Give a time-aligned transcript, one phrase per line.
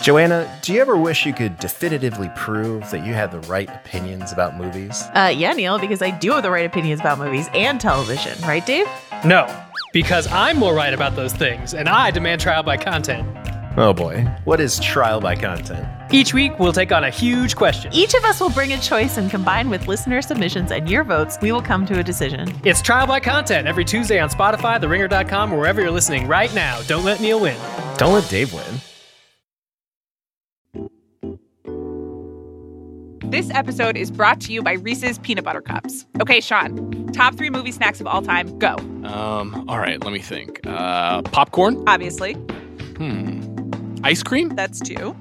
[0.00, 4.32] Joanna, do you ever wish you could definitively prove that you had the right opinions
[4.32, 5.02] about movies?
[5.14, 8.64] Uh, yeah, Neil, because I do have the right opinions about movies and television, right,
[8.64, 8.86] Dave?
[9.24, 9.46] No,
[9.92, 13.26] because I'm more right about those things, and I demand trial by content.
[13.76, 15.86] Oh boy, what is trial by content?
[16.12, 17.92] Each week, we'll take on a huge question.
[17.92, 21.38] Each of us will bring a choice, and combined with listener submissions and your votes,
[21.42, 22.52] we will come to a decision.
[22.64, 26.80] It's trial by content every Tuesday on Spotify, TheRinger.com, or wherever you're listening right now.
[26.82, 27.56] Don't let Neil win.
[27.98, 28.80] Don't let Dave win.
[33.30, 36.06] This episode is brought to you by Reese's Peanut Butter Cups.
[36.20, 38.74] Okay, Sean, top three movie snacks of all time, go.
[39.04, 40.60] Um, all right, let me think.
[40.66, 41.82] Uh, popcorn?
[41.86, 42.32] Obviously,
[42.96, 43.42] Hmm.
[44.02, 44.48] Ice cream?
[44.50, 45.14] that's two.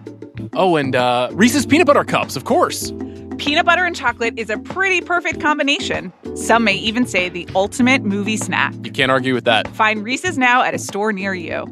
[0.53, 2.91] Oh, and uh, Reese's peanut butter cups, of course.
[3.37, 6.11] Peanut butter and chocolate is a pretty perfect combination.
[6.35, 8.73] Some may even say the ultimate movie snack.
[8.83, 9.67] You can't argue with that.
[9.75, 11.65] Find Reese's now at a store near you.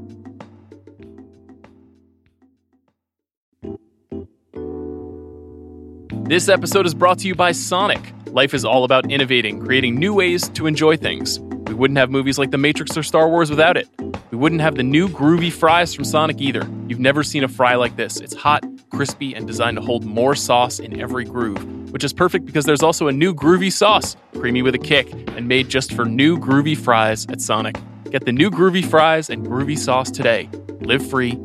[6.28, 8.02] This episode is brought to you by Sonic.
[8.32, 11.40] Life is all about innovating, creating new ways to enjoy things.
[11.40, 13.88] We wouldn't have movies like The Matrix or Star Wars without it.
[14.32, 16.68] We wouldn't have the new groovy fries from Sonic either.
[16.88, 18.20] You've never seen a fry like this.
[18.20, 22.48] It's hot, crispy, and designed to hold more sauce in every groove, which is perfect
[22.48, 26.06] because there's also a new groovy sauce, creamy with a kick, and made just for
[26.06, 27.78] new groovy fries at Sonic.
[28.10, 30.50] Get the new groovy fries and groovy sauce today.
[30.80, 31.40] Live free,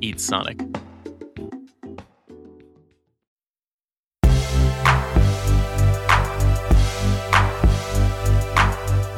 [0.00, 0.60] eat Sonic.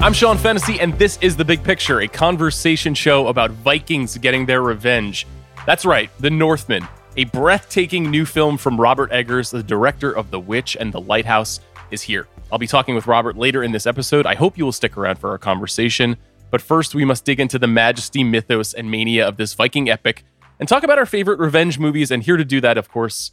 [0.02, 4.44] I'm Sean Fennessey, and this is The Big Picture, a conversation show about Vikings getting
[4.44, 5.28] their revenge.
[5.64, 10.40] That's right, The Northman, a breathtaking new film from Robert Eggers, the director of The
[10.40, 11.60] Witch and The Lighthouse,
[11.92, 12.26] is here.
[12.50, 14.26] I'll be talking with Robert later in this episode.
[14.26, 16.16] I hope you will stick around for our conversation.
[16.50, 20.24] But first, we must dig into the majesty, mythos, and mania of this Viking epic
[20.58, 22.10] and talk about our favorite revenge movies.
[22.10, 23.30] And here to do that, of course,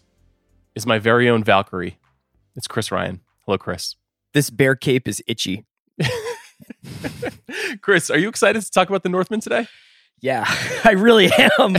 [0.75, 1.97] is my very own Valkyrie.
[2.55, 3.21] It's Chris Ryan.
[3.47, 3.95] Hello, Chris.
[4.35, 5.65] This bear cape is itchy.
[7.81, 9.67] Chris, are you excited to talk about the Northman today?
[10.21, 10.45] Yeah,
[10.83, 11.77] I really am.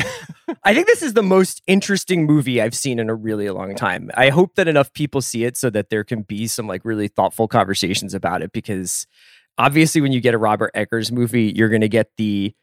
[0.65, 4.11] I think this is the most interesting movie I've seen in a really long time.
[4.15, 7.09] I hope that enough people see it so that there can be some like really
[7.09, 9.07] thoughtful conversations about it because
[9.59, 12.55] obviously when you get a Robert Eggers movie, you're going to get the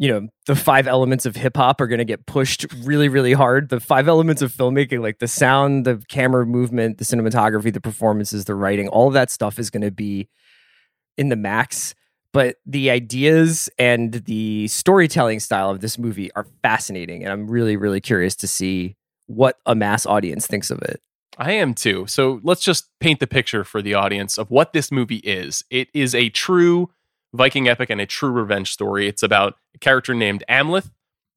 [0.00, 3.32] you know, the five elements of hip hop are going to get pushed really really
[3.32, 3.68] hard.
[3.68, 8.44] The five elements of filmmaking like the sound, the camera movement, the cinematography, the performances,
[8.44, 10.28] the writing, all of that stuff is going to be
[11.18, 11.94] in the max
[12.32, 17.76] but the ideas and the storytelling style of this movie are fascinating and i'm really
[17.76, 18.96] really curious to see
[19.26, 21.02] what a mass audience thinks of it
[21.40, 22.04] I am too.
[22.08, 25.64] So let's just paint the picture for the audience of what this movie is.
[25.70, 26.90] It is a true
[27.34, 29.06] Viking epic and a true revenge story.
[29.06, 30.90] It's about a character named Amleth,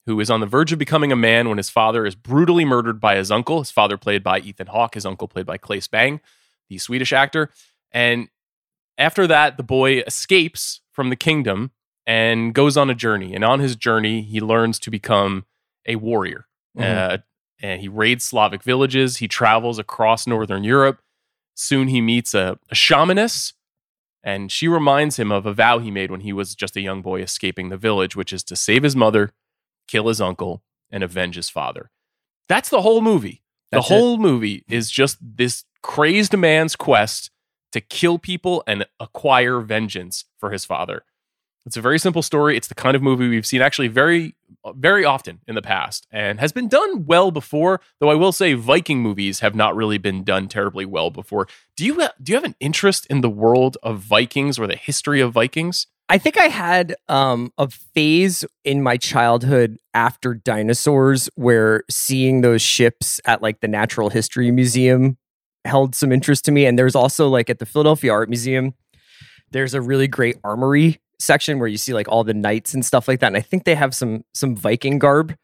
[0.05, 3.01] who is on the verge of becoming a man when his father is brutally murdered
[3.01, 3.59] by his uncle.
[3.59, 6.21] His father, played by Ethan Hawke, his uncle, played by Claes Bang,
[6.69, 7.49] the Swedish actor.
[7.91, 8.29] And
[9.01, 11.71] after that, the boy escapes from the kingdom
[12.05, 13.33] and goes on a journey.
[13.33, 15.45] And on his journey, he learns to become
[15.87, 16.47] a warrior.
[16.77, 16.83] Mhm.
[17.13, 17.17] Uh,
[17.61, 19.17] and he raids Slavic villages.
[19.17, 21.01] He travels across Northern Europe.
[21.55, 23.53] Soon he meets a, a shamaness,
[24.23, 27.01] and she reminds him of a vow he made when he was just a young
[27.01, 29.31] boy escaping the village, which is to save his mother,
[29.87, 31.91] kill his uncle, and avenge his father.
[32.47, 33.43] That's the whole movie.
[33.71, 33.97] That's the it.
[33.97, 37.31] whole movie is just this crazed man's quest
[37.71, 41.03] to kill people and acquire vengeance for his father.
[41.65, 42.57] It's a very simple story.
[42.57, 44.35] It's the kind of movie we've seen actually very,
[44.73, 47.81] very often in the past and has been done well before.
[47.99, 51.47] Though I will say, Viking movies have not really been done terribly well before.
[51.77, 55.21] Do you do you have an interest in the world of Vikings or the history
[55.21, 55.87] of Vikings?
[56.11, 62.61] i think i had um, a phase in my childhood after dinosaurs where seeing those
[62.61, 65.17] ships at like the natural history museum
[65.65, 66.65] held some interest to me.
[66.65, 68.73] And there's also like at the philadelphia art museum
[69.51, 73.07] there's a really great armory section where you see like all the knights and stuff
[73.07, 73.27] like that.
[73.27, 75.35] And i think they have some some viking garb.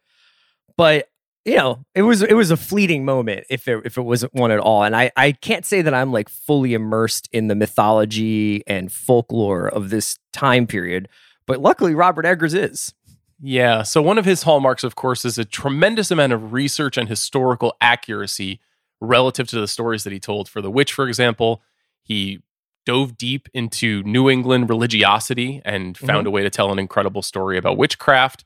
[0.75, 1.09] But
[1.45, 4.51] you know it was it was a fleeting moment if it, if it wasn't one
[4.51, 4.83] at all.
[4.83, 9.67] And i i can't say that i'm like fully immersed in the mythology and folklore
[9.67, 11.07] of this time period
[11.45, 12.93] but luckily robert eggers is.
[13.39, 13.83] Yeah.
[13.83, 17.75] So one of his hallmarks, of course, is a tremendous amount of research and historical
[17.79, 18.59] accuracy
[19.01, 20.49] relative to the stories that he told.
[20.49, 21.61] For The Witch, for example,
[22.01, 22.41] he
[22.85, 26.27] dove deep into New England religiosity and found mm-hmm.
[26.27, 28.43] a way to tell an incredible story about witchcraft.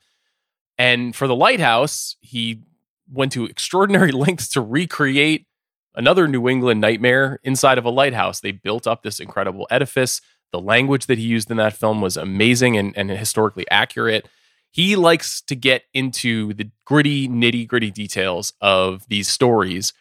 [0.78, 2.62] And for The Lighthouse, he
[3.10, 5.46] went to extraordinary lengths to recreate
[5.94, 8.40] another New England nightmare inside of a lighthouse.
[8.40, 10.22] They built up this incredible edifice.
[10.50, 14.26] The language that he used in that film was amazing and, and historically accurate
[14.72, 19.92] he likes to get into the gritty, nitty gritty details of these stories.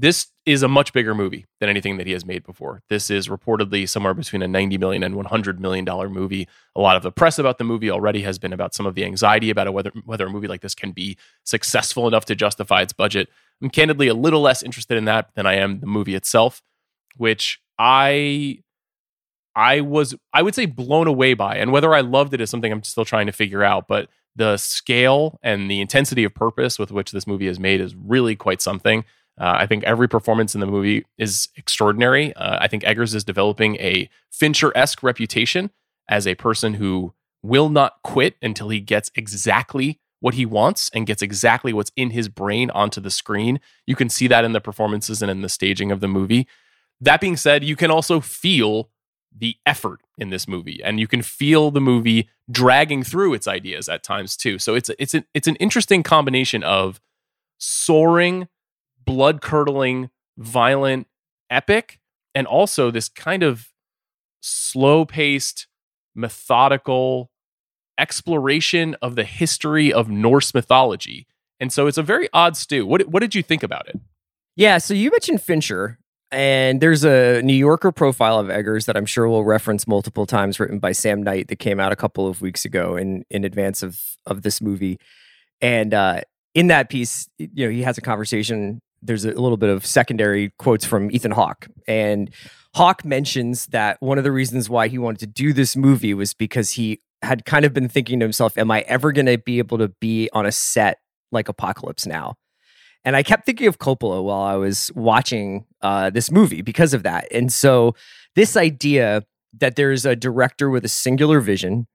[0.00, 2.82] This is a much bigger movie than anything that he has made before.
[2.90, 6.46] This is reportedly somewhere between a 90 million and 100 million dollar movie.
[6.74, 9.04] A lot of the press about the movie already has been about some of the
[9.04, 12.92] anxiety about whether whether a movie like this can be successful enough to justify its
[12.92, 13.28] budget.
[13.62, 16.62] I'm candidly a little less interested in that than I am the movie itself,
[17.16, 18.58] which I
[19.54, 21.56] I was I would say blown away by.
[21.56, 24.58] And whether I loved it is something I'm still trying to figure out, but the
[24.58, 28.60] scale and the intensity of purpose with which this movie is made is really quite
[28.60, 29.04] something.
[29.38, 32.34] Uh, I think every performance in the movie is extraordinary.
[32.34, 35.70] Uh, I think Eggers is developing a Fincher esque reputation
[36.08, 37.12] as a person who
[37.42, 42.10] will not quit until he gets exactly what he wants and gets exactly what's in
[42.10, 43.60] his brain onto the screen.
[43.86, 46.46] You can see that in the performances and in the staging of the movie.
[47.00, 48.90] That being said, you can also feel
[49.36, 53.88] the effort in this movie and you can feel the movie dragging through its ideas
[53.88, 54.58] at times too.
[54.58, 57.00] So it's it's an it's an interesting combination of
[57.58, 58.48] soaring,
[59.06, 61.06] blood-curdling, violent
[61.48, 62.00] epic
[62.34, 63.68] and also this kind of
[64.42, 65.66] slow-paced,
[66.14, 67.30] methodical
[67.98, 71.26] exploration of the history of Norse mythology.
[71.58, 72.84] And so it's a very odd stew.
[72.84, 73.98] What what did you think about it?
[74.56, 75.98] Yeah, so you mentioned Fincher,
[76.30, 80.60] and there's a New Yorker profile of Eggers that I'm sure we'll reference multiple times,
[80.60, 83.82] written by Sam Knight, that came out a couple of weeks ago in in advance
[83.82, 84.98] of of this movie.
[85.62, 86.20] And uh,
[86.54, 88.80] in that piece, you know, he has a conversation.
[89.02, 92.30] There's a little bit of secondary quotes from Ethan Hawke, and
[92.74, 96.34] Hawke mentions that one of the reasons why he wanted to do this movie was
[96.34, 99.58] because he had kind of been thinking to himself, "Am I ever going to be
[99.58, 100.98] able to be on a set
[101.32, 102.34] like Apocalypse Now?"
[103.04, 107.04] And I kept thinking of Coppola while I was watching uh, this movie because of
[107.04, 107.28] that.
[107.30, 107.94] And so,
[108.34, 109.22] this idea
[109.58, 111.86] that there's a director with a singular vision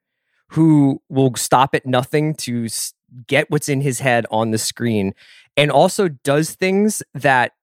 [0.51, 2.67] who will stop at nothing to
[3.27, 5.13] get what's in his head on the screen
[5.57, 7.53] and also does things that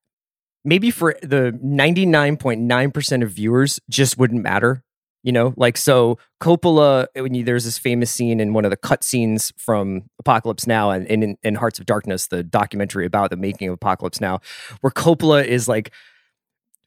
[0.65, 4.83] maybe for the 99.9% of viewers just wouldn't matter
[5.23, 5.53] you know?
[5.57, 9.53] Like so coppola when you, there's this famous scene in one of the cut scenes
[9.57, 13.75] from apocalypse now and in, in hearts of darkness the documentary about the making of
[13.75, 14.41] apocalypse now
[14.81, 15.93] where coppola is like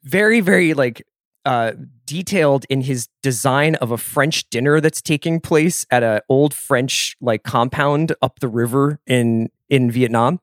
[0.04, 1.06] very very like
[1.46, 1.74] uh
[2.06, 7.18] detailed in his design of a french dinner that's taking place at an old french
[7.20, 10.40] like compound up the river in in vietnam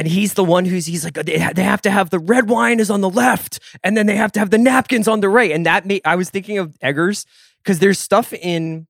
[0.00, 2.90] and he's the one who's he's like they, have to have the red wine is
[2.90, 5.52] on the left and then they have to have the napkins on the right.
[5.52, 7.26] And that made i was thinking of eggers
[7.62, 8.88] because there's stuff in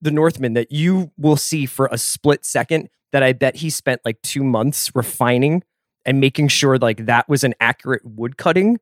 [0.00, 4.00] the northman that you will see for a split second that i bet he spent
[4.04, 5.64] like two months refining
[6.06, 8.78] and making sure like that was an accurate wood cutting.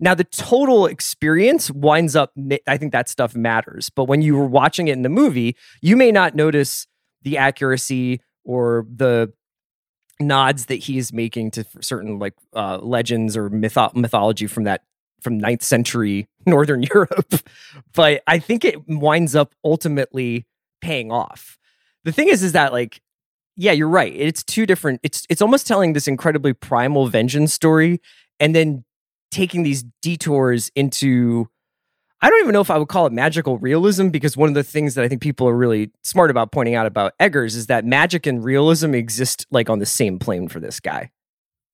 [0.00, 2.32] Now the total experience winds up
[2.68, 5.96] i think that stuff matters but when you were watching it in the movie you
[5.96, 6.86] may not notice
[7.22, 9.32] the accuracy or the
[10.20, 14.82] nods that he's making to certain like uh, legends or mytho- mythology from that
[15.20, 17.34] from ninth century northern Europe,
[17.94, 20.46] but I think it winds up ultimately
[20.80, 21.58] paying off.
[22.04, 23.00] The thing is, is that like,
[23.56, 24.12] yeah, you're right.
[24.14, 25.00] It's two different.
[25.02, 28.00] It's it's almost telling this incredibly primal vengeance story,
[28.38, 28.84] and then
[29.30, 31.48] taking these detours into
[32.22, 34.62] I don't even know if I would call it magical realism because one of the
[34.62, 37.84] things that I think people are really smart about pointing out about Eggers is that
[37.84, 41.10] magic and realism exist like on the same plane for this guy.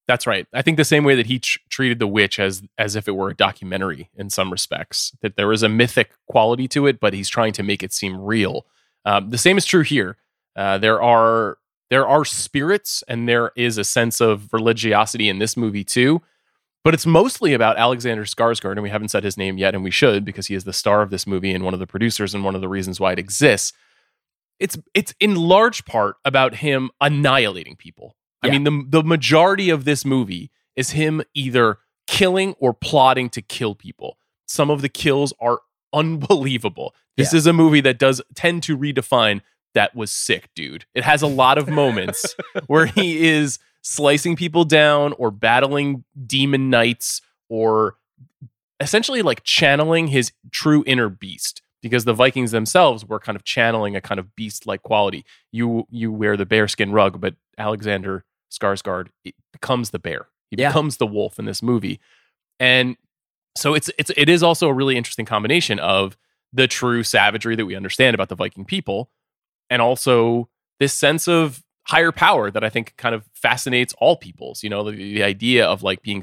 [0.07, 0.47] That's right.
[0.53, 3.17] I think the same way that he tr- treated The Witch as as if it
[3.17, 7.13] were a documentary in some respects, that there is a mythic quality to it, but
[7.13, 8.67] he's trying to make it seem real.
[9.05, 10.17] Um, the same is true here.
[10.55, 11.59] Uh, there are
[11.91, 16.23] there are spirits, and there is a sense of religiosity in this movie too.
[16.87, 19.91] But it's mostly about Alexander Skarsgård, and we haven't said his name yet, and we
[19.91, 22.45] should because he is the star of this movie and one of the producers and
[22.45, 23.73] one of the reasons why it exists.
[24.61, 28.15] It's it's in large part about him annihilating people.
[28.41, 33.43] I mean, the the majority of this movie is him either killing or plotting to
[33.43, 34.17] kill people.
[34.47, 35.63] Some of the kills are
[35.93, 36.95] unbelievable.
[37.17, 37.39] This Yeah.
[37.39, 39.41] is a movie that does tend to redefine
[39.75, 40.85] that was sick, dude.
[40.95, 42.37] It has a lot of moments
[42.69, 47.95] where he is slicing people down or battling demon knights or
[48.81, 53.95] essentially like channeling his true inner beast because the Vikings themselves were kind of channeling
[53.95, 55.25] a kind of beast like quality.
[55.53, 59.09] You you wear the bearskin rug, but Alexander Skarsgård
[59.53, 60.27] becomes the bear.
[60.51, 60.71] He Yeah.
[60.71, 62.01] becomes the wolf in this movie.
[62.59, 62.97] And
[63.57, 66.17] so it's it's it is also a really interesting combination of
[66.53, 69.11] the true savagery that we understand about the Viking people
[69.71, 70.49] and also
[70.81, 74.63] this sense of higher power that I think kind of fascinates all peoples.
[74.63, 76.23] You know, the, the idea of like being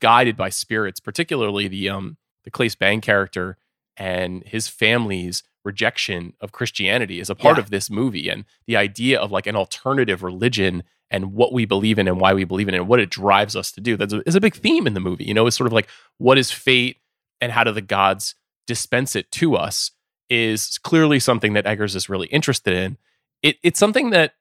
[0.00, 3.56] guided by spirits, particularly the um the Claes Bang character
[3.96, 7.64] and his family's rejection of Christianity is a part Yeah.
[7.64, 11.98] of this movie and the idea of like an alternative religion and what we believe
[11.98, 13.96] in and why we believe in it and what it drives us to do.
[13.98, 15.24] That's a, is a big theme in the movie.
[15.24, 15.88] You know, it's sort of like
[16.18, 16.96] what is fate
[17.42, 18.36] and how do the gods
[18.66, 19.90] dispense it to us
[20.30, 22.96] is clearly something that Eggers is really interested in.
[23.42, 24.34] It, it's something that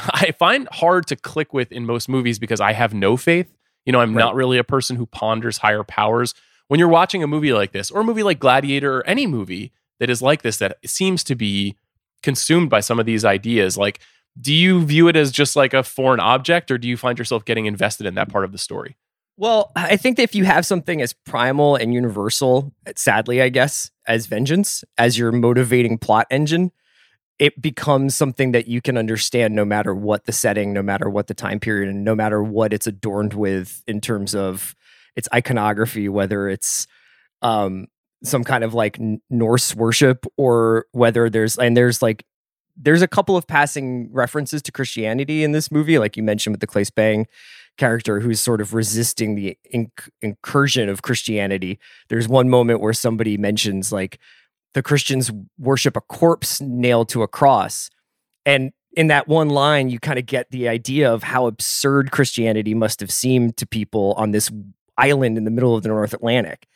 [0.14, 3.52] I find hard to click with in most movies because I have no faith.
[3.86, 4.22] You know, I'm Right.
[4.24, 6.34] not really a person who ponders higher powers.
[6.68, 9.72] When you're watching a movie like this, or a movie like Gladiator, or any movie
[9.98, 11.76] that is like this, that seems to be
[12.22, 14.00] consumed by some of these ideas, like,
[14.40, 17.44] do you view it as just like a foreign object, or do you find yourself
[17.44, 18.96] getting invested in that part of the story?
[19.36, 23.90] Well, I think that if you have something as primal and universal, sadly, I guess,
[24.06, 26.72] as vengeance, as your motivating plot engine,
[27.40, 31.26] it becomes something that you can understand no matter what the setting, no matter what
[31.26, 34.76] the time period, and no matter what it's adorned with in terms of
[35.16, 36.86] its iconography, whether it's
[37.40, 37.86] um,
[38.22, 42.26] some kind of like Norse worship or whether there's, and there's like,
[42.76, 46.60] there's a couple of passing references to Christianity in this movie, like you mentioned with
[46.60, 47.26] the Claes Bang
[47.78, 51.78] character who's sort of resisting the inc- incursion of Christianity.
[52.10, 54.18] There's one moment where somebody mentions like
[54.74, 57.90] the Christians worship a corpse nailed to a cross.
[58.46, 62.74] And in that one line, you kind of get the idea of how absurd Christianity
[62.74, 64.50] must have seemed to people on this
[64.96, 66.66] island in the middle of the North Atlantic.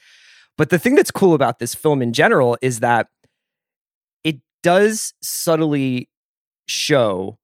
[0.56, 3.08] But the thing that's cool about this film in general is that
[4.22, 6.08] it does subtly
[6.66, 7.38] show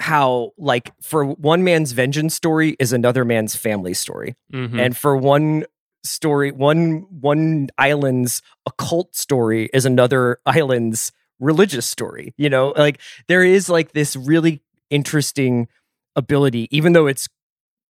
[0.00, 4.78] how like for one man's vengeance story is another man's family story Mhm.
[4.80, 5.64] and for one
[6.04, 12.72] story one one island's occult story is another island's religious story you know?
[12.76, 15.68] Like there is like this really interesting
[16.16, 17.28] ability even though it's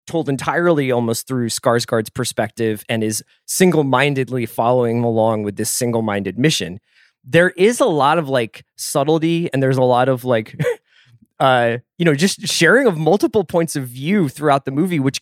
[0.07, 6.79] told entirely almost through Skarsgård's perspective and is single-mindedly following along with this single-minded mission
[7.25, 10.55] there is a lot of like subtlety and there's a lot of like
[11.41, 15.21] uh you know just sharing of multiple points of view throughout the movie which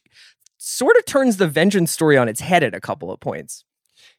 [0.62, 3.64] sort of turns the vengeance story on its head at a couple of points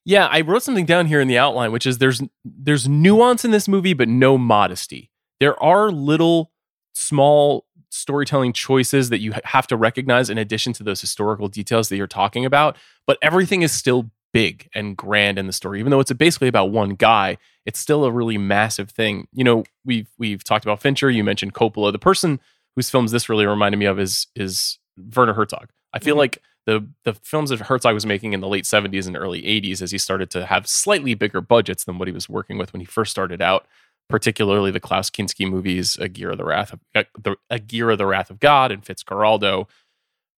[0.06, 3.52] Yeah, I wrote something down here in the outline, which is there's there's nuance in
[3.52, 5.10] this movie, but no modesty.
[5.40, 6.52] There are little
[6.94, 11.98] small storytelling choices that you have to recognize in addition to those historical details that
[11.98, 15.80] you're talking about, but everything is still big and grand in the story.
[15.80, 19.28] Even though it's basically about one guy, it's still a really massive thing.
[19.32, 21.92] You know, we've we've talked about Fincher, you mentioned Coppola.
[21.92, 22.40] The person
[22.76, 24.80] whose films this really reminded me of is is
[25.16, 25.70] Werner Herzog.
[25.94, 26.20] I feel Mhm.
[26.20, 29.82] like the the films that Herzog was making in the late 70s and early 80s
[29.82, 32.80] as he started to have slightly bigger budgets than what he was working with when
[32.80, 33.68] he first started out,
[34.10, 38.40] particularly the Klaus Kinski movies, Aguirre the Wrath of uh, the Aguirre the Wrath of
[38.40, 39.68] God and Fitzcarraldo.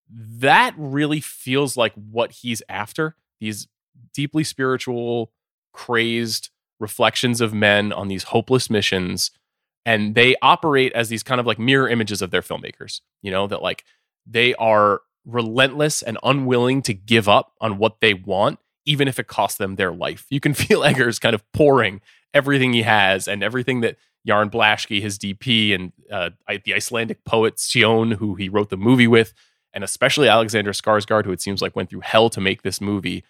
[0.08, 3.16] That really feels like what he's after.
[3.40, 3.66] These
[4.14, 5.32] deeply spiritual,
[5.72, 9.30] crazed reflections of men on these hopeless missions
[9.86, 13.46] and they operate as these kind of like mirror images of their filmmakers you know
[13.46, 13.82] that like
[14.26, 19.26] they are relentless and unwilling to give up on what they want even if it
[19.26, 22.00] costs them their life you can feel eggers kind of pouring
[22.32, 26.30] everything he has and everything that Jarin Blaschke, his DP, and uh,
[26.64, 29.32] the Icelandic poet Sjón, who he wrote the movie with,
[29.72, 33.24] and especially Alexander Skarsgård, who it seems like went through hell to make this movie.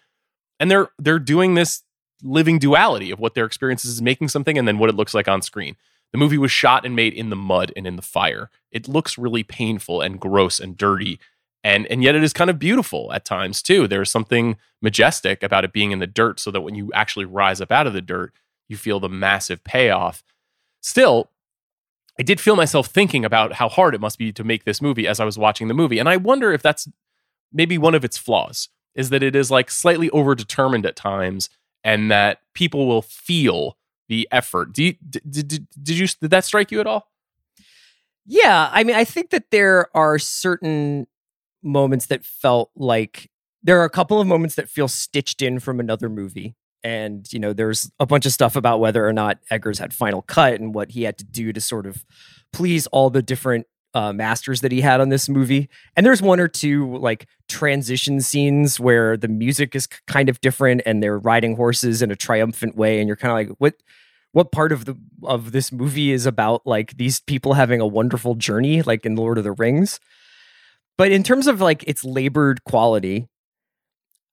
[0.59, 1.83] And they're they're doing this
[2.23, 5.27] living duality of what their experiences is making something and then what it looks like
[5.27, 5.75] on screen.
[6.11, 8.49] The movie was shot and made in the mud and in the fire.
[8.71, 11.19] It looks really painful and gross and dirty.
[11.63, 13.87] And and yet it is kind of beautiful at times too.
[13.87, 17.59] There's something majestic about it being in the dirt so that when you actually rise
[17.61, 18.33] up out of the dirt,
[18.69, 20.23] you feel the massive payoff.
[20.81, 21.31] Still,
[22.19, 25.07] I did feel myself thinking about how hard it must be to make this movie
[25.07, 25.99] as I was watching the movie.
[25.99, 26.87] And I wonder if that's
[27.51, 31.49] maybe one of its flaws is that it is like slightly overdetermined at times
[31.83, 33.77] and that people will feel
[34.09, 34.73] the effort.
[34.73, 37.11] Do you, did, did, did you did that strike you at all?
[38.25, 41.07] Yeah, I mean, I think that there are certain
[41.67, 43.29] moments that felt like
[43.63, 46.55] there are a couple of moments that feel stitched in from another movie.
[46.83, 50.21] And, you know, there's a bunch of stuff about whether or not Eggers had final
[50.21, 52.05] cut and what he had to do to sort of
[52.53, 55.69] please all the different uh, masters that he had on this movie.
[55.95, 60.81] And there's one or two like transition scenes where the music is kind of different
[60.85, 62.99] and they're riding horses in a triumphant way.
[62.99, 63.75] And you're kind of like, what?
[64.33, 68.35] what part of the of this movie is about like these people having a wonderful
[68.35, 69.99] journey like in Lord of the Rings.
[70.97, 73.27] But in terms of like its labored quality,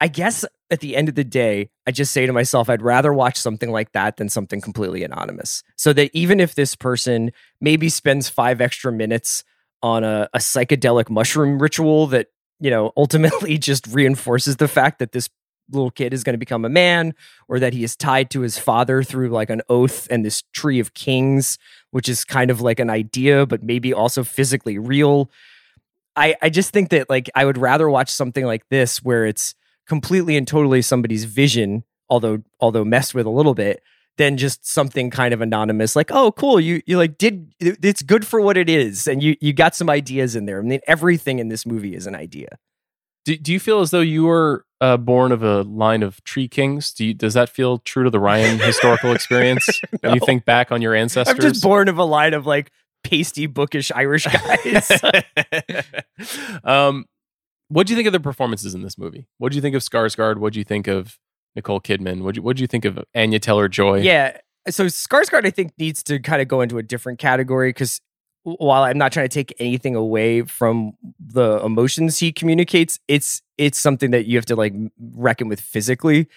[0.01, 3.13] I guess at the end of the day, I just say to myself, I'd rather
[3.13, 5.63] watch something like that than something completely anonymous.
[5.77, 9.45] So that even if this person maybe spends five extra minutes
[9.83, 12.29] on a, a psychedelic mushroom ritual that,
[12.61, 15.29] you know, ultimately just reinforces the fact that this
[15.71, 17.15] little kid is going to become a man
[17.49, 20.79] or that he is tied to his father through like an oath and this tree
[20.79, 21.57] of kings
[21.91, 25.31] which is kind of like an idea but maybe also physically real
[26.17, 29.55] i i just think that like i would rather watch something like this where it's
[29.87, 33.83] completely and totally somebody's vision although although messed with a little bit
[34.17, 38.27] than just something kind of anonymous like oh cool you you like did it's good
[38.27, 41.39] for what it is and you you got some ideas in there i mean everything
[41.39, 42.59] in this movie is an idea
[43.25, 46.47] Do, do you feel as though you were uh, born of a line of tree
[46.47, 46.93] kings?
[46.93, 49.67] Do you, does that feel true to the Ryan historical experience?
[50.03, 51.43] When you think back on your ancestors?
[51.43, 52.71] i'm just born of a line of like
[53.05, 54.91] pasty bookish irish guys
[56.65, 57.05] um,
[57.69, 59.27] what do you think of the performances in this movie?
[59.39, 60.39] What do you think of Skarsgård?
[60.39, 61.19] What do you think of
[61.57, 62.23] Nicole Kidman?
[62.23, 64.01] What do you, you think of Anya Taylor Joy?
[64.01, 64.37] Yeah.
[64.69, 68.01] So Skarsgård, I think, needs to kind of go into a different category because
[68.43, 73.79] while I'm not trying to take anything away from the emotions he communicates, it's it's
[73.79, 76.29] something that you have to like reckon with physically.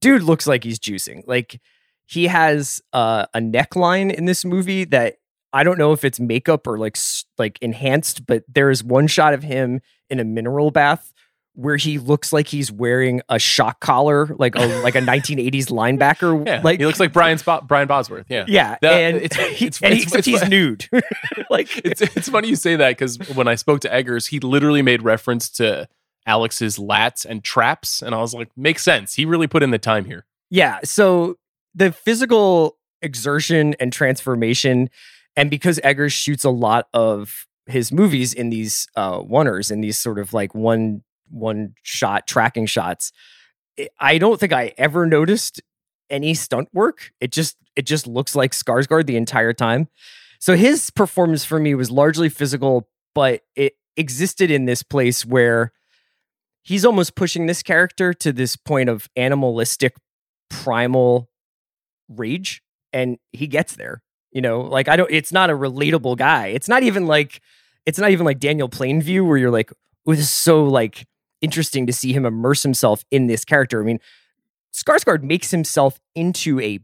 [0.00, 1.22] Dude looks like he's juicing.
[1.26, 1.60] Like
[2.06, 5.16] he has uh, a neckline in this movie that
[5.52, 6.96] I don't know if it's makeup or like
[7.38, 9.80] like enhanced, but there is one shot of him
[10.10, 11.12] in a mineral bath
[11.54, 16.46] where he looks like he's wearing a shock collar, like a like a 1980s linebacker.
[16.46, 18.24] Yeah, like he looks like Brian Brian Bosworth.
[18.30, 20.88] Yeah, yeah, That- and it's- he, it's- and it's- it's- he's nude.
[21.50, 24.80] like it's it's funny you say that because when I spoke to Eggers, he literally
[24.82, 25.88] made reference to
[26.26, 29.14] Alex's lats and traps, and I was like, makes sense.
[29.14, 30.24] He really put in the time here.
[30.50, 30.78] yeah.
[30.84, 31.36] So
[31.74, 34.88] the physical exertion and transformation,
[35.36, 39.98] and because Eggers shoots a lot of his movies in these uh oneers, in these
[39.98, 43.12] sort of like one one shot tracking shots,
[43.78, 45.62] I- I don't think I ever noticed
[46.10, 47.12] any stunt work.
[47.20, 49.88] It just it just looks like Skarsgård the entire time.
[50.38, 55.72] So his performance for me was largely physical, but it existed in this place where
[56.62, 59.94] he's almost pushing this character to this point of animalistic
[60.50, 61.30] primal
[62.08, 62.62] rage
[62.92, 64.02] and he gets there.
[64.32, 66.48] You know, like I don't it's not a relatable guy.
[66.48, 67.40] It's not even like
[67.86, 69.72] it's not even like Daniel Plainview where you're like,
[70.06, 71.06] oh, this is so like
[71.40, 73.80] interesting to see him immerse himself in this character.
[73.80, 74.00] I mean,
[74.72, 76.80] Skarsgård makes himself into a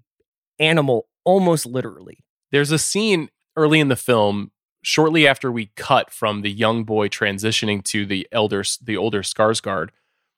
[0.58, 2.18] animal almost literally.
[2.50, 4.50] There's a scene early in the film,
[4.82, 9.90] shortly after we cut from the young boy transitioning to the elder, the older Skarsgård,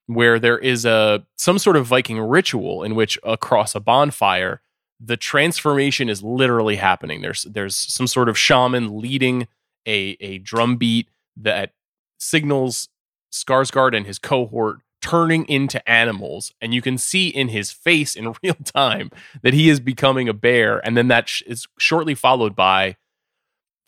[0.06, 4.60] where there is a some sort of Viking ritual in which across a bonfire,
[5.02, 7.22] the transformation is literally happening.
[7.22, 9.48] There's there's some sort of shaman leading
[9.86, 11.72] a a drum beat that
[12.18, 12.88] signals
[13.32, 18.34] Skarsgård and his cohort turning into animals, and you can see in his face in
[18.42, 19.10] real time
[19.42, 22.96] that he is becoming a bear, and then that sh- is shortly followed by,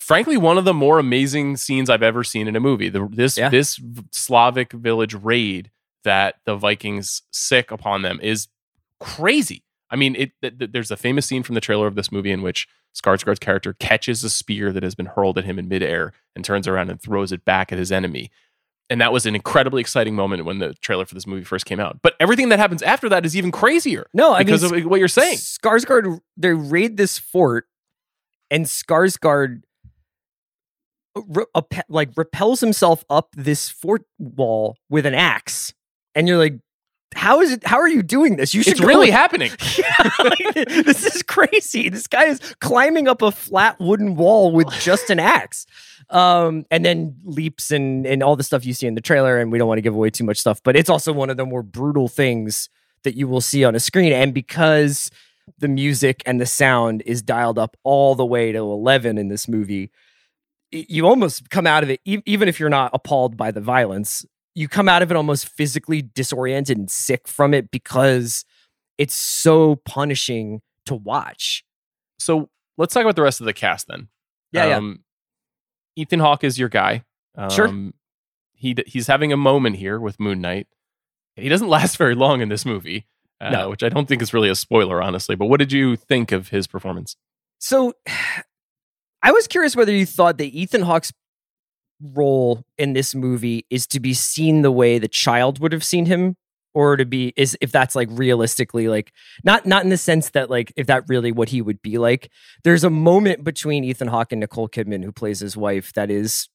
[0.00, 2.88] frankly, one of the more amazing scenes I've ever seen in a movie.
[2.88, 3.50] The, this Yeah.
[3.50, 3.78] this
[4.12, 5.70] Slavic village raid
[6.04, 8.48] that the Vikings sic upon them is
[8.98, 9.62] crazy.
[9.92, 10.32] I mean, it.
[10.40, 13.38] Th- th- there's a famous scene from the trailer of this movie in which Skarsgård's
[13.38, 16.90] character catches a spear that has been hurled at him in midair and turns around
[16.90, 18.30] and throws it back at his enemy.
[18.90, 21.78] And that was an incredibly exciting moment when the trailer for this movie first came
[21.78, 22.00] out.
[22.02, 24.80] But everything that happens after that is even crazier No, I mean because of uh,
[24.80, 25.38] what you're saying.
[25.38, 27.66] Skarsgård, they raid this fort,
[28.50, 29.62] and Skarsgård
[31.14, 31.44] re-
[31.88, 35.72] like repels himself up this fort wall with an axe,
[36.14, 36.54] and you're like,
[37.14, 37.64] "How is it?
[37.64, 38.54] How are you doing this?
[38.54, 39.50] You should It's really happening.
[39.78, 41.88] Yeah, like, this is crazy.
[41.88, 45.66] This guy is climbing up a flat wooden wall with just an axe.
[46.10, 49.50] Um, and then leaps and and all the stuff you see in the trailer, and
[49.50, 51.46] we don't want to give away too much stuff, but it's also one of the
[51.46, 52.68] more brutal things
[53.04, 54.12] that you will see on a screen.
[54.12, 55.10] And because
[55.58, 59.48] the music and the sound is dialed up all the way to 11 in this
[59.48, 59.90] movie,
[60.70, 64.68] you almost come out of it, even if you're not appalled by the violence, you
[64.68, 68.44] come out of it almost physically disoriented and sick from it because
[68.98, 71.64] it's so punishing to watch.
[72.18, 74.08] So let's talk about the rest of the cast then.
[74.52, 74.76] Yeah, yeah.
[74.76, 75.00] um,
[75.96, 77.04] Ethan Hawke is your guy.
[77.36, 77.90] Um, Sure.
[78.54, 80.66] He d- he's having a moment here with Moon Knight.
[81.36, 83.06] He doesn't last very long in this movie,
[83.40, 83.70] uh, No.
[83.70, 85.34] which I don't think is really a spoiler, honestly.
[85.34, 87.16] But what did you think of his performance?
[87.58, 87.94] So
[89.22, 91.12] I was curious whether you thought that Ethan Hawke's
[92.02, 96.06] role in this movie is to be seen the way the child would have seen
[96.06, 96.36] him
[96.74, 99.12] or to be is if that's like realistically like
[99.44, 102.30] not not in the sense that like if that really what he would be like.
[102.64, 106.48] There's a moment between Ethan Hawke and Nicole Kidman who plays his wife that is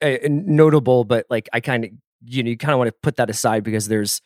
[0.00, 1.90] uh, notable but like I kind of
[2.24, 4.22] you know you kind of want to put that aside because there's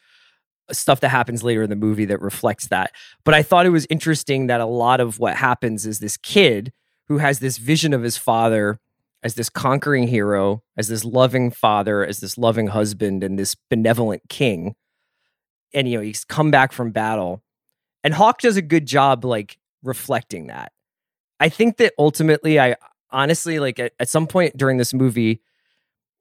[0.70, 2.92] stuff that happens later in the movie that reflects that.
[3.24, 6.72] But I thought it was interesting that a lot of what happens is this kid
[7.08, 8.78] who has this vision of his father
[9.22, 14.22] as this conquering hero, as this loving father, as this loving husband, and this benevolent
[14.28, 14.74] king
[15.74, 17.42] and you know he's come back from battle,
[18.04, 20.72] and Hawke does a good job like reflecting that.
[21.40, 22.76] I think that ultimately, I
[23.10, 25.40] honestly like at, at some point during this movie,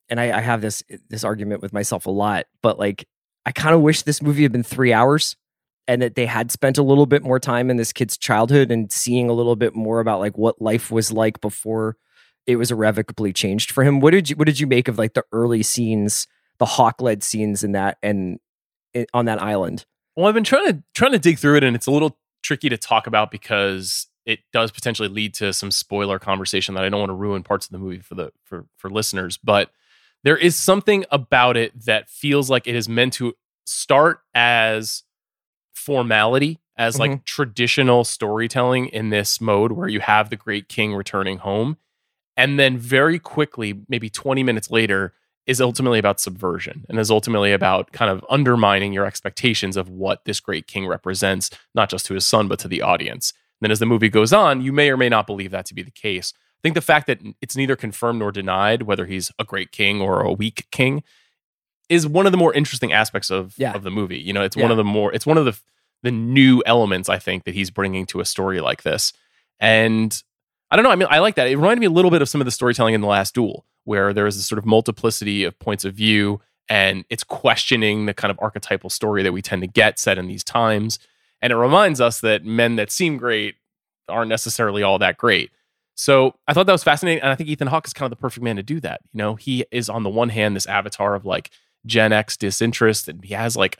[0.10, 3.08] and I, I have this this argument with myself a lot, but like
[3.46, 5.36] I kind of wish this movie had been three hours
[5.88, 8.92] and that they had spent a little bit more time in this kid's childhood and
[8.92, 11.98] seeing a little bit more about like what life was like before
[12.52, 14.00] it was irrevocably changed for him.
[14.00, 16.28] What did you what did you make of like the early scenes,
[16.60, 18.40] the Hawke led scenes in that and
[18.94, 19.86] it, on that island?
[20.16, 22.70] Well, I've been trying to trying to dig through it, and it's a little tricky
[22.70, 27.00] to talk about because it does potentially lead to some spoiler conversation that I don't
[27.00, 29.38] want to ruin parts of the movie for the for for listeners.
[29.38, 29.72] But
[30.24, 33.34] there is something about it that feels like it is meant to
[33.66, 35.04] start as
[35.74, 37.26] formality as like Mhm.
[37.26, 41.78] traditional storytelling in this mode where you have the great king returning home
[42.38, 45.14] and then very quickly maybe 20 minutes later
[45.48, 50.24] is ultimately about subversion and is ultimately about kind of undermining your expectations of what
[50.26, 53.80] this great king represents not just to his son but to the audience then as
[53.80, 56.34] the movie goes on you may or may not believe that to be the case
[56.36, 60.00] i think the fact that it's neither confirmed nor denied whether he's a great king
[60.02, 61.04] or a weak king
[61.90, 63.74] is one of the more interesting aspects of Yeah.
[63.74, 64.18] of the movie.
[64.18, 64.62] You know, it's Yeah.
[64.64, 65.60] one of the more it's one of the
[66.04, 69.12] the new elements I think that he's bringing to a story like this.
[69.60, 70.24] And
[70.72, 71.48] I don't know, I mean I like that.
[71.48, 73.66] It reminded me a little bit of some of the storytelling in The Last Duel
[73.84, 78.14] where there is this sort of multiplicity of points of view and it's questioning the
[78.14, 81.00] kind of archetypal story that we tend to get set in these times.
[81.42, 83.56] And it reminds us that men that seem great
[84.08, 85.52] aren't necessarily all that great.
[85.96, 87.22] So I thought that was fascinating.
[87.22, 89.02] And I think Ethan Hawke is kind of the perfect man to do that.
[89.12, 91.50] You know, he is on the one hand this avatar of like
[91.86, 93.78] Gen X disinterest, and he has like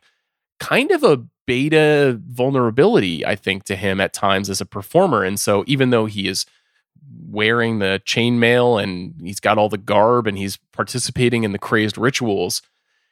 [0.60, 5.24] kind of a beta vulnerability, I think, to him at times as a performer.
[5.24, 6.46] And so even though he is
[7.30, 11.98] wearing the chainmail and he's got all the garb and he's participating in the crazed
[11.98, 12.62] rituals,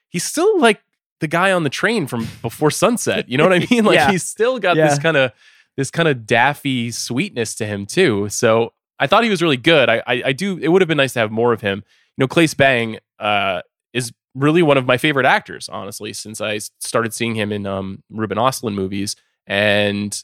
[0.10, 0.82] he's still like
[1.19, 3.28] the guy on the train from before sunset.
[3.30, 3.84] You know what I mean?
[3.86, 4.12] Like Yeah.
[4.12, 4.88] he's still got Yeah.
[4.89, 5.32] this kind of
[5.78, 8.28] this kind of daffy sweetness to him too.
[8.30, 9.89] So I thought he was really good.
[9.89, 10.58] I I, I do.
[10.62, 11.84] It would have been nice to have more of him.
[12.17, 13.62] You know, Claes Bang uh,
[13.93, 18.04] is really one of my favorite actors, honestly, since I started seeing him in um,
[18.10, 19.15] Ruben Ostlund movies,
[19.47, 20.21] and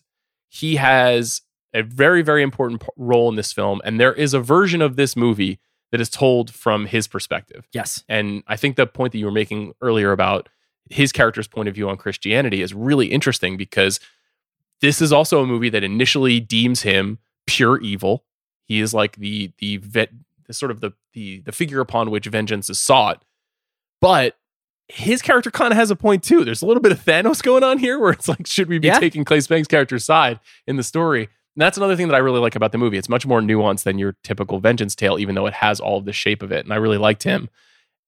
[0.49, 1.41] he has
[1.75, 3.81] a very very important role in this film.
[3.83, 5.59] And there is a version of this movie
[5.91, 7.67] that is told from his perspective.
[7.71, 8.03] Yes.
[8.09, 10.49] And I think the point that you were making earlier about
[10.89, 13.99] his character's point of view on Christianity is really interesting because
[14.81, 18.23] this is also a movie that initially deems him pure evil.
[18.65, 20.09] He is like the the vet,
[20.47, 23.23] the sort of the the the figure upon which vengeance is sought.
[24.01, 24.35] But
[24.87, 26.43] his character kind of has a point too.
[26.45, 28.87] There's a little bit of Thanos going on here, where it's like, should we be
[28.87, 28.99] Yeah.
[28.99, 31.29] taking Claes Bang's character's side in the story?
[31.55, 32.97] And that's another thing that I really like about the movie.
[32.97, 36.05] It's much more nuanced than your typical vengeance tale, even though it has all of
[36.05, 36.65] the shape of it.
[36.65, 37.49] And I really liked him.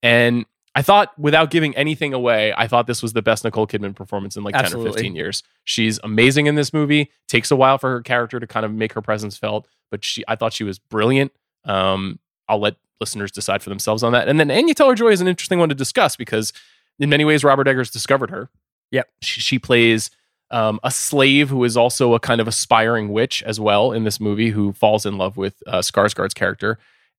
[0.03, 3.95] And I thought, without giving anything away, I thought this was the best Nicole Kidman
[3.95, 5.43] performance in like 10 or 15 years.
[5.63, 7.09] She's amazing in this movie.
[7.27, 10.23] Takes a while for her character to kind of make her presence felt, but she
[10.27, 11.31] I thought she was brilliant.
[11.65, 14.27] Um, I'll let listeners decide for themselves on that.
[14.27, 16.53] And then Anya Taylor Joy is an interesting one to discuss because
[16.99, 18.49] in many ways, Robert Eggers discovered her.
[18.91, 19.07] Yep.
[19.21, 20.11] She, she plays
[20.51, 24.19] um, a slave who is also a kind of aspiring witch as well in this
[24.19, 26.77] movie who falls in love with uh, Skarsgård's character.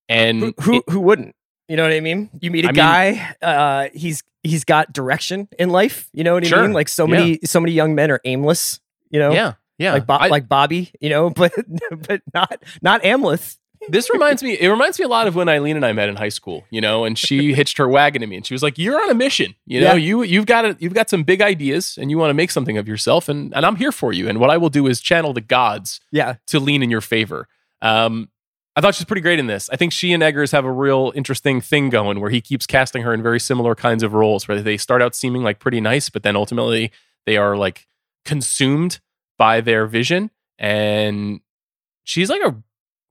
[0.09, 1.35] And Who who, it- who wouldn't?
[1.69, 2.31] You know what I mean?
[2.41, 6.09] You meet a I mean- guy, uh, he's he's got direction in life.
[6.15, 6.73] You know what I mean?
[6.73, 8.81] Like so many so many young men are aimless.
[9.11, 10.91] You know, yeah, yeah, like Bo- I- like Bobby.
[10.99, 11.53] You know, but
[12.09, 13.58] but not not Amleth.
[13.91, 16.17] This reminds me it reminds me a lot of when Eileen and I met in
[16.17, 18.79] high school, you know, and she hitched her wagon to me and she was like,
[18.79, 19.55] You're on a mission.
[19.67, 19.95] You know, Yeah.
[19.95, 22.77] you you've got a, you've got some big ideas and you want to make something
[22.79, 24.29] of yourself and and I'm here for you.
[24.29, 27.49] And what I will do is channel the gods Yeah, to lean in your favor.
[27.83, 28.29] Um
[28.77, 29.69] I thought she's pretty great in this.
[29.71, 33.03] I think she and Eggers have a real interesting thing going where he keeps casting
[33.03, 36.09] her in very similar kinds of roles where they start out seeming like pretty nice,
[36.11, 36.93] but then ultimately
[37.27, 37.89] they are like
[38.25, 39.01] consumed
[39.37, 40.31] by their vision.
[40.61, 41.41] And
[42.05, 42.55] she's like a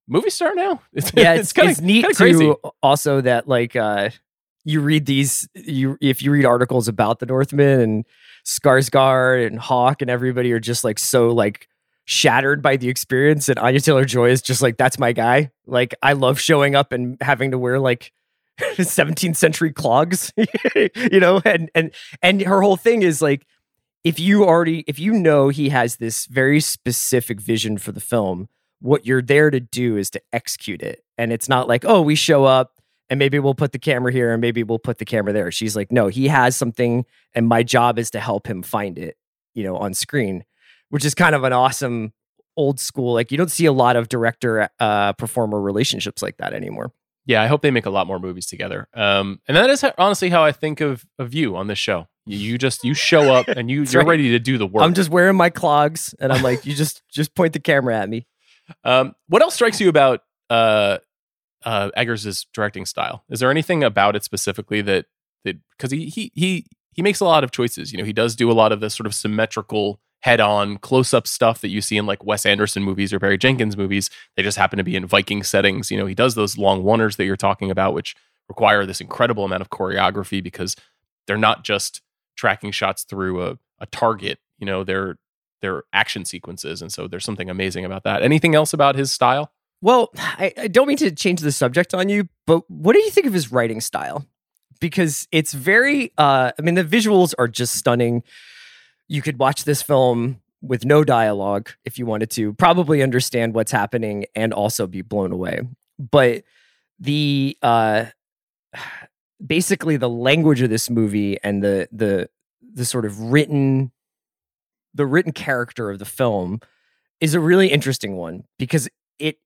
[0.08, 0.82] movie star now.
[0.94, 1.34] It's, yeah.
[1.36, 2.16] It's, kinda- neat kinda too.
[2.16, 2.54] crazy.
[2.82, 4.10] Also, that like uh,
[4.66, 8.06] you read these you if you read articles about the Northmen and
[8.46, 11.68] Skarsgård and Hawke and everybody are just like so like
[12.06, 15.52] shattered by the experience and Anya Taylor Joy is just like that's my guy.
[15.66, 18.12] Like I love showing up and having to wear like
[18.60, 20.32] 17th century clogs,
[20.76, 21.92] you know, and and
[22.22, 23.46] and her whole thing is like
[24.04, 28.48] if you already if you know he has this very specific vision for the film,
[28.80, 31.04] what you're there to do is to execute it.
[31.18, 32.74] And it's not like, oh, we show up
[33.10, 35.52] and maybe we'll put the camera here and maybe we'll put the camera there.
[35.52, 39.18] She's like, no, he has something and my job is to help him find it,
[39.56, 40.44] you know, on screen,
[40.90, 42.14] which is kind of an awesome
[42.56, 43.14] old school.
[43.14, 46.92] Like you don't see a lot of director uh performer relationships like that anymore.
[47.26, 48.88] yeah, I hope they make a lot more movies together.
[48.94, 52.08] Um, and that is ho- honestly how I think of of you on this show.
[52.26, 54.10] You just you show up and you you're right.
[54.10, 54.84] ready to do the work.
[54.84, 58.10] I'm just wearing my clogs, and I'm like, you just just point the camera at
[58.10, 58.26] me.
[58.84, 60.98] Um, what else strikes you about uh,
[61.64, 63.24] uh, Eggers' directing style?
[63.30, 65.06] Is there anything about it specifically that
[65.44, 66.66] that because he he he
[66.98, 67.92] he makes a lot of choices.
[67.92, 71.62] You know, he does do a lot of the sort of symmetrical, head-on, close-up stuff
[71.62, 74.10] that you see in like Wes Anderson movies or Barry Jenkins movies.
[74.36, 75.92] They just happen to be in Viking settings.
[75.92, 78.16] You know, he does those long oneers that you're talking about, which
[78.50, 80.76] require this incredible amount of choreography because
[81.28, 82.02] they're not just
[82.36, 84.40] tracking shots through a, a target.
[84.58, 85.18] You know, they're
[85.62, 88.22] they're action sequences, and so there's something amazing about that.
[88.22, 89.52] Anything else about his style?
[89.82, 93.12] Well, I, I don't mean to change the subject on you, but what do you
[93.12, 94.26] think of his writing style?
[94.80, 98.24] Because it's very, uh, I mean, the visuals are just stunning.
[99.08, 103.72] You could watch this film with no dialogue if you wanted to, probably understand what's
[103.72, 105.62] happening and also be blown away.
[105.98, 106.44] But
[107.00, 108.06] the, uh,
[109.46, 112.30] basically the language of this movie and the, the,
[112.74, 113.92] the sort of written,
[114.98, 116.60] the written character of the film
[117.22, 119.38] is a really interesting one because it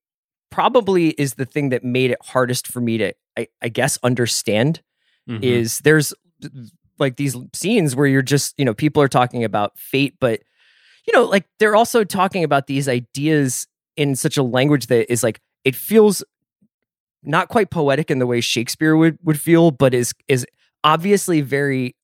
[0.50, 4.82] probably is the thing that made it hardest for me to I, I guess understand
[5.30, 5.44] Mhm.
[5.44, 6.14] is there's
[6.98, 10.42] like these scenes where you're just you know people are talking about fate but
[11.08, 15.22] you know like they're also talking about these ideas in such a language that is
[15.24, 16.24] like it feels
[17.24, 20.46] not quite poetic in the way Shakespeare would would feel but is is
[20.84, 21.96] obviously very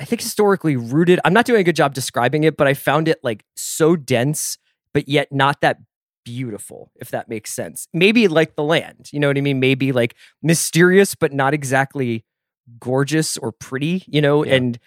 [0.00, 3.08] I think historically rooted I'm not doing a good job describing it but I found
[3.08, 4.58] it like so dense
[4.92, 5.78] but yet not that
[6.28, 7.88] beautiful, if that makes sense.
[7.94, 9.60] Maybe like the land, you know what I mean?
[9.60, 12.26] Maybe like mysterious, but not exactly
[12.78, 14.44] gorgeous or pretty, you know?
[14.44, 14.56] Yeah.
[14.56, 14.78] And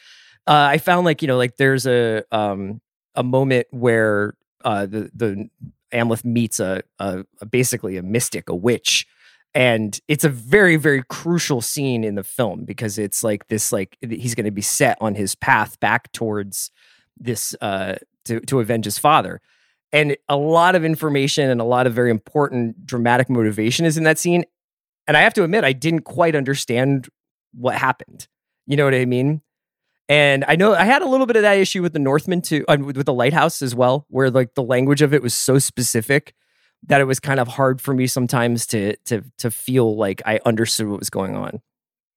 [0.45, 2.80] uh, I found like, you know, like there's a um
[3.15, 5.50] a moment where uh the the
[5.91, 9.08] Amleth meets a, a, a basically a mystic, a witch.
[9.54, 13.98] And it's a very, very crucial scene in the film because it's like this, like
[14.02, 16.72] he's going to be set on his path back towards
[17.18, 19.42] this, uh, to to avenge his father.
[19.92, 24.04] And a lot of information and a lot of very important dramatic motivation is in
[24.06, 24.46] that scene.
[25.08, 27.10] And i have to admit i didn't quite understand
[27.54, 28.28] what happened.
[28.68, 29.42] You know what i mean?
[30.08, 32.64] And i know i had a little bit of that issue with the northman too
[32.68, 35.60] uh, with with the lighthouse as well where like the language of it was so
[35.60, 36.34] specific
[36.84, 40.39] that it was kind of hard for me sometimes to to to feel like i
[40.46, 41.62] understood what was going on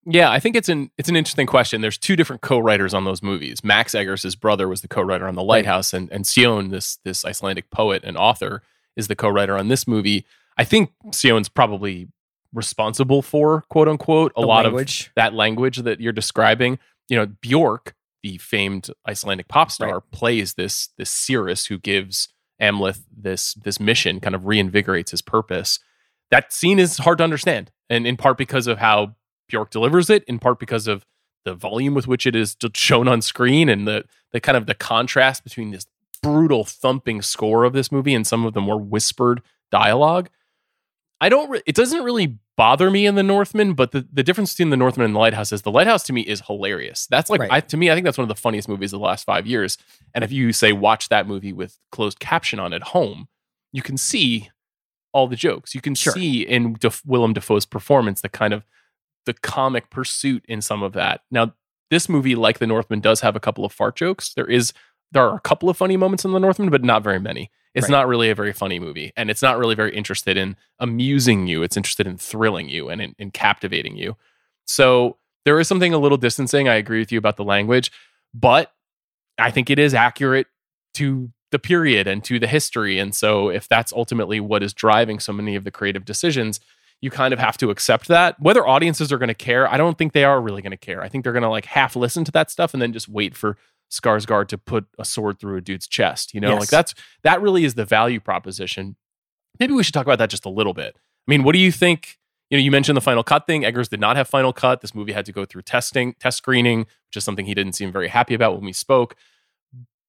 [0.07, 1.81] Yeah, I think it's an it's an interesting question.
[1.81, 3.63] There's two different co-writers on those movies.
[3.63, 7.71] Max Eggers, brother, was the co-writer on The Lighthouse, and and Sjón, this this Icelandic
[7.71, 8.61] poet and author,
[8.95, 10.23] is the co-writer on this movie.
[10.59, 12.07] I think Sjón's probably
[12.53, 15.07] responsible for quote unquote a The lot language.
[15.07, 16.77] of that language that you're describing.
[17.09, 20.11] You know, Bjork, the famed Icelandic pop star, Right.
[20.11, 22.29] plays this this Seeress who gives
[22.61, 25.79] Amleth this this mission, kind of reinvigorates his purpose.
[26.31, 29.15] That scene is hard to understand, and in part because of how
[29.47, 31.05] Bjork delivers it, in part because of
[31.43, 34.75] the volume with which it is shown on screen, and the the kind of the
[34.75, 35.85] contrast between this
[36.21, 39.41] brutal thumping score of this movie and some of the more whispered
[39.71, 40.29] dialogue.
[41.21, 41.49] I don't.
[41.49, 44.77] Re- it doesn't really bother me in the Northman, but the, the difference between the
[44.77, 47.05] Northman and the Lighthouse is the Lighthouse to me is hilarious.
[47.07, 47.51] That's like Right.
[47.51, 49.45] I, to me, I think that's one of the funniest movies of the last five
[49.45, 49.77] years.
[50.13, 53.27] And if you say watch that movie with closed caption on at home,
[53.73, 54.49] you can see
[55.11, 55.75] all the jokes.
[55.75, 56.13] You can Sure.
[56.13, 58.63] see in Def- Willem Dafoe's performance the kind of
[59.25, 61.21] the comic pursuit in some of that.
[61.31, 61.53] Now,
[61.91, 64.33] this movie, like The Northman, does have a couple of fart jokes.
[64.33, 64.71] There is
[65.11, 67.51] there are a couple of funny moments in The Northman, but not very many.
[67.73, 67.97] It's Right.
[67.97, 71.61] not really a very funny movie, and it's not really very interested in amusing you.
[71.63, 74.15] It's interested in thrilling you and in, in captivating you.
[74.65, 76.67] So there is something a little distancing.
[76.67, 77.91] I agree with you about the language,
[78.33, 78.71] but
[79.37, 80.47] I think it is accurate
[80.95, 82.97] to the period and to the history.
[82.97, 86.59] And so if that's ultimately what is driving so many of the creative decisions,
[87.01, 88.39] you kind of have to accept that.
[88.39, 91.03] Whether audiences are going to care, I don't think they are really going to care.
[91.03, 93.35] I think they're going to like half listen to that stuff and then just wait
[93.35, 93.57] for
[93.91, 96.33] Skarsgård to put a sword through a dude's chest.
[96.33, 96.59] You know, Yes.
[96.61, 96.93] like that's
[97.23, 98.95] that really is the value proposition.
[99.59, 100.95] Maybe we should talk about that just a little bit.
[100.97, 102.17] I mean, what do you think?
[102.49, 103.63] You know, you mentioned the final cut thing.
[103.65, 104.81] Eggers did not have final cut.
[104.81, 107.91] This movie had to go through testing, test screening, which is something he didn't seem
[107.91, 109.15] very happy about when we spoke.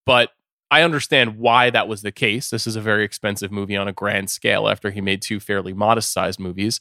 [0.04, 0.30] But
[0.70, 2.50] I understand why that was the case.
[2.50, 5.72] This is a very expensive movie on a grand scale after he made two fairly
[5.72, 6.80] modest sized movies.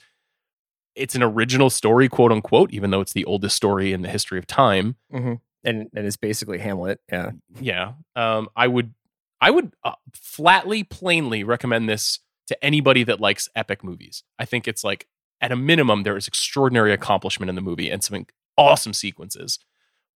[0.96, 4.40] It's an original story, quote unquote, even though it's the oldest story in the history
[4.40, 4.96] of time.
[5.14, 5.34] Mm-hmm.
[5.66, 7.94] And and it's basically hamlet yeah Yeah.
[8.16, 8.94] Um, I would,
[9.42, 14.24] I would uh, flatly, plainly recommend this to anybody that likes epic movies.
[14.40, 15.08] I think it's like,
[15.42, 18.26] at a minimum, there is extraordinary accomplishment in the movie and some
[18.58, 19.60] awesome sequences.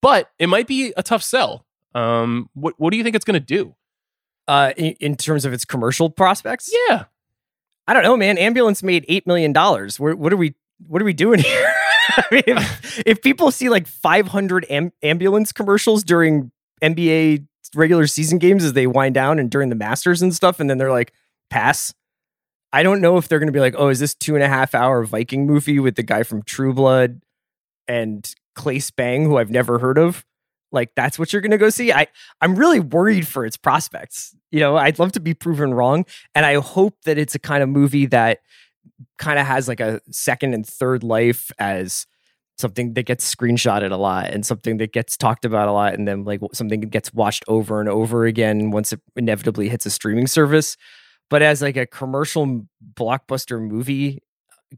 [0.02, 1.66] But it might be a tough sell.
[1.94, 3.76] Um, what what do you think it's going to do?
[4.48, 7.06] uh in, in terms of its commercial prospects Yeah.
[7.88, 8.38] I don't know, man.
[8.38, 10.00] Ambulance made eight million dollars.
[10.00, 10.56] What, what are we?
[10.88, 11.74] What are we doing here?
[12.18, 17.46] I mean, if, if people see like 500 am- ambulance commercials during NBA
[17.76, 20.78] regular season games as they wind down and during the Masters and stuff, and then
[20.78, 21.14] they're like,
[21.50, 21.94] pass.
[22.72, 24.48] I don't know if they're going to be like, oh, is this two and a
[24.48, 27.22] half hour Viking movie with the guy from True Blood
[27.88, 30.24] and Claes Bang, who I've never heard of?
[30.72, 31.92] Like that's what you're going to go see.
[31.92, 32.08] I
[32.42, 34.36] I'm really worried for its prospects.
[34.52, 37.64] You know, I'd love to be proven wrong, and I hope that it's a kind
[37.64, 38.40] of movie that
[39.18, 42.06] kind of has like a second and third life as
[42.58, 46.08] something that gets screenshotted a lot and something that gets talked about a lot and
[46.08, 49.90] then like something that gets watched over and over again once it inevitably hits a
[49.90, 50.76] streaming service.
[51.30, 54.22] But as like a commercial blockbuster movie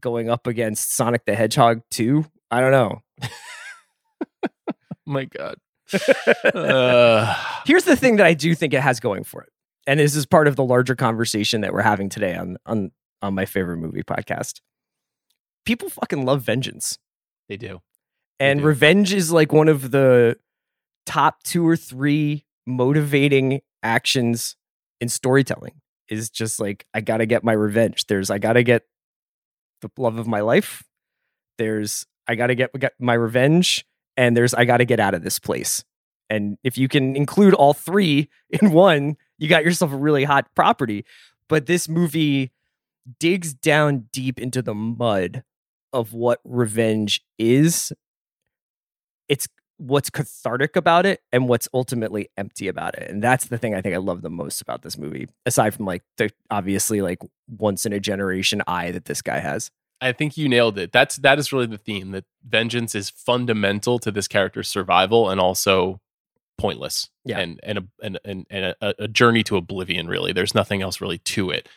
[0.00, 3.02] going up against Sonic the Hedgehog 2 I don't know.
[5.06, 5.56] My god.
[6.54, 7.34] Uh,
[7.66, 9.50] Here's the thing that I do think it has going for it.
[9.86, 13.34] And this is part of the larger conversation that we're having today on on on
[13.34, 14.60] my favorite movie podcast.
[15.64, 16.98] People fucking love vengeance.
[17.48, 17.80] they do
[18.40, 18.66] And do.
[18.66, 20.36] revenge is like one of the
[21.06, 24.56] top 2 or 3 motivating actions
[25.00, 25.74] in storytelling.
[26.08, 28.06] Is just like I got to get my revenge.
[28.06, 28.82] There's I got to get
[29.80, 30.82] the love of my life.
[31.58, 35.14] There's I got to get, get my revenge and there's I got to get out
[35.14, 35.84] of this place.
[36.28, 40.48] And if you can include all three in one, you got yourself a really hot
[40.54, 41.04] property.
[41.48, 42.52] But this movie
[43.18, 45.44] digs down deep into the mud
[45.92, 47.92] of what revenge is.
[49.28, 53.10] It's what's cathartic about it and what's ultimately empty about it.
[53.10, 55.86] And that's the thing I think I love the most about this movie, aside from
[55.86, 59.70] like the obviously like once in a generation eye that this guy has.
[60.00, 60.92] I think you nailed it.
[60.92, 65.40] That's that is really the theme that vengeance is fundamental to this character's survival and
[65.40, 66.00] also
[66.58, 67.08] pointless.
[67.24, 67.38] Yeah.
[67.38, 70.32] And and a and, and, and a, a journey to oblivion, really.
[70.32, 71.68] There's nothing else really to it.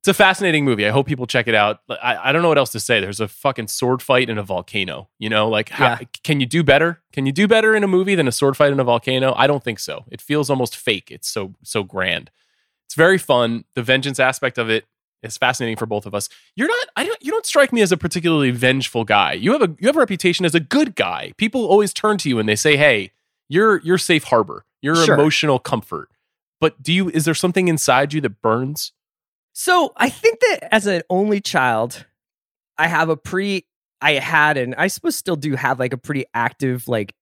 [0.00, 0.86] It's a fascinating movie.
[0.86, 1.80] I hope people check it out.
[1.90, 3.00] I, I don't know what else to say.
[3.00, 5.08] There's a fucking sword fight in a volcano.
[5.18, 5.98] You know, like how, Yeah.
[6.22, 7.02] can you do better?
[7.12, 9.34] Can you do better in a movie than a sword fight in a volcano?
[9.36, 10.04] I don't think so.
[10.10, 11.10] It feels almost fake.
[11.10, 12.30] It's so so grand.
[12.86, 13.64] It's very fun.
[13.74, 14.86] The vengeance aspect of it
[15.24, 16.28] is fascinating for both of us.
[16.54, 19.32] You're not I don't you don't strike me as a particularly vengeful guy.
[19.32, 21.32] You have a you have a reputation as a good guy.
[21.38, 23.10] People always turn to you and they say, "Hey,
[23.48, 24.64] you're you're safe harbor.
[24.80, 25.14] You're Sure.
[25.16, 26.08] emotional comfort."
[26.60, 28.92] But do you is there something inside you that burns?
[29.60, 32.06] So I think that as an only child,
[32.78, 33.66] I have a pretty,
[34.00, 37.12] I had, and I suppose still do have like a pretty active like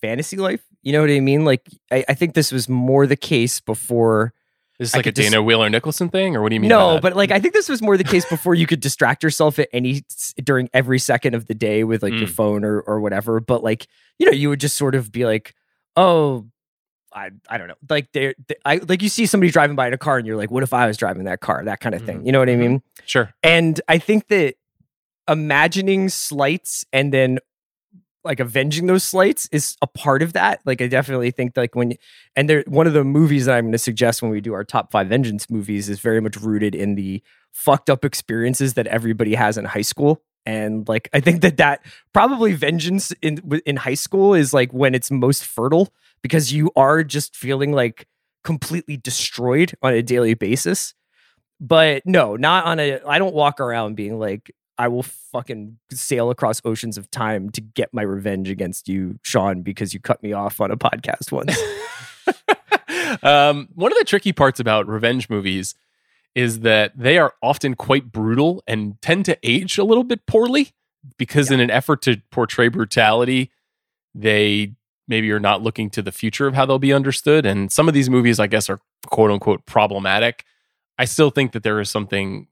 [0.00, 0.62] fantasy life.
[0.82, 1.44] You know what I mean?
[1.44, 4.32] Like I, I think this was more the case before.
[4.78, 6.70] Is this I like a Dana Wheeler Nicholson thing, or what do you mean?
[6.70, 9.58] No, but like I think this was more the case before you could distract yourself
[9.58, 10.02] at any
[10.42, 12.30] during every second of the day with like your Mm.
[12.30, 13.38] phone or or whatever.
[13.38, 13.86] But like
[14.18, 15.54] you know, you would just sort of be like,
[15.94, 16.46] oh.
[17.14, 19.98] I, I don't know like there I like you see somebody driving by in a
[19.98, 22.20] car and you're like what if I was driving that car that kind of thing
[22.22, 22.26] Mhm.
[22.26, 22.58] you know what I Mhm.
[22.58, 23.32] mean sure.
[23.42, 24.54] and I think that
[25.28, 27.38] imagining slights and then
[28.24, 30.60] like avenging those slights is a part of that.
[30.64, 31.94] Like I definitely think like when
[32.36, 34.62] and there one of the movies that I'm going to suggest when we do our
[34.64, 37.20] top 5 vengeance movies is very much rooted in the
[37.52, 40.22] fucked up experiences that everybody has in high school.
[40.44, 44.94] And like I think that that probably vengeance in in high school is like when
[44.94, 48.06] it's most fertile because you are just feeling like
[48.44, 50.94] completely destroyed on a daily basis
[51.62, 53.00] but no, not on a.
[53.06, 57.60] I don't walk around being like, I will fucking sail across oceans of time to
[57.60, 61.56] get my revenge against you, Sean, because you cut me off on a podcast once.
[63.22, 65.76] um, one of the tricky parts about revenge movies
[66.34, 70.72] is that they are often quite brutal and tend to age a little bit poorly
[71.18, 73.50] because, in an effort to portray brutality,
[74.14, 74.72] they
[75.08, 77.44] maybe are not looking to the future of how they'll be understood.
[77.44, 80.44] And some of these movies, I guess, are quote unquote problematic.
[80.98, 82.46] I still think that there is something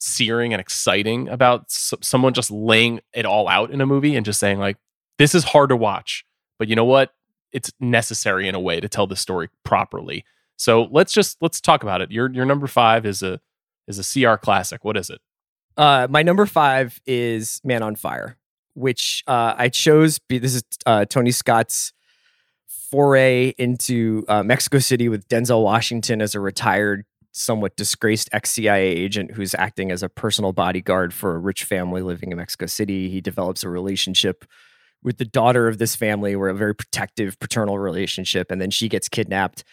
[0.00, 4.24] searing and exciting about s- someone just laying it all out in a movie and
[4.24, 4.78] just saying, like,
[5.18, 6.24] this is hard to watch,
[6.58, 7.12] but you know what?
[7.52, 10.24] it's necessary in a way to tell the story properly.
[10.60, 12.10] So let's just let's talk about it.
[12.10, 13.40] Your your number five is a
[13.88, 14.84] is a CR classic.
[14.84, 15.18] What is it?
[15.74, 18.36] Uh, my number five is Man on Fire,
[18.74, 20.20] which uh, I chose.
[20.28, 21.94] This is uh, Tony Scott's
[22.90, 28.86] foray into uh, Mexico City with Denzel Washington as a retired, somewhat disgraced ex CIA
[28.86, 33.08] agent who's acting as a personal bodyguard for a rich family living in Mexico City.
[33.08, 34.44] He develops a relationship
[35.02, 38.90] with the daughter of this family, where a very protective paternal relationship, and then she
[38.90, 39.64] gets kidnapped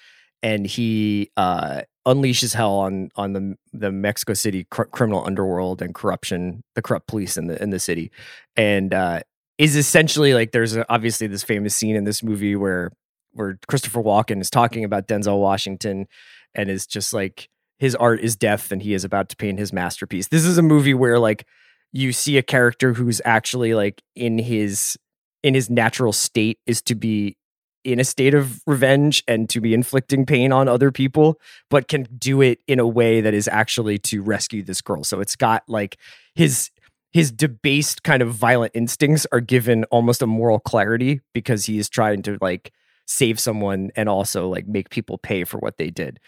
[0.43, 5.93] and he uh, unleashes hell on on the the Mexico City cr- criminal underworld and
[5.93, 8.11] corruption, the corrupt police in the in the city,
[8.55, 9.21] and uh,
[9.57, 12.91] is essentially like there's a, obviously this famous scene in this movie where
[13.31, 16.07] where Christopher Walken is talking about Denzel Washington
[16.55, 19.71] and is just like his art is death and he is about to paint his
[19.71, 20.29] masterpiece.
[20.29, 21.45] This is a movie where like
[21.93, 24.97] you see a character who's actually like in his
[25.43, 27.37] in his natural state is to be
[27.83, 32.07] in a state of revenge and to be inflicting pain on other people, but can
[32.17, 35.03] do it in a way that is actually to rescue this girl.
[35.03, 35.97] So it's got like
[36.35, 36.71] his
[37.13, 41.89] his debased kind of violent instincts are given almost a moral clarity because he is
[41.89, 42.71] trying to like
[43.07, 46.19] save someone and also like make people pay for what they did.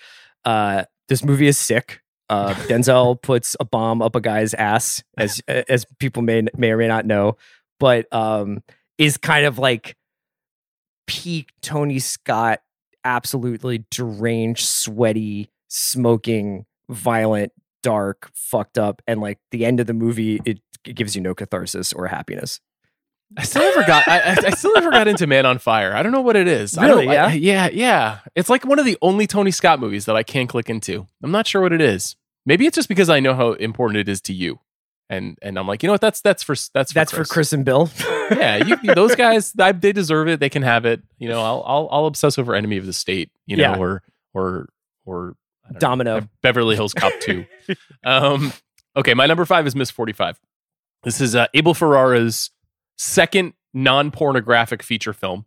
[0.46, 2.02] Uh, this movie is sick.
[2.30, 6.78] Uh, Denzel puts a bomb up a guy's ass, as as people may may or
[6.78, 7.38] may not know,
[7.80, 8.64] but um,
[8.98, 9.96] is kind of like
[11.10, 12.62] peak Tony Scott,
[13.04, 17.52] absolutely deranged, sweaty, smoking, violent,
[17.84, 21.34] dark, fucked up, and like the end of the movie, it, it gives you no
[21.34, 22.60] catharsis or happiness.
[23.38, 24.08] I still never got.
[24.08, 25.94] I, I- still never got into Man on Fire.
[25.96, 26.78] I don't know what it is.
[26.78, 27.06] I Really?
[27.06, 27.68] don't- I- Yeah?
[27.68, 28.20] yeah, yeah.
[28.36, 31.08] It's like one of the only Tony Scott movies that I can't click into.
[31.24, 32.16] I'm not sure what it is.
[32.46, 34.60] Maybe it's just because I know how important it is to you,
[35.10, 36.02] and and I'm like, you know what?
[36.02, 37.28] That's that's for that's for That's Chris.
[37.28, 37.90] for Chris and Bill.
[38.32, 40.40] yeah, you, those guys, I, they deserve it.
[40.40, 41.02] They can have it.
[41.18, 43.32] You know, I'll I'll, I'll obsess over Enemy of the State.
[43.46, 43.78] You know, Yeah.
[43.78, 44.04] or
[44.34, 44.70] or
[45.06, 45.36] or
[45.72, 46.30] don't know, Domino.
[46.42, 47.46] Beverly Hills Cop Two.
[48.04, 48.54] um,
[48.96, 50.40] okay, my number five is Miss Forty Five.
[51.04, 52.52] This is uh, Abel Ferrara's
[52.98, 55.46] second non-pornographic feature film.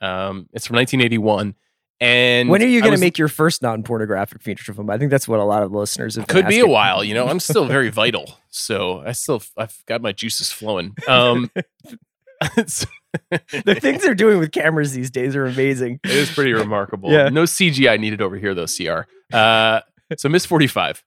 [0.00, 1.54] Um, it's from 1981,
[2.00, 4.88] and when are you going to make your first non-pornographic feature film?
[4.90, 6.26] I think that's what a lot of listeners have.
[6.26, 10.00] could be a while you know i'm still very vital so i still i've got
[10.00, 11.50] my juices flowing um
[12.56, 16.00] the things they're doing with cameras these days are amazing.
[16.04, 17.28] it is pretty remarkable Yeah.
[17.28, 19.02] no cgi needed over here though cr
[19.34, 19.80] uh
[20.16, 21.02] so miss 45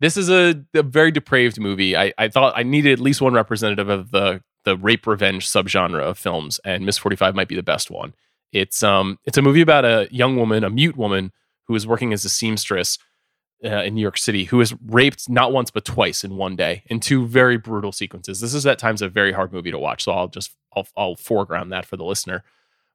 [0.00, 3.34] this is a, a very depraved movie I, I thought i needed at least one
[3.34, 7.62] representative of the the rape revenge subgenre of films and miss 45 might be the
[7.62, 8.14] best one
[8.52, 11.32] it's um it's a movie about a young woman a mute woman
[11.66, 12.98] who is working as a seamstress
[13.64, 16.82] uh, in New York City who is raped not once but twice in one day
[16.86, 18.40] in two very brutal sequences.
[18.40, 21.16] This is at times a very hard movie to watch, so I'll just I'll, I'll
[21.16, 22.44] foreground that for the listener.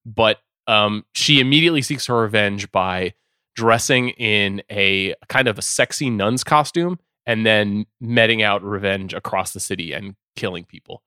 [0.06, 3.14] But um, she immediately seeks her revenge by
[3.56, 9.52] dressing in a kind of a sexy nun's costume and then meting out revenge across
[9.54, 11.02] the city and killing people.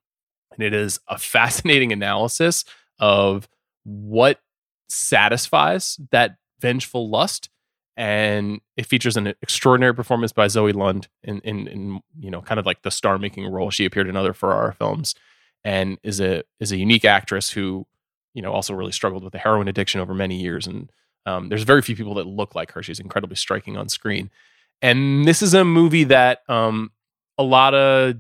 [0.53, 2.64] And it is a fascinating analysis
[2.98, 3.48] of
[3.85, 4.41] what
[4.89, 7.49] satisfies that vengeful lust
[7.97, 12.59] and it features an extraordinary performance by Zoe Lund in, in, in you know kind
[12.59, 13.70] of like the star making role.
[13.70, 15.14] She appeared in other Ferrara films
[15.64, 17.87] and is a is a unique actress who
[18.33, 20.66] you know also really struggled with a heroin addiction over many years.
[20.66, 20.91] And
[21.26, 22.83] um, there's very few people that look like her.
[22.83, 24.31] She's incredibly striking on screen.
[24.81, 26.93] And this is a movie that um,
[27.37, 28.14] a lot of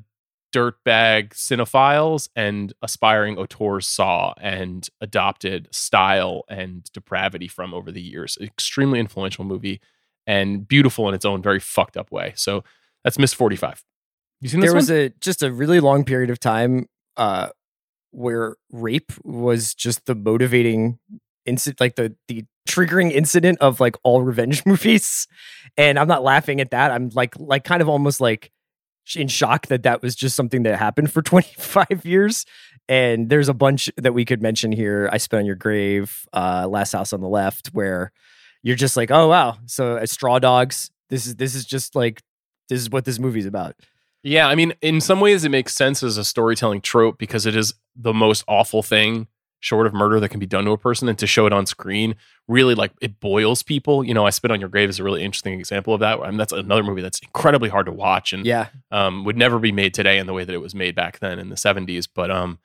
[0.52, 8.36] dirtbag cinephiles and aspiring auteurs saw and adopted style and depravity from over the years.
[8.40, 9.80] Extremely influential movie
[10.26, 12.32] and beautiful in its own very fucked up way.
[12.36, 12.64] So
[13.04, 13.82] that's Miss 45.
[14.40, 14.78] You seen this there one?
[14.78, 16.86] was a just a really long period of time
[17.16, 17.48] uh
[18.10, 20.98] where rape was just the motivating
[21.46, 25.26] incident like the the triggering incident of like all revenge movies
[25.76, 28.50] and i'm not laughing at that i'm like like kind of almost like
[29.16, 32.46] in shock that that was just something that happened for 25 years.
[32.88, 36.66] And there's a bunch that we could mention here i spit on your grave uh
[36.68, 38.10] last house on the left where
[38.62, 39.58] you're just like oh wow.
[39.66, 42.22] So uh, straw dogs this is this is just like
[42.68, 43.76] this is what this movie's about.
[44.22, 47.56] Yeah, I mean, in some ways, it makes sense as a storytelling trope because it
[47.56, 49.28] is the most awful thing,
[49.60, 51.66] short of murder, that can be done to a person, and to show it on
[51.66, 52.16] screen
[52.48, 54.02] really like it boils people.
[54.02, 56.18] You know, I Spit on Your Grave is a really interesting example of that.
[56.20, 59.58] I mean, that's another movie that's incredibly hard to watch and yeah um, would never
[59.58, 62.08] be made today in the way that it was made back then in the '70s,
[62.12, 62.58] but um,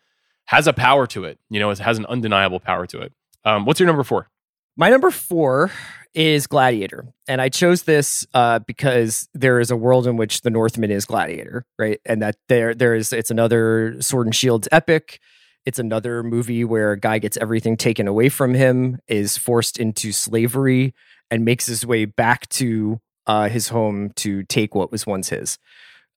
[0.46, 1.40] has a power to it.
[1.50, 3.14] You know, it has an undeniable power to it.
[3.44, 4.30] Um, what's your number four?
[4.78, 5.72] My number four
[6.16, 7.14] is Gladiator.
[7.28, 11.06] And I chose this uh, because there is a world in which the Northman is
[11.06, 12.00] Gladiator, right?
[12.06, 15.20] And that there there is it's another sword and shield epic.
[15.66, 20.12] It's another movie where a guy gets everything taken away from him, is forced into
[20.12, 20.94] slavery,
[21.32, 25.58] and makes his way back to uh, his home to take what was once his.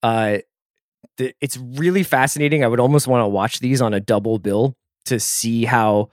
[0.02, 0.38] Uh,
[1.16, 2.62] the, it's really fascinating.
[2.62, 4.76] I would almost want to watch these on a double bill
[5.06, 6.10] to see how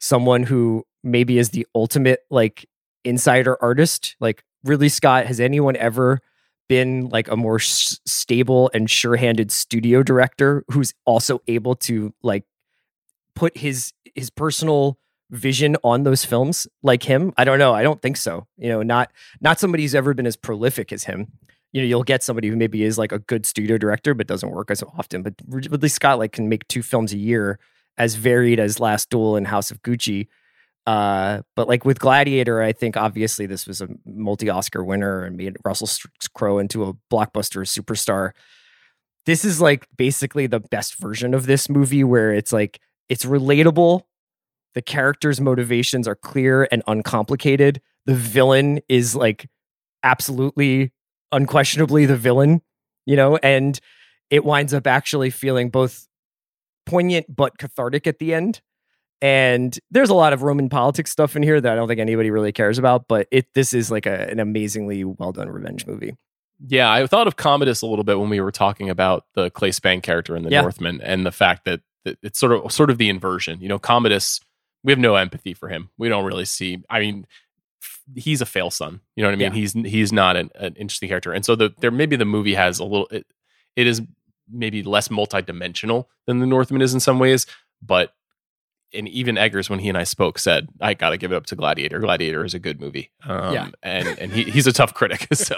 [0.00, 2.68] someone who maybe is the ultimate like
[3.04, 6.20] insider artist like really scott has anyone ever
[6.68, 12.44] been like a more s- stable and sure-handed studio director who's also able to like
[13.42, 14.96] put his his personal
[15.30, 17.32] vision on those films like him?
[17.36, 17.74] I don't know.
[17.74, 18.46] I don't think so.
[18.56, 21.26] You know not not somebody who's ever been as prolific as him.
[21.72, 24.48] You know you'll get somebody who maybe is like a good studio director but doesn't
[24.48, 27.58] work as often but ridley scott like can make two films a year
[27.98, 30.28] as varied as last duel and house of gucci.
[30.86, 35.56] Uh, but like with Gladiator, I think obviously this was a multi-Oscar winner and made
[35.64, 35.88] Russell
[36.34, 38.32] Crowe into a blockbuster superstar.
[39.26, 44.02] this is like basically the best version of this movie where it's like it's relatable
[44.74, 49.48] the characters motivations are clear and uncomplicated the villain is like
[50.02, 50.92] absolutely
[51.30, 52.60] unquestionably the villain
[53.06, 53.80] you know and
[54.30, 56.08] it winds up actually feeling both
[56.86, 58.60] poignant but cathartic at the end
[59.20, 62.30] and there's a lot of roman politics stuff in here that i don't think anybody
[62.30, 66.14] really cares about but it this is like a, an amazingly well done revenge movie
[66.68, 69.80] Yeah, I thought of Commodus a little bit when we were talking about the Claes
[69.80, 70.60] Bang character in The Yeah.
[70.62, 73.60] Northman and the fact that it's sort of sort of the inversion.
[73.60, 74.40] You know, Commodus,
[74.84, 75.90] we have no empathy for him.
[75.98, 76.82] We don't really see.
[76.90, 77.26] I mean,
[77.82, 79.00] f- he's a fail son.
[79.16, 79.52] You know what I mean?
[79.52, 79.58] Yeah.
[79.60, 82.78] He's he's not an, an interesting character, and so the there maybe the movie has
[82.78, 83.06] a little.
[83.10, 83.26] It,
[83.76, 84.02] it is
[84.50, 87.46] maybe less multidimensional than The Northman is in some ways,
[87.80, 88.12] but.
[88.94, 91.46] And even Eggers, when he and I spoke, said, "I got to give it up
[91.46, 91.98] to Gladiator.
[91.98, 93.68] Gladiator is a good movie, um, Yeah.
[93.82, 95.28] and and he, he's a tough critic.
[95.34, 95.56] So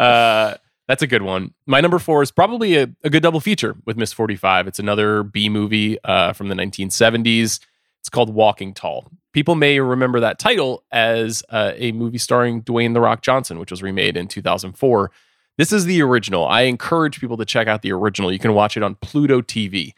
[0.00, 0.56] uh,
[0.88, 1.54] that's a good one.
[1.66, 4.66] My number four is probably a, a good double feature with Miss 45.
[4.68, 7.60] It's another B movie uh, from the 1970s.
[8.00, 9.10] It's called Walking Tall.
[9.32, 13.70] People may remember that title as uh, a movie starring Dwayne The Rock Johnson, which
[13.70, 15.10] was remade in 2004.
[15.56, 16.46] This is the original.
[16.46, 18.32] I encourage people to check out the original.
[18.32, 19.92] You can watch it on Pluto TV.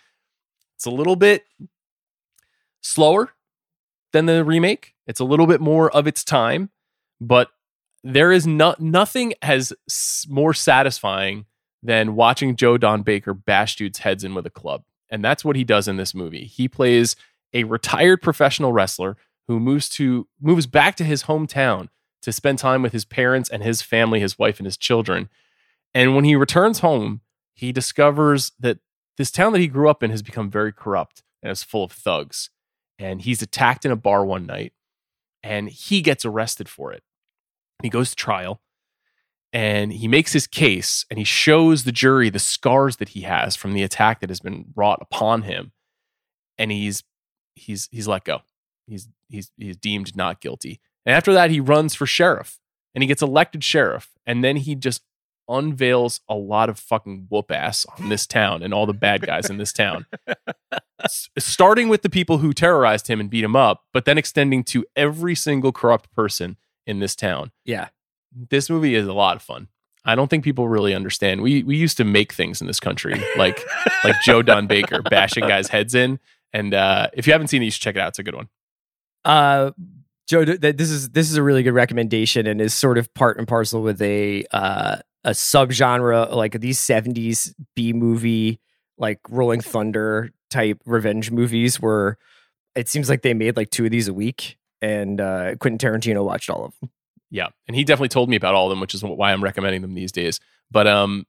[0.76, 1.44] It's a little bit
[2.80, 3.32] slower
[4.12, 4.94] than the remake.
[5.06, 6.70] It's a little bit more of its time,
[7.20, 7.50] but
[8.12, 9.72] there is not nothing as
[10.28, 11.44] more satisfying
[11.82, 14.84] than watching Joe Don Baker bash dudes' heads in with a club.
[15.10, 16.44] And that's what he does in this movie.
[16.44, 17.16] He plays
[17.52, 19.16] a retired professional wrestler
[19.48, 21.88] who moves to moves back to his hometown
[22.22, 25.28] to spend time with his parents and his family, his wife and his children.
[25.92, 27.22] And when he returns home,
[27.54, 28.78] he discovers that
[29.16, 31.92] this town that he grew up in has become very corrupt and is full of
[31.92, 32.50] thugs.
[32.98, 34.72] And he's attacked in a bar one night
[35.42, 37.02] and he gets arrested for it.
[37.82, 38.60] He goes to trial
[39.52, 43.56] and he makes his case and he shows the jury the scars that he has
[43.56, 45.72] from the attack that has been wrought upon him.
[46.58, 47.04] And he's
[47.54, 48.42] he's he's let go.
[48.86, 50.80] He's he's he's deemed not guilty.
[51.04, 52.58] And after that he runs for sheriff
[52.94, 55.02] and he gets elected sheriff and then he just
[55.48, 59.48] unveils a lot of fucking whoop ass on this town and all the bad guys
[59.48, 60.06] in this town.
[61.04, 64.64] S- starting with the people who terrorized him and beat him up, but then extending
[64.64, 66.56] to every single corrupt person
[66.86, 67.50] in this town.
[67.64, 67.88] yeah
[68.32, 69.68] This movie is a lot of fun.
[70.04, 71.42] I don't think people really understand.
[71.42, 73.58] We we used to make things in this country, like
[74.04, 76.20] like Joe Don Baker bashing guys' heads in.
[76.52, 78.08] And uh, if you haven't seen it, you should check it out.
[78.10, 78.48] It's a good one.
[79.24, 79.72] uh
[80.28, 83.12] joe th- th- this is this is a really good recommendation and is sort of
[83.14, 88.60] part and parcel with a uh a subgenre like these 70s b movie
[88.98, 92.18] like rolling thunder type revenge movies where
[92.74, 94.56] it seems like they made like two of these a week
[94.86, 96.90] and uh quentin tarantino watched all of them
[97.30, 99.82] Yeah, and he definitely told me about all of them, which is why I'm recommending
[99.82, 100.38] them these days.
[100.70, 101.26] But um,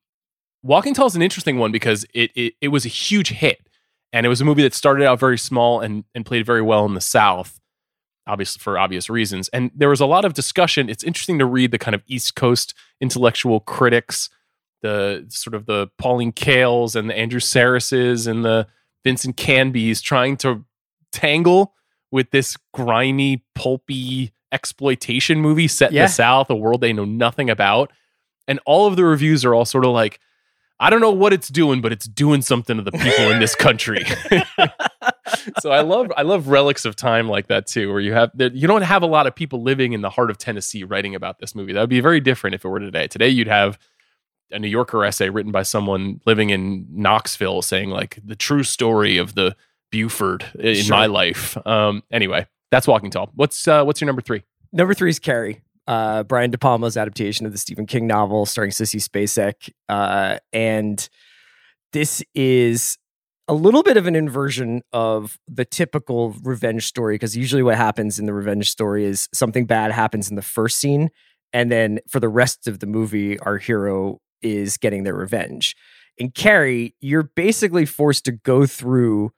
[0.64, 3.68] Walking Tall is an interesting one because it, it it was a huge hit,
[4.14, 6.86] and it was a movie that started out very small and and played very well
[6.86, 7.60] in the South,
[8.28, 9.50] obviously for obvious reasons.
[9.50, 10.90] And there was a lot of discussion.
[10.90, 14.30] It's interesting to read the kind of East Coast intellectual critics,
[14.82, 18.68] the sort of the Pauline Kaels and the Andrew Sarrises and the
[19.04, 20.64] Vincent Canbys trying to
[21.12, 21.74] tangle
[22.12, 27.50] with this grimy, pulpy exploitation movie set in the South, a world they know nothing
[27.50, 27.92] about.
[28.48, 30.20] And all of the reviews are all sort of like,
[30.80, 33.56] I don't know what it's doing, but it's doing something to the people in this
[33.56, 34.06] country.
[35.60, 38.54] so I love I love relics of time like that too, where you have that
[38.54, 41.40] you don't have a lot of people living in the heart of Tennessee writing about
[41.40, 41.74] this movie.
[41.74, 43.08] That would be very different if it were today.
[43.08, 43.80] Today you'd have
[44.52, 49.18] a New Yorker essay written by someone living in Knoxville saying like the true story
[49.18, 49.56] of the
[49.92, 50.96] Buford in Sure.
[50.96, 51.58] my life.
[51.66, 53.30] Um, anyway, that's Walking Tall.
[53.36, 54.44] What's uh, what's your number three?
[54.74, 55.62] Number three is Carrie.
[55.88, 59.72] Uh, Brian De Palma's adaptation of the Stephen King novel starring Sissy Spacek.
[59.88, 61.08] Uh, and
[61.94, 62.98] this is
[63.48, 68.20] a little bit of an inversion of the typical revenge story because usually what happens
[68.20, 71.10] in the revenge story is something bad happens in the first scene.
[71.54, 75.78] And then for the rest of the movie, our hero is getting their revenge.
[76.18, 79.32] In Carrie, you're basically forced to go through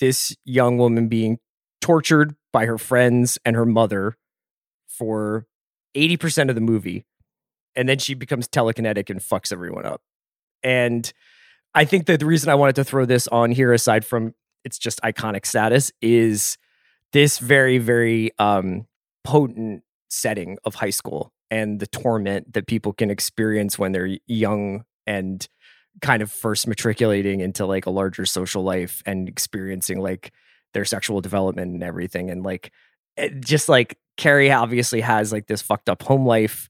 [0.00, 1.38] this young woman being
[1.80, 4.16] tortured by her friends and her mother
[4.88, 5.46] for
[5.94, 7.04] 80% of the movie
[7.74, 10.00] and then she becomes telekinetic and fucks everyone up.
[10.62, 11.12] And
[11.74, 14.34] i think that the reason i wanted to throw this on here aside from
[14.64, 16.56] it's just iconic status is
[17.12, 18.86] this very very um
[19.22, 24.84] potent setting of high school and the torment that people can experience when they're young
[25.06, 25.48] and
[26.02, 30.32] kind of first matriculating into like a larger social life and experiencing like
[30.74, 32.72] their sexual development and everything and like
[33.16, 36.68] it, just like Carrie obviously has like this fucked up home life,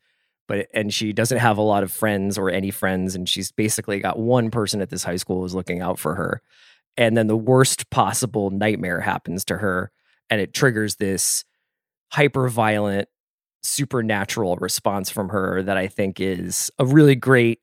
[0.49, 4.01] but and she doesn't have a lot of friends or any friends, and she's basically
[4.01, 6.41] got one person at this high school who's looking out for her.
[6.97, 9.91] And then the worst possible nightmare happens to her,
[10.31, 11.45] and it triggers this
[12.12, 13.09] hyper violent
[13.62, 17.61] supernatural response from her that I think is a really great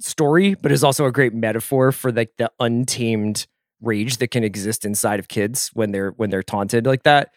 [0.00, 3.46] story, but is also a great metaphor for like the untamed
[3.80, 7.32] rage that can exist inside of kids when they're when they're taunted like that.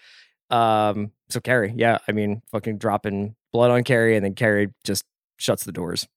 [0.49, 5.05] Um, so Carrie, yeah, I mean, fucking dropping blood on Carrie, and then Carrie just
[5.38, 6.07] shuts the doors.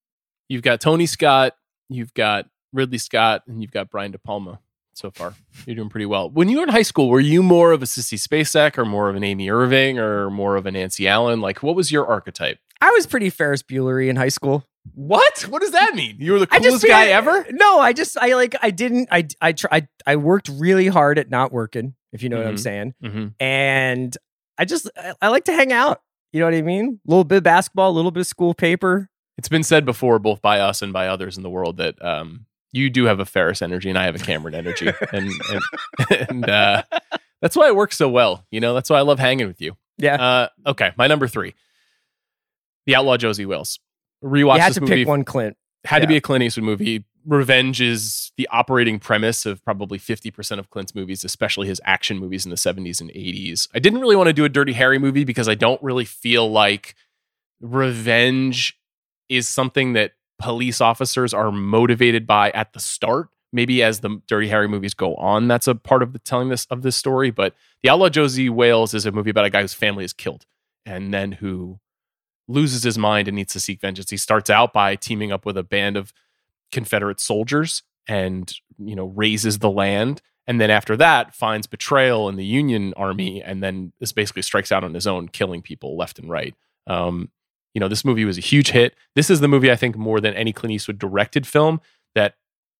[0.48, 1.56] You've got Tony Scott,
[1.88, 4.60] you've got Ridley Scott, and you've got Brian De Palma
[4.94, 5.34] so far.
[5.66, 6.30] You're doing pretty well.
[6.30, 9.08] When you were in high school, were you more of a Sissy Spacek or more
[9.08, 11.40] of an Amy Irving or more of a Nancy Allen?
[11.40, 12.58] Like, what was your archetype?
[12.80, 14.64] I was pretty Ferris Bueller in high school.
[14.94, 15.40] What?
[15.48, 16.16] What does that mean?
[16.20, 17.44] You were the coolest just guy ever?
[17.50, 21.18] No, I just I like I didn't I I tr- I, I worked really hard
[21.18, 22.60] at not working, if you know what I'm Mhm.
[22.60, 22.94] saying.
[23.02, 23.26] Mm-hmm.
[23.40, 24.16] And
[24.58, 26.02] I just I, I like to hang out.
[26.32, 27.00] You know what I mean?
[27.06, 29.08] A little bit of basketball, a little bit of school paper.
[29.38, 32.46] It's been said before, both by us and by others in the world, that um,
[32.72, 36.48] you do have a Ferris energy and I have a Cameron energy, and and, and
[36.50, 36.82] uh,
[37.42, 38.44] that's why it works so well.
[38.50, 39.76] You know, that's why I love hanging with you.
[39.98, 40.14] Yeah.
[40.14, 41.54] Uh, okay, my number three,
[42.86, 43.78] The Outlaw Josie Wales.
[44.24, 44.94] Rewatch you had to movie.
[44.94, 45.56] pick one Clint.
[45.84, 47.04] Had to be a Clint Eastwood movie.
[47.24, 52.44] Revenge is the operating premise of probably 50% of Clint's movies, especially his action movies
[52.44, 53.68] in the 70s and 80s.
[53.74, 56.50] I didn't really want to do a Dirty Harry movie because I don't really feel
[56.50, 56.94] like
[57.60, 58.78] revenge
[59.28, 63.28] is something that police officers are motivated by at the start.
[63.52, 66.66] Maybe as the Dirty Harry movies go on, that's a part of the telling this
[66.66, 67.30] of this story.
[67.30, 70.46] But The Outlaw Josie Wales is a movie about a guy whose family is killed
[70.84, 71.80] and then who
[72.48, 74.10] loses his mind and needs to seek vengeance.
[74.10, 76.12] He starts out by teaming up with a band of
[76.72, 80.22] Confederate soldiers and, you know, raises the land.
[80.46, 84.70] And then after that, finds betrayal in the Union Army and then this basically strikes
[84.70, 86.54] out on his own, killing people left and right.
[86.86, 87.30] Um,
[87.74, 88.94] you know, this movie was a huge hit.
[89.14, 91.80] This is the movie I think more than any Clint Eastwood directed film
[92.14, 92.34] that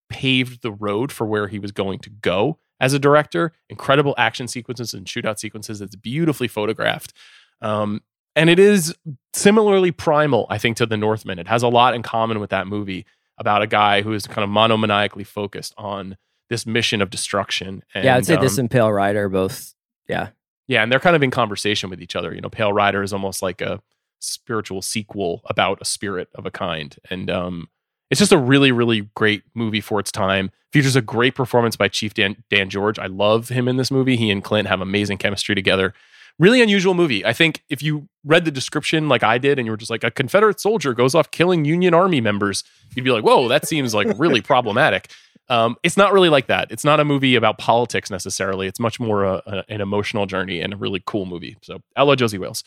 [0.09, 3.51] paved the road for where he was going to go as a director.
[3.69, 5.81] Incredible action sequences and shootout sequences.
[5.81, 7.13] It's beautifully photographed.
[7.61, 8.01] Um,
[8.37, 8.95] and it is
[9.33, 11.39] similarly primal, I think, to The Northman.
[11.39, 13.05] It has a lot in common with that movie
[13.39, 16.17] about a guy who is kind of monomaniacally focused on
[16.49, 17.83] this mission of destruction.
[17.93, 19.73] And, yeah, I'd say this um, and Pale Rider both.
[20.07, 20.29] Yeah.
[20.67, 22.33] yeah, and they're kind of in conversation with each other.
[22.33, 23.81] You know, Pale Rider is almost like a
[24.19, 26.95] spiritual sequel about a spirit of a kind.
[27.09, 27.69] And um,
[28.09, 30.51] it's just a really, really great movie for its time.
[30.71, 32.99] Features a great performance by Chief Dan, Dan George.
[32.99, 34.15] I love him in this movie.
[34.15, 35.93] He and Clint have amazing chemistry together.
[36.39, 37.25] Really unusual movie.
[37.25, 40.03] I think if you read the description like I did and you were just like,
[40.03, 42.63] a Confederate soldier goes off killing Union Army members,
[42.95, 45.09] you'd be like, whoa, that seems like really problematic.
[45.49, 46.69] Um, it's not really like that.
[46.71, 48.67] It's not a movie about politics necessarily.
[48.67, 51.57] It's much more a, a- an emotional journey and a really cool movie.
[51.63, 52.63] So, Outlaw Josie Wales.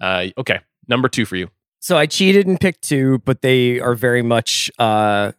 [0.00, 1.48] Uh, okay, number two for you.
[1.78, 5.32] So I cheated and picked two, but they are very much uh,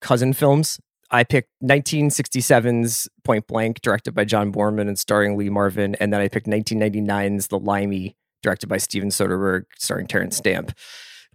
[0.00, 0.78] cousin films.
[1.10, 6.20] I picked 1967's Point Blank, directed by John Boorman and starring Lee Marvin, and then
[6.20, 10.72] I picked 1999's The Limey, directed by Steven Soderbergh, starring Terence Stamp.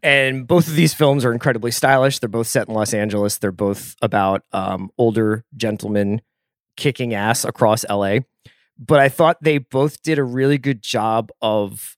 [0.03, 2.19] And both of these films are incredibly stylish.
[2.19, 3.37] They're both set in Los Angeles.
[3.37, 6.21] They're both about um, older gentlemen
[6.75, 8.19] kicking ass across LA.
[8.79, 11.95] But I thought they both did a really good job of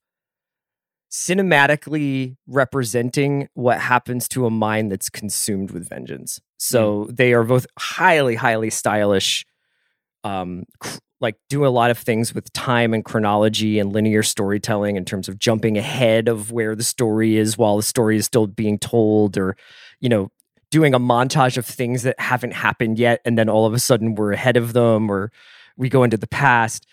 [1.14, 6.40] cinematically representing what happens to a mind that's consumed with vengeance.
[6.56, 9.46] So they are both highly, highly stylish,
[10.24, 14.96] um, cr- like do a lot of things with time and chronology and linear storytelling
[14.96, 18.48] in terms of jumping ahead of where the story is while the story is still
[18.48, 19.56] being told, or
[20.00, 20.32] you know,
[20.72, 24.16] doing a montage of things that haven't happened yet, and then all of a sudden
[24.16, 25.30] we're ahead of them, or
[25.76, 26.88] we go into the past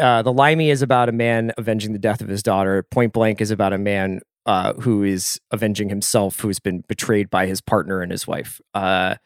[0.00, 2.82] uh, the Limey is about a man avenging the death of his daughter.
[2.90, 7.46] Point Blank is about a man uh, who is avenging himself, who's been betrayed by
[7.46, 8.60] his partner and his wife.
[8.74, 9.16] Uh,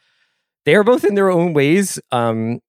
[0.64, 2.60] they are both in their own ways, um,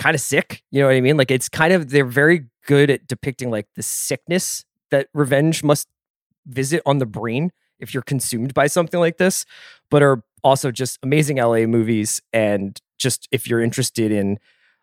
[0.00, 0.62] kind of sick.
[0.70, 1.16] You know what I mean?
[1.16, 5.88] Like it's kind of they're very good at depicting like the sickness that revenge must
[6.46, 9.44] visit on the brain if you're consumed by something like this,
[9.90, 12.20] but are also just amazing LA movies.
[12.32, 14.38] And just if you're interested in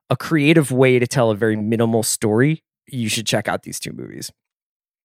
[0.09, 3.91] a creative way to tell a very minimal story, you should check out these two
[3.93, 4.31] movies.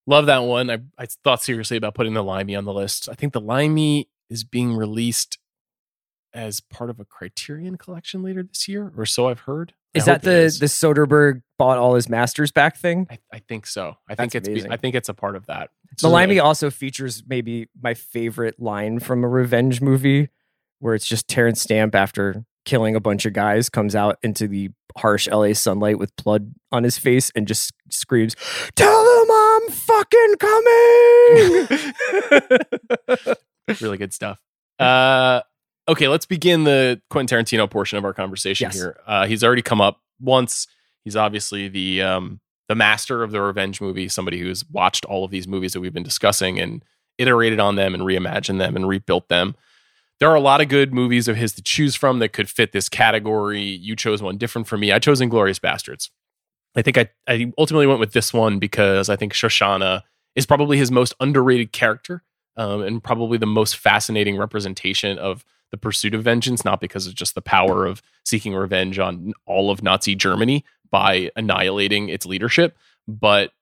[0.06, 0.70] Love that one.
[0.70, 3.08] I, I thought seriously about putting the Limey on the list.
[3.08, 5.38] I think the Limey is being released
[6.34, 9.72] as part of a Criterion collection later this year, or so I've heard.
[9.94, 10.58] Is hope that the is.
[10.58, 13.06] the Soderbergh bought all his masters back thing?
[13.08, 13.96] I, I think so.
[14.08, 14.48] I think it's.
[14.48, 14.72] amazing.
[14.72, 15.70] I think it's a part of that.
[15.92, 20.30] It's The Limey also features maybe my favorite line from a revenge movie,
[20.80, 24.70] where it's just Terence Stamp after killing a bunch of guys, comes out into the
[24.96, 28.34] harsh LA sunlight with blood on his face and just screams,
[28.76, 31.66] Tell them I'm fucking coming.
[33.80, 34.38] really good stuff.
[34.78, 35.40] Uh,
[35.88, 38.74] okay, let's begin the Quentin Tarantino portion of our conversation Yes.
[38.74, 38.98] here.
[39.06, 40.66] Uh, he's already come up once.
[41.04, 45.30] He's obviously the um, the master of the revenge movie, somebody who's watched all of
[45.30, 46.82] these movies that we've been discussing and
[47.18, 49.54] iterated on them and reimagined them and rebuilt them.
[50.20, 52.72] There are a lot of good movies of his to choose from that could fit
[52.72, 53.62] this category.
[53.62, 54.92] You chose one different from me.
[54.92, 56.10] I chose Inglourious Basterds.
[56.76, 60.02] I think I, I ultimately went with this one because I think Shoshana
[60.34, 62.22] is probably his most underrated character
[62.56, 67.14] um, and probably the most fascinating representation of the pursuit of vengeance, not because of
[67.14, 72.76] just the power of seeking revenge on all of Nazi Germany by annihilating its leadership,
[73.08, 73.52] but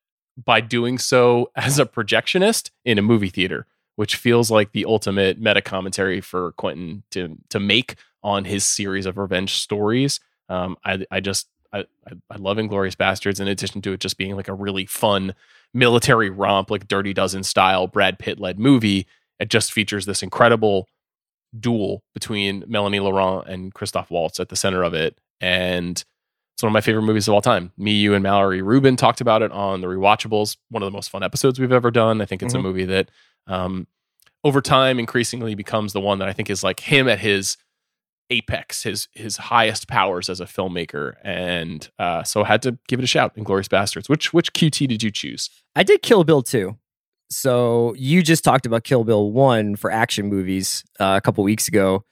[0.42, 3.66] by doing so as a projectionist in a movie theater,
[4.02, 7.94] which feels like the ultimate meta commentary for Quentin to to make
[8.24, 10.18] on his series of revenge stories.
[10.48, 11.84] Um, I, I just I,
[12.28, 13.38] I love Inglourious Basterds.
[13.38, 15.36] In addition to it just being like a really fun
[15.72, 19.06] military romp, like Dirty Dozen style Brad Pitt led movie,
[19.38, 20.88] it just features this incredible
[21.60, 26.02] duel between Melanie Laurent and Christoph Waltz at the center of it, and
[26.54, 27.70] it's one of my favorite movies of all time.
[27.78, 30.56] Me, you, and Mallory Rubin talked about it on the Rewatchables.
[30.70, 32.20] One of the most fun episodes we've ever done.
[32.20, 32.58] I think it's Mhm.
[32.58, 33.10] a movie that,
[33.46, 33.86] um,
[34.44, 37.56] over time, increasingly becomes the one that I think is like him at his
[38.30, 41.14] apex, his his highest powers as a filmmaker.
[41.22, 43.36] And uh, so I had to give it a shout.
[43.36, 44.08] Inglourious Basterds.
[44.08, 45.50] Which which QT did you choose?
[45.76, 46.76] I did Kill Bill 2.
[47.30, 51.66] So you just talked about Kill Bill 1 for action movies uh, a couple weeks
[51.66, 52.04] ago.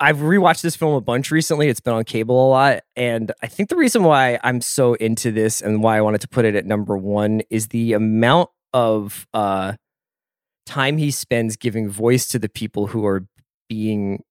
[0.00, 1.68] I've rewatched this film a bunch recently.
[1.68, 2.82] It's been on cable a lot.
[2.94, 6.28] And I think the reason why I'm so into this and why I wanted to
[6.28, 9.72] put it at number one is the amount of uh,
[10.68, 13.26] time he spends giving voice to the people who are
[13.68, 14.22] being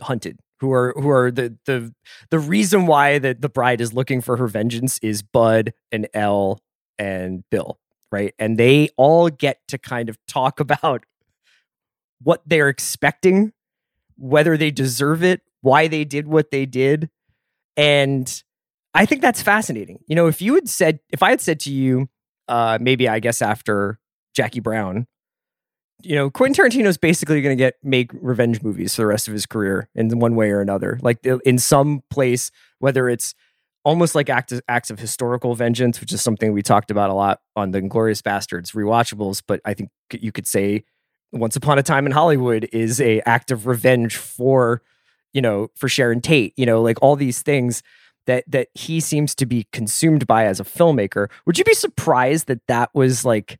[0.00, 0.38] hunted.
[0.60, 1.92] Who are who are the the
[2.30, 6.60] the reason why that the bride is looking for her vengeance is Bud and Elle
[6.98, 7.78] and Bill,
[8.12, 8.32] right?
[8.38, 11.04] And they all get to kind of talk about
[12.22, 13.52] what they're expecting,
[14.16, 17.10] whether they deserve it, why they did what they did.
[17.76, 18.42] And
[18.94, 20.04] I think that's fascinating.
[20.06, 22.08] You know, if you had said, if I had said to you,
[22.46, 23.98] uh, maybe I guess after
[24.34, 25.06] Jackie Brown,
[26.02, 29.34] you know, Quentin Tarantino's basically going to get make revenge movies for the rest of
[29.34, 30.98] his career in one way or another.
[31.02, 33.34] Like in some place, whether it's
[33.84, 37.40] almost like act, acts of historical vengeance, which is something we talked about a lot
[37.56, 39.42] on the Inglourious Basterds rewatchables.
[39.46, 40.84] But I think you could say
[41.32, 44.82] Once Upon a Time in Hollywood is a act of revenge for,
[45.32, 46.52] you know, for Sharon Tate.
[46.56, 47.82] You know, like all these things
[48.26, 51.28] that that he seems to be consumed by as a filmmaker.
[51.46, 53.58] Would you be surprised that that was like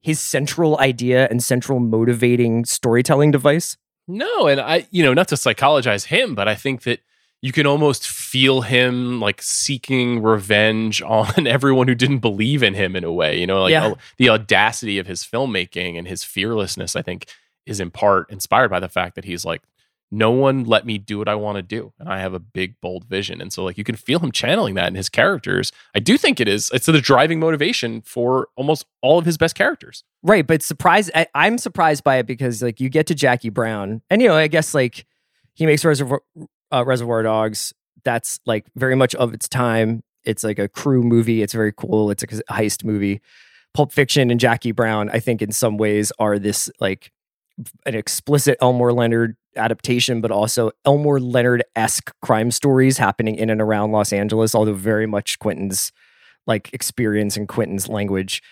[0.00, 3.76] his central idea and central motivating storytelling device?
[4.08, 7.00] No, and I, you know, not to psychologize him, but I think that
[7.42, 12.96] you can almost feel him like seeking revenge on everyone who didn't believe in him
[12.96, 13.38] in a way.
[13.38, 13.86] You know, like Yeah.
[13.88, 17.26] uh, the audacity of his filmmaking and his fearlessness, I think,
[17.66, 19.62] is in part inspired by the fact that he's like,
[20.10, 21.92] no one let me do what I want to do.
[21.98, 23.40] And I have a big, bold vision.
[23.40, 25.70] And so, like, you can feel him channeling that in his characters.
[25.94, 29.54] I do think it is, it's the driving motivation for almost all of his best
[29.54, 30.02] characters.
[30.22, 31.10] Right, but surprised.
[31.14, 34.36] I, I'm surprised by it because like you get to Jackie Brown, and you know,
[34.36, 35.06] I guess like
[35.54, 36.22] he makes Reservoir
[36.72, 37.72] uh, Reservoir Dogs.
[38.04, 40.02] That's like very much of its time.
[40.24, 41.42] It's like a crew movie.
[41.42, 42.10] It's very cool.
[42.10, 43.20] It's a heist movie.
[43.72, 47.12] Pulp Fiction and Jackie Brown, I think, in some ways, are this like
[47.86, 53.60] an explicit Elmore Leonard adaptation, but also Elmore Leonard esque crime stories happening in and
[53.60, 55.92] around Los Angeles, although very much Quentin's
[56.46, 58.42] like experience and Quentin's language.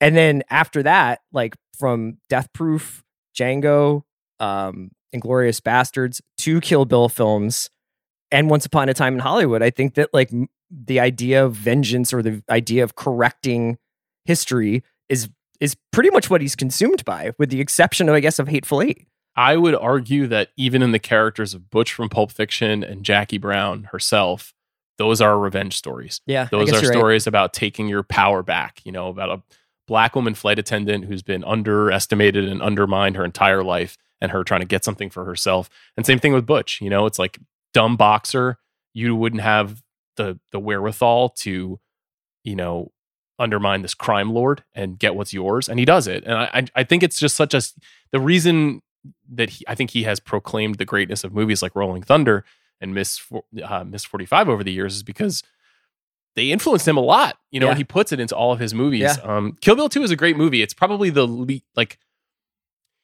[0.00, 3.02] And then after that, like from Death Proof,
[3.36, 4.02] Django,
[4.40, 7.70] um, Inglourious Basterds, two Kill Bill films,
[8.30, 10.30] and Once Upon a Time in Hollywood, I think that like
[10.70, 13.78] the idea of vengeance or the idea of correcting
[14.24, 15.30] history is
[15.60, 18.82] is pretty much what he's consumed by, with the exception of, I guess, of Hateful
[18.82, 19.06] Eight.
[19.36, 23.38] I would argue that even in the characters of Butch from Pulp Fiction and Jackie
[23.38, 24.52] Brown herself,
[24.98, 26.20] those are revenge stories.
[26.26, 29.42] Yeah, Those are stories about taking your power back, you know, about a
[29.86, 34.60] black woman flight attendant who's been underestimated and undermined her entire life and her trying
[34.60, 35.70] to get something for herself.
[35.96, 37.38] And same thing with Butch, you know, it's like
[37.72, 38.58] dumb boxer,
[38.92, 39.82] you wouldn't have
[40.16, 41.78] the the wherewithal to,
[42.42, 42.90] you know,
[43.38, 46.84] undermine this crime lord and get what's yours and he does it and i i,
[46.84, 47.60] think it's just such a
[48.12, 48.80] the reason
[49.30, 52.44] that he, i think he has proclaimed the greatness of movies like rolling thunder
[52.80, 53.20] and miss
[53.64, 55.42] uh, miss 45 over the years is because
[56.36, 57.70] they influenced him a lot you know Yeah.
[57.70, 59.16] and he puts it into all of his movies Yeah.
[59.36, 61.98] um kill bill 2 is a great movie it's probably the le- like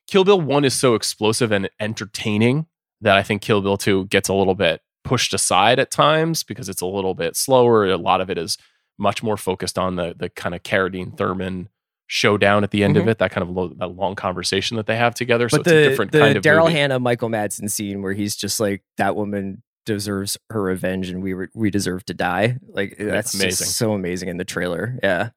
[0.08, 2.66] kill bill 1 is so explosive and entertaining
[3.00, 6.70] that I think Kill Bill 2 gets a little bit pushed aside at times because
[6.70, 7.84] it's a little bit slower.
[7.86, 8.56] A lot of it is
[8.98, 11.68] much more focused on the the kind of Carradine Thurman
[12.06, 13.08] showdown at the end of Mhm.
[13.08, 15.48] it, that kind of lo- that long conversation that they have together.
[15.48, 16.70] so but it's a the different the kind of Daryl.
[16.70, 21.34] Hannah Michael Madsen scene where he's just like that woman deserves her revenge and we
[21.34, 22.58] were, we deserve to die.
[22.68, 23.48] Like that's amazing.
[23.66, 24.98] just so amazing in the trailer.
[25.02, 25.30] Yeah.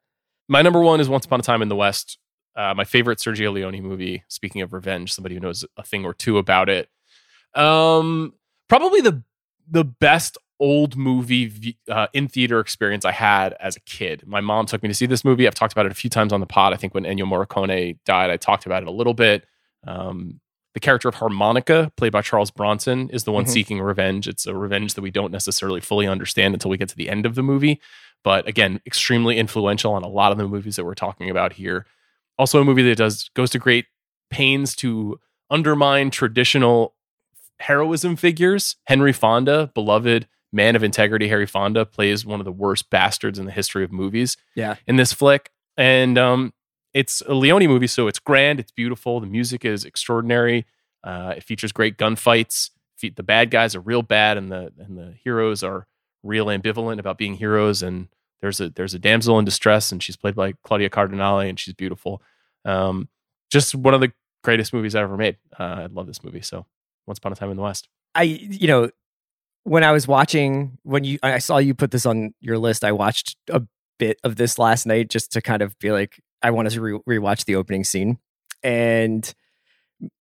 [0.49, 2.17] My number one is Once Upon a Time in the West.
[2.55, 4.23] Uh, my favorite Sergio Leone movie.
[4.29, 6.89] Speaking of revenge, somebody who knows a thing or two about it.
[7.53, 8.33] Um,
[8.67, 9.23] probably the
[9.69, 14.23] the best old movie uh, in theater experience I had as a kid.
[14.25, 15.47] My mom took me to see this movie.
[15.47, 16.73] I've talked about it a few times on the pod.
[16.73, 19.45] I think when Ennio Morricone died, I talked about it a little bit.
[19.85, 20.39] Um,
[20.73, 23.49] the character of Harmonica, played by Charles Bronson, is the one Mhm.
[23.49, 24.27] seeking revenge.
[24.27, 27.25] It's a revenge that we don't necessarily fully understand until we get to the end
[27.25, 27.79] of the movie.
[28.23, 31.85] But again, extremely influential on a lot of the movies that we're talking about here.
[32.37, 33.85] Also, a movie that does goes to great
[34.29, 36.93] pains to undermine traditional
[37.59, 38.75] heroism figures.
[38.85, 43.45] Henry Fonda, beloved man of integrity, Harry Fonda plays one of the worst bastards in
[43.45, 44.75] the history of movies Yeah.
[44.87, 45.51] in this flick.
[45.75, 46.53] And um,
[46.93, 49.19] it's a Leone movie, so it's grand, it's beautiful.
[49.19, 50.65] The music is extraordinary.
[51.03, 52.71] Uh, it features great gunfights.
[53.01, 55.85] The bad guys are real bad, and the and the heroes are
[56.23, 57.83] real ambivalent about being heroes.
[57.83, 58.07] And
[58.41, 61.75] there's a there's a damsel in distress, and she's played by Claudia Cardinale, and she's
[61.75, 62.23] beautiful.
[62.65, 63.07] Um,
[63.51, 64.11] just one of the
[64.43, 65.37] greatest movies I ever made.
[65.59, 66.41] Uh, I love this movie.
[66.41, 66.65] So,
[67.05, 67.87] Once Upon a Time in the West.
[68.15, 68.89] I you know
[69.67, 72.93] when I was watching when you I saw you put this on your list, I
[72.93, 73.63] watched a
[73.99, 77.17] bit of this last night just to kind of be like I want to re-
[77.19, 78.17] rewatch the opening scene,
[78.63, 79.33] and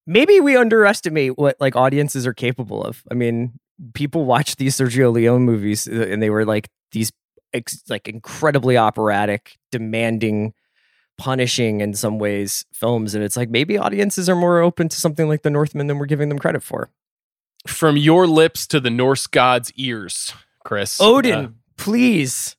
[0.05, 3.05] maybe we underestimate what like audiences are capable of.
[3.09, 3.61] I mean,
[3.95, 7.13] people watch these Sergio Leone movies uh, and they were like these
[7.55, 10.55] ex- like incredibly operatic, demanding.
[11.19, 15.29] Punishing in some ways films, and it's like maybe audiences are more open to something
[15.31, 16.91] like The Northman than we're giving them credit for.
[17.67, 20.33] From your lips to the Norse god's ears,
[20.65, 21.01] Chris.
[21.01, 22.57] Odin, Uh, please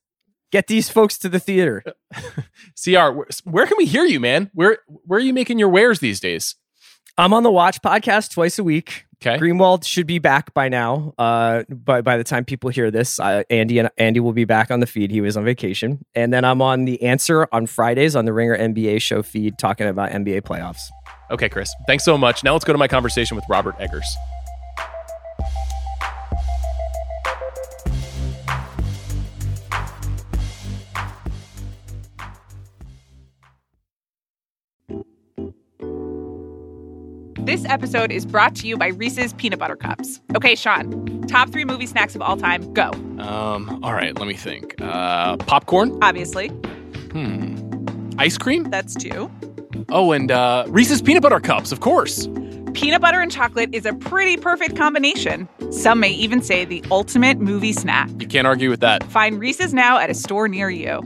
[0.52, 1.84] get these folks to the theater.
[2.84, 4.50] CR, where, where can we hear you, man?
[4.54, 6.56] Where where are you making your wares these days?
[7.18, 9.06] I'm on the Watch podcast twice a week.
[9.20, 9.40] Okay.
[9.40, 11.16] Greenwald should be back by now.
[11.18, 14.70] Uh, by by the time people hear this, uh, Andy and Andy will be back
[14.70, 15.10] on the feed.
[15.10, 18.56] He was on vacation, and then I'm on the Answer on Fridays on the Ringer
[18.56, 20.82] NBA show feed, talking about NBA playoffs.
[21.32, 21.74] Okay, Chris.
[21.88, 22.44] Thanks so much.
[22.44, 24.06] Now let's go to my conversation with Robert Eggers.
[37.48, 40.20] This episode is brought to you by Reese's Peanut Butter Cups.
[40.36, 42.74] Okay, Sean, top three movie snacks of all time.
[42.74, 42.92] Go.
[43.20, 44.76] Um, all right, let me think.
[44.82, 45.98] Uh, popcorn?
[46.02, 46.50] Obviously,
[47.14, 47.56] Hmm.
[48.20, 48.66] Ice cream?
[48.66, 49.32] that's two.
[49.88, 52.28] Oh, and uh, Reese's peanut butter cups, of course.
[52.74, 55.48] Peanut butter and chocolate is a pretty perfect combination.
[55.72, 58.10] Some may even say the ultimate movie snack.
[58.20, 59.04] You can't argue with that.
[59.06, 61.00] Find Reese's now at a store near you.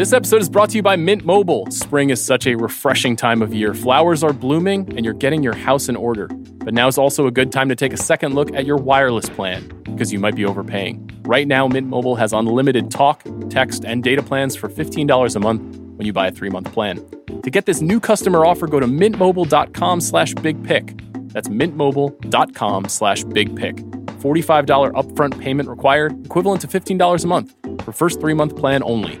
[0.00, 1.66] This episode is brought to you by Mint Mobile.
[1.66, 3.74] Spring is such a refreshing time of year.
[3.74, 6.26] Flowers are blooming and you're getting your house in order.
[6.64, 9.28] But now is also a good time to take a second look at your wireless
[9.28, 11.06] plan because you might be overpaying.
[11.24, 15.76] Right now, Mint Mobile has unlimited talk, text, and data plans for $15 a month
[15.98, 17.04] when you buy a three-month plan.
[17.42, 20.96] To get this new customer offer, go to mintmobile.com slash big pick.
[21.34, 23.76] That's mintmobile.com slash big pick.
[23.76, 27.54] $45 upfront payment required, equivalent to $15 a month.
[27.82, 29.20] For first three-month plan only.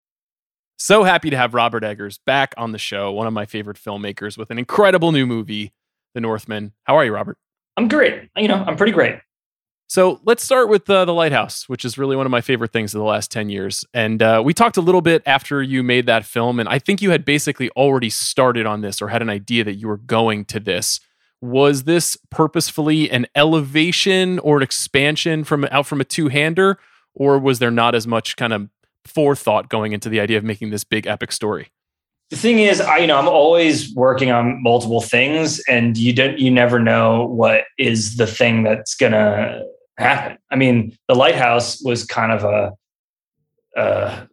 [0.83, 4.35] So happy to have Robert Eggers back on the show, one of my favorite filmmakers
[4.35, 5.73] with an incredible new movie,
[6.15, 6.73] The Northman.
[6.85, 7.37] How are you, Robert?
[7.77, 8.31] I'm great.
[8.35, 9.19] You know, I'm pretty great.
[9.85, 12.95] So let's start with uh, The Lighthouse, which is really one of my favorite things
[12.95, 13.85] of the last 10 years.
[13.93, 16.99] And uh, we talked a little bit after you made that film, and I think
[16.99, 20.45] you had basically already started on this or had an idea that you were going
[20.45, 20.99] to this.
[21.41, 26.79] Was this purposefully an elevation or an expansion from out from a two-hander,
[27.13, 28.67] or was there not as much kind of
[29.05, 31.69] forethought going into the idea of making this big epic story?
[32.29, 36.39] The thing is, I you know I'm always working on multiple things, and you don't
[36.39, 39.61] you never know what is the thing that's gonna
[39.97, 40.37] happen.
[40.49, 42.71] I mean, the lighthouse was kind of a,
[43.79, 44.25] uh,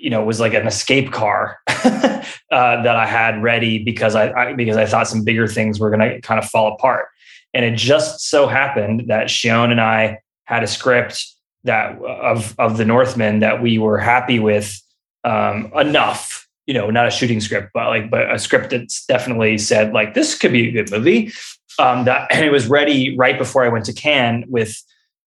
[0.00, 4.52] you know, was like an escape car uh, that I had ready because I, I
[4.52, 7.06] because I thought some bigger things were going to kind of fall apart.
[7.54, 11.33] And it just so happened that Sjón and I had a script
[11.64, 14.80] that of of the Northman that we were happy with
[15.24, 19.58] um, enough you know, not a shooting script, but like, but a script that's definitely
[19.58, 21.30] said like this could be a good movie
[21.78, 24.80] um, that and it was ready right before I went to Cannes with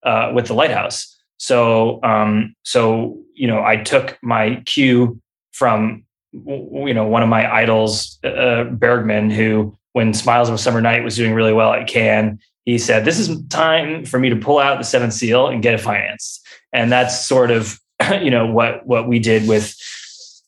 [0.04, 1.16] uh, with the Lighthouse.
[1.38, 5.22] So um, so you know I took my cue
[5.52, 10.82] from you know one of my idols uh, Bergman who when Smiles of a Summer
[10.82, 12.40] Night was doing really well at Cannes
[12.72, 15.74] he said this is time for me to pull out the Seventh Seal and get
[15.74, 17.80] it financed and that's sort of
[18.22, 19.76] you know what what we did with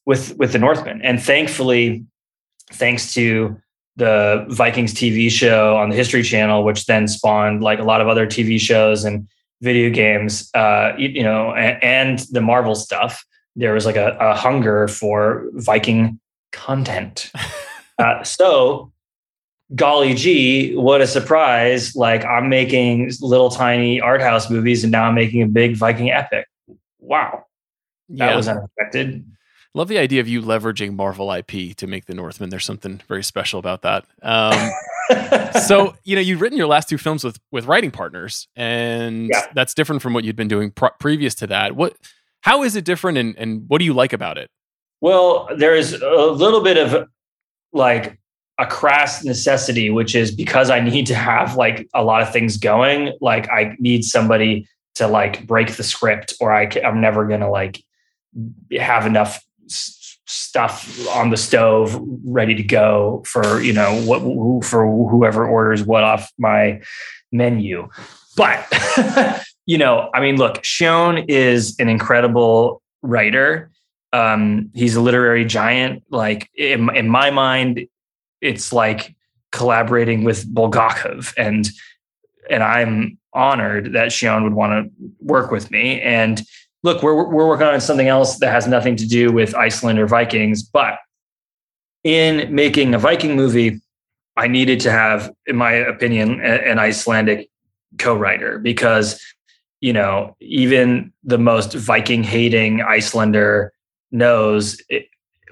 [0.06, 2.06] with with the Northman and thankfully
[2.72, 3.60] thanks to
[4.00, 8.08] the Vikings TV show on the History Channel, which then spawned like a lot of
[8.08, 9.28] other TV shows and
[9.62, 13.26] video games, uh, you, you know, and, and, the Marvel stuff.
[13.58, 16.20] There was like a, a hunger for Viking
[16.54, 17.30] content.
[18.00, 18.94] uh, so,
[19.76, 21.96] golly gee, what a surprise!
[21.96, 26.12] Like I'm making little tiny art house movies, and now I'm making a big Viking
[26.12, 26.48] epic.
[27.00, 27.46] Wow,
[28.10, 28.36] that yeah.
[28.36, 29.26] was unexpected.
[29.76, 32.50] Love the idea of you leveraging Marvel IP to make the Northman.
[32.50, 34.04] There's something very special about that.
[34.24, 34.72] Um,
[35.62, 39.46] so you know you've written your last two films with with writing partners, and yeah.
[39.54, 41.76] that's different from what you'd been doing pr- previous to that.
[41.76, 41.96] What?
[42.42, 44.50] How is it different, and and what do you like about it?
[45.02, 47.08] Well, there is a little bit of
[47.72, 48.19] like
[48.60, 52.58] a crass necessity, which is because I need to have like a lot of things
[52.58, 53.14] going.
[53.22, 57.50] Like I need somebody to like break the script, or I can, I'm never gonna
[57.50, 57.82] like
[58.78, 65.48] have enough stuff on the stove ready to go for you know what for whoever
[65.48, 66.80] orders what off my
[67.32, 67.90] menu
[68.38, 68.64] but
[69.66, 73.72] you know i mean look Sjón is an incredible writer
[74.14, 77.88] um he's a literary giant like in, in my mind
[78.42, 79.16] it's like
[79.52, 81.34] collaborating with bulgakov.
[81.38, 81.70] And
[82.50, 86.02] and i'm honored that Sjón would want to work with me.
[86.02, 86.42] And
[86.84, 90.08] look, we're we're working on something else that has nothing to do with Iceland or
[90.08, 91.00] Vikings, but
[92.04, 93.82] in making a Viking movie,
[94.38, 97.50] I needed to have, in my opinion, an Icelandic
[97.98, 99.22] co-writer because
[99.82, 103.74] you know even the most Viking hating Icelander
[104.12, 104.82] knows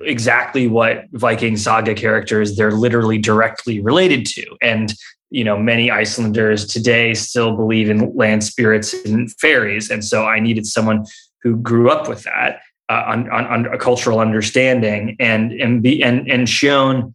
[0.02, 4.94] exactly what Viking saga characters they're literally directly related to, and
[5.30, 9.90] you know many icelanders today still believe in land spirits and fairies.
[9.90, 11.06] And so i needed someone
[11.44, 16.02] who grew up with that uh, on, on, on, a cultural understanding and and be
[16.04, 17.14] and and Sjón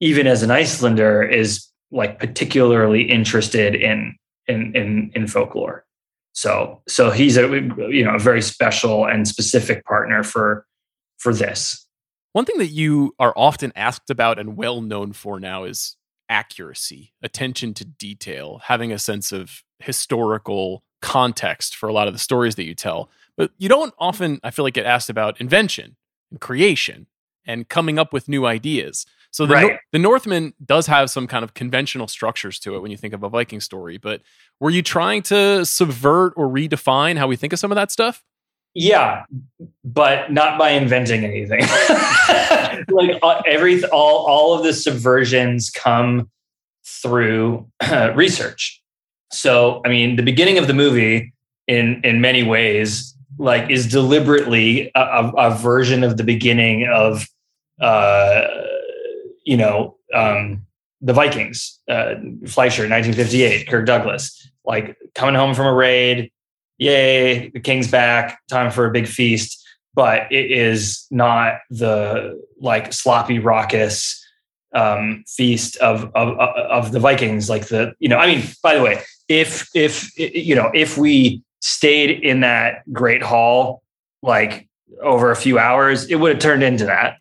[0.00, 4.16] even as an icelander is like particularly interested in
[4.48, 5.84] in in, in folklore.
[6.32, 7.48] So so he's a
[7.90, 10.66] you know a very special and specific partner for
[11.22, 11.86] for this
[12.32, 15.96] one thing that you are often asked about and well known for now is
[16.28, 22.18] accuracy, attention to detail, having a sense of historical context for a lot of the
[22.18, 23.10] stories that you tell.
[23.36, 25.96] But you don't often, I feel like, get asked about invention
[26.30, 27.06] and creation
[27.44, 29.04] and coming up with new ideas.
[29.30, 29.78] So the, right.
[29.92, 33.22] the Northman does have some kind of conventional structures to it when you think of
[33.22, 33.98] a Viking story.
[33.98, 34.22] But
[34.60, 38.22] were you trying to subvert or redefine how we think of some of that stuff?
[38.74, 39.24] Yeah,
[39.84, 41.60] but not by inventing anything.
[42.88, 46.30] like uh, every all all of the subversions come
[46.84, 48.82] through uh, research.
[49.30, 51.32] So, I mean, the beginning of the movie,
[51.68, 57.26] in in many ways, like is deliberately a, a, a version of the beginning of,
[57.80, 58.46] uh,
[59.44, 60.64] you know, um,
[61.00, 62.14] the Vikings, uh,
[62.46, 66.30] Fleischer, 1958, Kirk Douglas, like coming home from a raid,
[66.82, 69.58] yay, the king's back, time for a big feast.
[69.94, 74.18] But it is not the like sloppy, raucous
[74.74, 77.50] um, feast of, of of the Vikings.
[77.50, 81.42] Like the you know, I mean, by the way, if if you know if we
[81.60, 83.82] stayed in that great hall
[84.22, 84.66] like
[85.02, 87.18] over a few hours, it would have turned into that,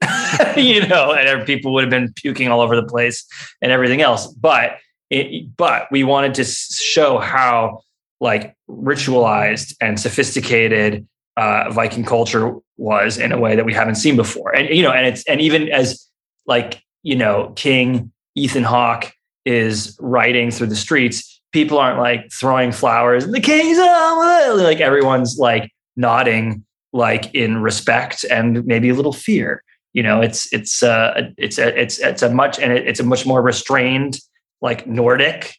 [0.57, 3.25] you know, and people would have been puking all over the place
[3.61, 4.27] and everything else.
[4.27, 4.77] But
[5.09, 7.81] it, but we wanted to show how
[8.21, 11.05] like ritualized and sophisticated
[11.35, 14.55] uh, Viking culture was in a way that we haven't seen before.
[14.55, 16.07] And you know, and it's and even as
[16.45, 19.11] like you know, King Ethan Hawke
[19.43, 23.27] is riding through the streets, people aren't like throwing flowers.
[23.27, 26.63] The king's like everyone's like nodding,
[26.93, 29.63] like in respect and maybe a little fear.
[29.93, 33.25] You know, it's it's uh it's a it's it's a much and it's a much
[33.25, 34.19] more restrained,
[34.61, 35.55] like Nordic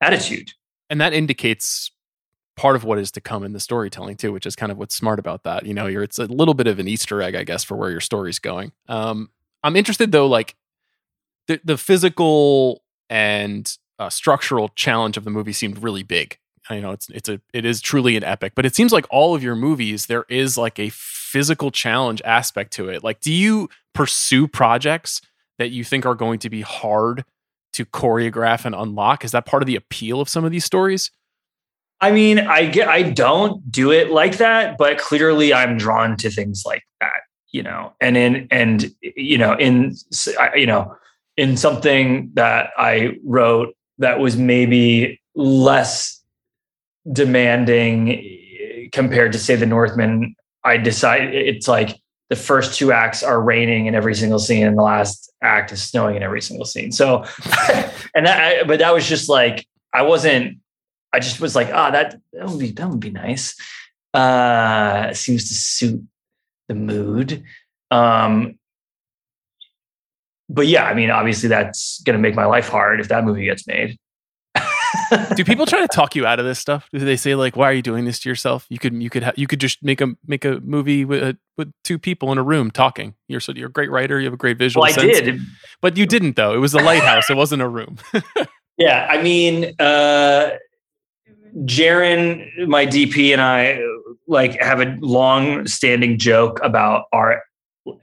[0.00, 0.50] attitude.
[0.90, 1.91] And that indicates
[2.56, 4.94] part of what is to come in the storytelling too, which is kind of what's
[4.94, 5.66] smart about that.
[5.66, 7.90] You know, you're it's a little bit of an Easter egg, I guess, for where
[7.90, 8.72] your story's going.
[8.88, 9.30] Um,
[9.62, 10.56] I'm interested though, like
[11.46, 16.38] the the physical and uh, structural challenge of the movie seemed really big.
[16.70, 19.34] You know, it's it's a it is truly an epic, but it seems like all
[19.34, 23.02] of your movies there is like a physical challenge aspect to it.
[23.02, 25.20] Like, do you pursue projects
[25.58, 27.24] that you think are going to be hard
[27.72, 29.24] to choreograph and unlock?
[29.24, 31.10] Is that part of the appeal of some of these stories?
[32.02, 36.30] I mean, I get I don't do it like that, but clearly I'm drawn to
[36.30, 37.20] things like that,
[37.52, 37.94] you know.
[38.00, 39.94] And in and you know, in
[40.56, 40.96] you know,
[41.36, 46.20] in something that I wrote that was maybe less
[47.10, 50.34] demanding eh, compared to say the Northman.
[50.64, 52.00] I decide it's like
[52.30, 55.82] the first two acts are raining in every single scene, and the last act is
[55.82, 56.90] snowing in every single scene.
[56.90, 57.18] So,
[58.14, 60.58] and that, I, but that was just like I wasn't.
[61.12, 63.54] I just was like, ah, oh, that that would be that would be nice.
[64.14, 66.04] Uh, seems to suit
[66.68, 67.44] the mood.
[67.90, 68.58] Um,
[70.48, 73.44] but yeah, I mean, obviously that's going to make my life hard if that movie
[73.44, 73.98] gets made.
[75.36, 76.88] do people try to talk you out of this stuff?
[76.92, 78.66] Do they say like, "Why are you doing this to yourself?
[78.68, 81.32] You could, you could, ha- you could just make a make a movie with uh,
[81.56, 83.14] with two people in a room talking.
[83.28, 84.18] You're so you're a great writer.
[84.18, 84.82] You have a great visual.
[84.82, 85.20] Well, I sense.
[85.20, 85.40] did,
[85.80, 86.54] but you didn't though.
[86.54, 87.30] It was a lighthouse.
[87.30, 87.96] it wasn't a room.
[88.76, 90.50] yeah, I mean, uh,
[91.60, 93.80] Jarin, my DP, and I
[94.26, 97.42] like have a long standing joke about our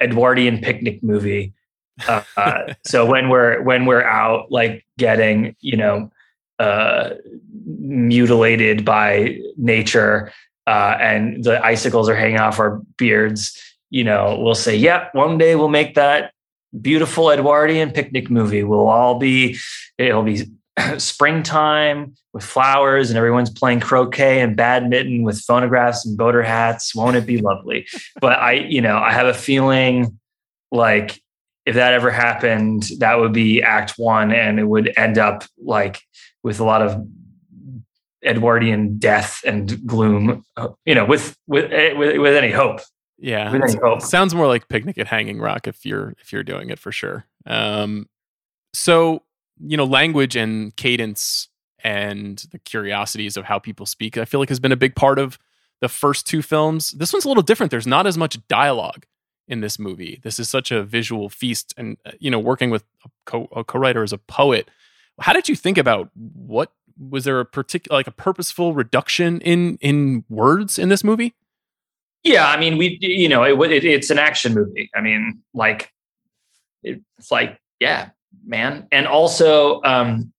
[0.01, 1.53] Edwardian picnic movie
[2.07, 6.11] uh, so when we're when we're out like getting you know
[6.59, 7.11] uh,
[7.65, 10.31] mutilated by nature
[10.67, 13.57] uh, and the icicles are hanging off our beards,
[13.89, 16.33] you know, we'll say, "Yep, yeah, one day we'll make that
[16.81, 18.63] beautiful Edwardian picnic movie.
[18.63, 19.57] We'll all be
[19.97, 20.47] it'll be
[20.97, 26.93] springtime with flowers and everyone's playing croquet and badminton with phonographs and boater hats.
[26.95, 27.87] Won't it be lovely?
[28.21, 30.19] but I, you know, I have a feeling
[30.71, 31.21] like
[31.65, 36.01] if that ever happened, that would be act one and it would end up like
[36.43, 37.05] with a lot of
[38.23, 40.43] Edwardian death and gloom,
[40.85, 42.81] you know, with, with, eh, with, with any hope.
[43.17, 43.51] Yeah.
[43.51, 44.01] With any hope.
[44.01, 47.25] Sounds more like picnic at Hanging Rock if you're, if you're doing it for sure.
[47.45, 48.07] Um,
[48.73, 49.23] so,
[49.59, 51.47] you know, language and cadence
[51.83, 55.19] and the curiosities of how people speak, I feel like has been a big part
[55.19, 55.37] of
[55.81, 56.91] the first two films.
[56.91, 57.71] This one's a little different.
[57.71, 59.05] There's not as much dialogue
[59.47, 60.19] in this movie.
[60.23, 63.63] This is such a visual feast, and uh, you know, working with a, co- a
[63.63, 64.69] co-writer as a poet.
[65.19, 69.77] How did you think about what was there a particular like a purposeful reduction in
[69.81, 71.33] in words in this movie?
[72.23, 74.89] Yeah, I mean, we you know it, it, it's an action movie.
[74.95, 75.91] I mean, like
[76.83, 78.09] it's like yeah,
[78.45, 80.31] man, and also, um,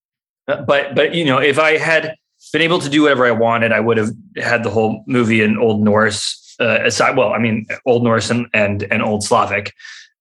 [0.47, 2.15] but but you know, if I had
[2.53, 5.59] been able to do whatever I wanted, I would have had the whole movie in
[5.59, 9.75] Old Norse uh, aside, well, I mean, Old Norse and and, and Old Slavic.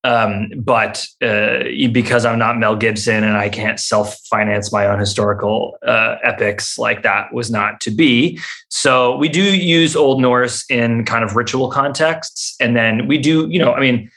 [0.06, 4.98] Um, but uh, because I'm not Mel Gibson and I can't self finance my own
[4.98, 8.40] historical uh, epics, like that was not to be.
[8.70, 12.56] So we do use Old Norse in kind of ritual contexts.
[12.62, 14.10] And then we do, you know, I mean,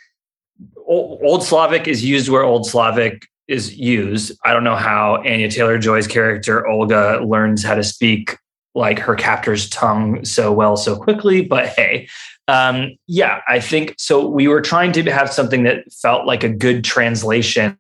[0.87, 4.33] Old Slavic is used where Old Slavic is used.
[4.45, 8.37] I don't know how Anya Taylor Joy's character Olga learns how to speak
[8.75, 12.09] like her captor's tongue so well so quickly but hey
[12.49, 16.49] um, yeah i think so we were trying to have something that felt like a
[16.49, 17.77] good translation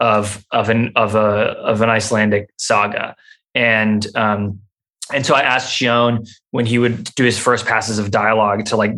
[0.00, 3.16] of of an of a of an icelandic saga
[3.54, 4.60] and um
[5.12, 8.76] and so i asked Sjón when he would do his first passes of dialogue to
[8.76, 8.92] like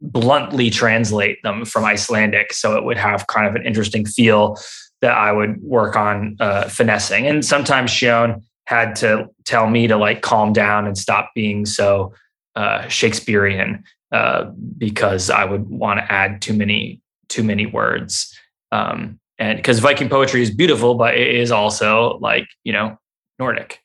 [0.00, 4.56] bluntly translate them from icelandic so it would have kind of an interesting feel
[5.04, 9.96] that i would work on uh, finessing and sometimes Sjón had to tell me to
[9.96, 12.12] like calm down and stop being so
[12.56, 14.44] uh, Shakespearean uh,
[14.78, 18.38] because I would want to add too many too many words.
[18.70, 22.98] Um, and because Viking poetry is beautiful, but it is also like you know
[23.38, 23.80] Nordic.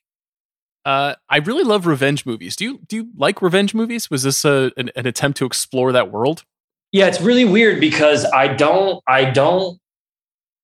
[0.84, 2.56] Uh, I really love revenge movies.
[2.56, 4.10] Do you do you like revenge movies?
[4.10, 6.44] Was this a, an, an attempt to explore that world?
[6.92, 9.78] Yeah, it's really weird because I don't I don't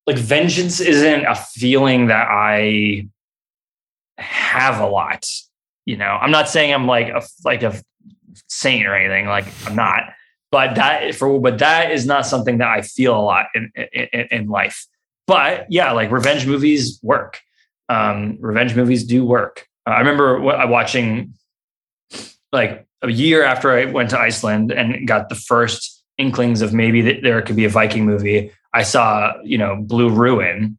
[0.07, 3.09] like vengeance isn't a feeling that I
[4.19, 5.29] have a lot.
[5.85, 7.81] You know, I'm not saying I'm like a like a
[8.49, 9.27] saint or anything.
[9.27, 10.03] Like I'm not,
[10.51, 14.29] but that for but that is not something that I feel a lot in in,
[14.31, 14.87] in life.
[15.27, 17.41] But yeah, like revenge movies work.
[17.89, 19.67] Um, revenge movies do work.
[19.87, 21.35] Uh, I remember watching
[22.53, 27.03] like a year after I went to Iceland and got the first inklings of maybe
[27.03, 28.51] that there could be a Viking movie.
[28.77, 30.77] I saw, you know, Blue Ruin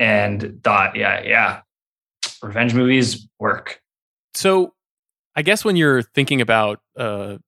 [0.00, 1.60] and thought, yeah, yeah,
[2.42, 3.80] revenge movies work.
[4.34, 4.74] So
[5.36, 7.38] I guess when you're thinking about uh,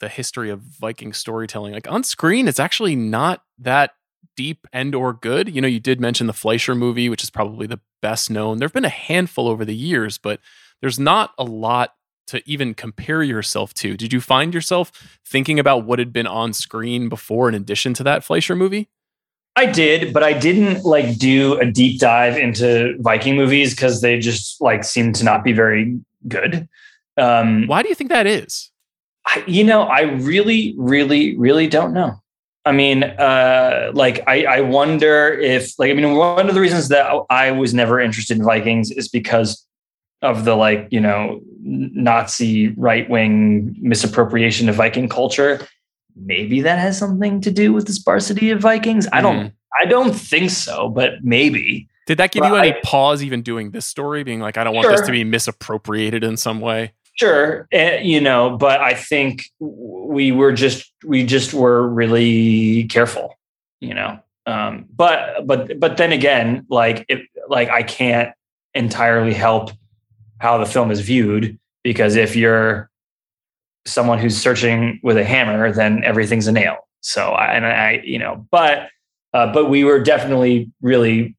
[0.00, 3.92] the history of Viking storytelling, like on screen, it's actually not that
[4.36, 5.54] deep and or good.
[5.54, 8.58] You know, you did mention the Fleischer movie, which is probably the best known.
[8.58, 10.40] There've been a handful over the years, but
[10.80, 11.94] there's not a lot
[12.26, 13.96] to even compare yourself to.
[13.96, 14.90] Did you find yourself
[15.24, 18.88] thinking about what had been on screen before in addition to that Fleischer movie?
[19.56, 24.18] I did, but I didn't like do a deep dive into Viking movies because they
[24.18, 25.98] just like seem to not be very
[26.28, 26.68] good.
[27.16, 28.70] Um, Why do you think that is?
[29.26, 32.22] I, you know, I really, really, really don't know.
[32.64, 36.88] I mean, uh, like I, I wonder if, like, I mean, one of the reasons
[36.88, 39.66] that I was never interested in Vikings is because
[40.22, 45.66] of the like, you know, Nazi right wing misappropriation of Viking culture.
[46.20, 49.06] Maybe that has something to do with the sparsity of Vikings.
[49.12, 49.52] I don't, mm.
[49.80, 51.88] I don't think so, but maybe.
[52.06, 54.64] Did that give but you any I, pause even doing this story, being like, I
[54.64, 54.92] don't want sure.
[54.92, 56.92] this to be misappropriated in some way?
[57.18, 63.34] Sure, uh, you know, but I think we were just we just were really careful,
[63.80, 64.20] you know.
[64.46, 68.32] Um, but but but then again, like it, like I can't
[68.72, 69.72] entirely help
[70.38, 72.88] how the film is viewed because if you're
[73.88, 76.76] someone who's searching with a hammer, then everything's a nail.
[77.00, 78.88] So I, and I, you know, but
[79.34, 81.36] uh, but we were definitely really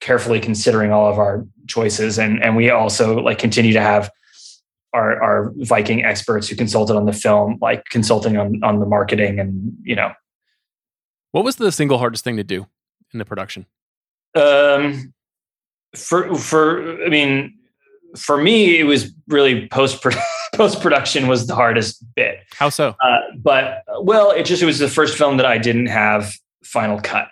[0.00, 4.10] carefully considering all of our choices, and and we also like continue to have
[4.92, 9.38] our, our Viking experts who consulted on the film, like consulting on on the marketing
[9.38, 10.12] and you know.
[11.32, 12.66] What was the single hardest thing to do
[13.12, 13.66] in the production?
[14.34, 15.12] Um,
[15.94, 17.56] for for I mean,
[18.16, 20.02] for me, it was really post
[20.60, 22.40] post production was the hardest bit.
[22.52, 22.94] How so?
[23.02, 27.00] Uh, but well, it just it was the first film that I didn't have final
[27.00, 27.28] cut.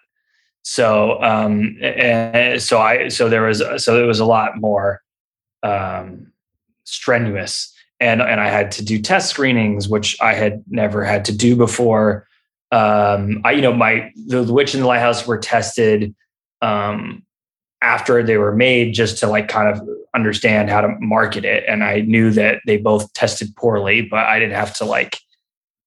[0.63, 5.03] So um, and so I so there was so there was a lot more
[5.63, 6.33] um
[6.85, 11.37] strenuous and and I had to do test screenings, which I had never had to
[11.37, 12.27] do before.
[12.73, 16.15] Um, I you know my the, the Witch in the Lighthouse were tested
[16.63, 17.25] um,
[17.83, 21.85] after they were made, just to like kind of understand how to market it, and
[21.85, 25.19] I knew that they both tested poorly, but I didn't have to like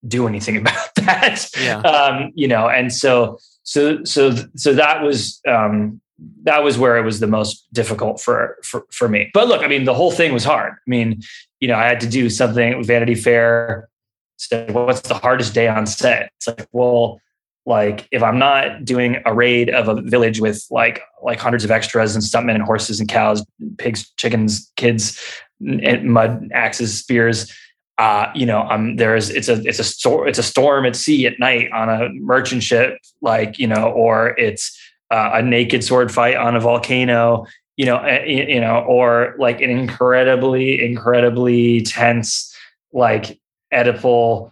[0.07, 1.49] do anything about that.
[1.59, 1.79] Yeah.
[1.79, 6.01] Um, you know, and so so so so that was um,
[6.43, 9.29] that was where it was the most difficult for, for for me.
[9.33, 10.73] But look, I mean, the whole thing was hard.
[10.73, 11.21] I mean,
[11.59, 13.89] you know, I had to do something with Vanity Fair.
[14.37, 16.31] Said, well, what's the hardest day on set?
[16.37, 17.21] It's like, well,
[17.65, 21.71] like if I'm not doing a raid of a village with like like hundreds of
[21.71, 23.45] extras and stuntmen and horses and cows,
[23.77, 25.21] pigs, chickens, kids,
[25.59, 27.51] and mud axes, spears.
[27.97, 31.27] Uh, you know, um, there's it's a it's a storm it's a storm at sea
[31.27, 34.75] at night on a merchant ship, like you know, or it's
[35.11, 39.61] uh, a naked sword fight on a volcano, you know, uh, you know, or like
[39.61, 42.55] an incredibly, incredibly tense,
[42.93, 43.39] like
[43.73, 44.51] Oedipal,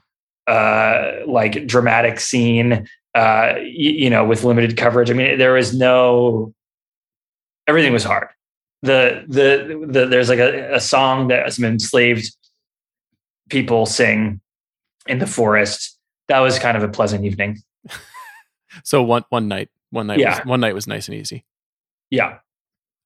[0.50, 5.10] uh, like dramatic scene, uh, you, you know, with limited coverage.
[5.10, 6.54] I mean, there was no,
[7.68, 8.30] everything was hard.
[8.82, 12.36] The, the, the, there's like a, a song that some enslaved
[13.50, 14.42] people sing
[15.08, 15.98] in the forest.
[16.28, 17.60] That was kind of a pleasant evening.
[18.84, 20.40] so one, one night one night, yeah.
[20.40, 21.46] was, one night was nice and easy.
[22.10, 22.40] Yeah.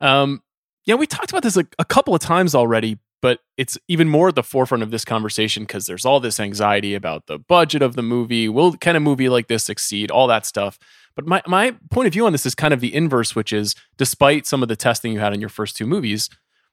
[0.02, 0.42] Um,
[0.86, 4.28] yeah, we talked about this a, a couple of times already, but it's even more
[4.28, 7.96] at the forefront of this conversation because there's all this anxiety about the budget of
[7.96, 8.50] the movie.
[8.50, 10.12] Will can a movie like this succeed?
[10.12, 10.78] All that stuff.
[11.16, 13.76] But my my point of view on this is kind of the inverse, which is
[13.98, 16.30] despite some of the testing you had in your first two movies,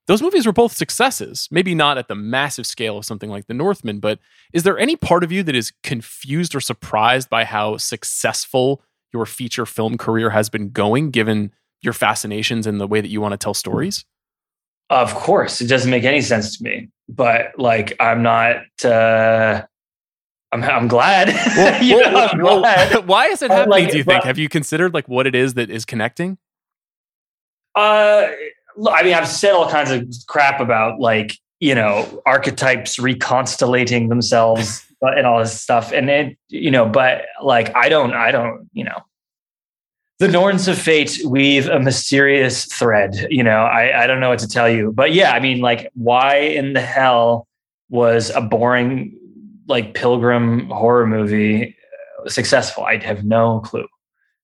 [0.09, 1.47] those movies were both successes.
[1.53, 4.19] Maybe not at the massive scale of something like The Northman, but
[4.53, 8.83] is there any part of you that is confused or surprised by how successful
[9.13, 13.21] your feature film career has been going, given your fascinations and the way that you
[13.21, 14.05] want to tell stories?
[14.91, 16.89] Of course, it doesn't make any sense to me.
[17.09, 18.57] but like I'm not.
[18.85, 19.63] uh
[20.53, 21.29] I'm I'm glad.
[21.29, 23.07] Well, You know, I'm well, glad.
[23.07, 23.71] why is it happening?
[23.71, 24.25] like, do you think?
[24.25, 26.39] Have you considered like what it is that is connecting?
[27.77, 28.27] Uh,
[28.91, 34.85] I mean, I've said all kinds of crap about like you know archetypes reconstellating themselves
[35.03, 38.85] and all this stuff, and it you know, but like I don't, I don't, you
[38.85, 38.99] know.
[40.21, 43.27] The Norns of Fate weave a mysterious thread.
[43.31, 45.91] You know, I, I don't know what to tell you, but yeah, I mean, like,
[45.95, 47.49] why in the hell
[47.89, 49.19] was a boring
[49.67, 51.75] like pilgrim horror movie
[52.19, 52.85] uh, successful?
[52.85, 53.87] I have no clue,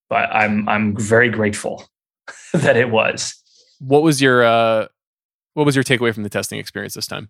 [0.08, 1.86] but I'm I'm very grateful
[2.54, 3.34] that it was.
[3.78, 4.86] What was your uh
[5.52, 7.28] what was your takeaway from the testing experience this time?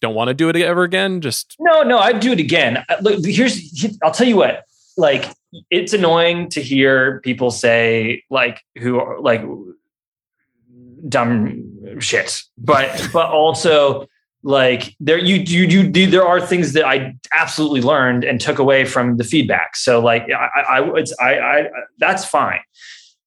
[0.00, 1.20] Don't want to do it ever again?
[1.20, 2.82] Just No, no, I'd do it again.
[2.88, 4.64] Uh, Look, here's I'll tell you what.
[4.96, 5.26] Like,
[5.70, 9.44] it's annoying to hear people say like who are like
[11.08, 14.06] dumb shit, but but also
[14.42, 18.58] like there you you you do there are things that I absolutely learned and took
[18.58, 19.76] away from the feedback.
[19.76, 21.68] So like I I it's I I
[21.98, 22.60] that's fine.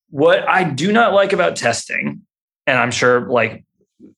[0.09, 2.21] What I do not like about testing,
[2.65, 3.65] and I'm sure like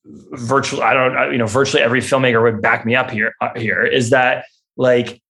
[0.04, 3.82] virtually I don't you know virtually every filmmaker would back me up here uh, here
[3.84, 4.44] is that
[4.76, 5.22] like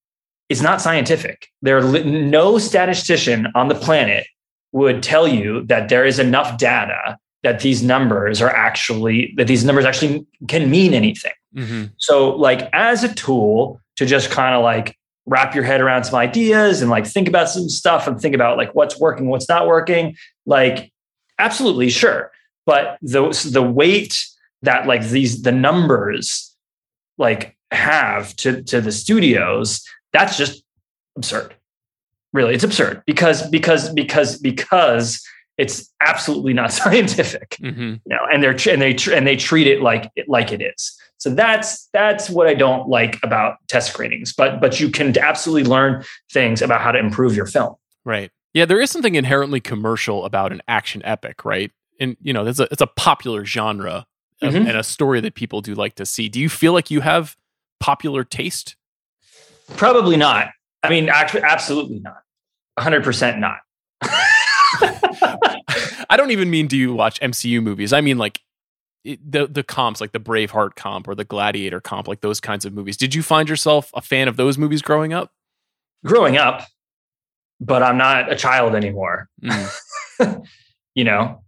[0.51, 1.49] it's not scientific.
[1.63, 4.27] There no statistician on the planet
[4.73, 9.65] would tell you that there is enough data that these numbers are actually that these
[9.65, 11.33] numbers actually can mean anything.
[11.57, 11.85] Mm-hmm.
[11.97, 14.97] So, like, as a tool to just kind of like
[15.27, 18.57] wrap your head around some ideas and like think about some stuff and think about
[18.57, 20.17] like what's working, what's not working,
[20.47, 20.93] like,
[21.39, 22.33] absolutely sure.
[22.67, 24.19] But the the weight
[24.63, 26.55] that like these the numbers
[27.19, 30.63] like have to to the studios, that's just
[31.17, 31.55] absurd.
[32.33, 35.23] Really, it's absurd because because because because
[35.59, 37.81] it's absolutely not scientific Mm-hmm.
[37.83, 40.97] you know, and they're and they and they treat it like like it is.
[41.19, 44.33] So that's that's what I don't like about test screenings.
[44.33, 47.75] But but you can absolutely learn things about how to improve your film.
[48.05, 48.31] Right.
[48.55, 51.71] Yeah, there is something inherently commercial about an action epic, right?
[52.01, 54.07] And you know, it's a it's a popular genre
[54.41, 54.69] of- Mhm.
[54.69, 56.29] and a story that people do like to see.
[56.29, 57.37] Do you feel like you have
[57.81, 58.77] popular taste?
[59.77, 60.49] Probably not.
[60.83, 62.23] I mean, actually, absolutely not.
[62.75, 63.59] 100 percent not.
[66.11, 67.93] I don't even mean do you watch MCU movies.
[67.93, 68.41] I mean like
[69.05, 72.65] it, the the comps, like the Braveheart comp or the Gladiator comp, like those kinds
[72.65, 72.97] of movies.
[72.97, 75.33] Did you find yourself a fan of those movies growing up?
[76.05, 76.67] Growing up,
[77.61, 79.29] but I'm not a child anymore.
[79.43, 80.47] Mm.
[80.95, 81.43] you know,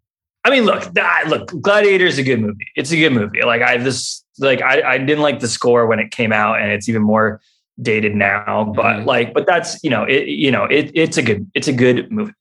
[0.44, 2.68] I mean, look, ah, look, Gladiator is a good movie.
[2.76, 3.42] It's a good movie.
[3.42, 6.70] Like I this like I, I didn't like the score when it came out, and
[6.70, 7.40] it's even more
[7.80, 8.72] dated now.
[8.76, 9.06] But Mhm.
[9.06, 12.10] like, but that's you know, it you know, it it's a good it's a good
[12.10, 12.32] movie.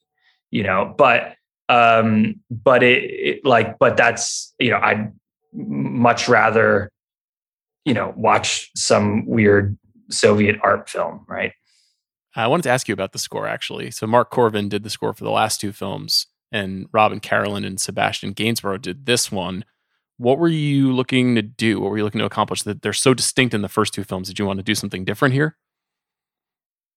[0.51, 1.35] You know, but
[1.69, 5.11] um, but it, it like, but that's you know, I'd
[5.53, 6.91] much rather
[7.85, 9.77] you know watch some weird
[10.09, 11.53] Soviet art film, right?
[12.35, 13.91] I wanted to ask you about the score actually.
[13.91, 17.79] So Mark Korven did the score for the last two films, and Robin Carolan and
[17.79, 19.63] Sebastian Gainsborough did this one.
[20.21, 21.79] What were you looking to do?
[21.79, 22.61] What were you looking to accomplish?
[22.61, 24.27] That they're so distinct in the first two films.
[24.27, 25.57] Did you want to do something different here?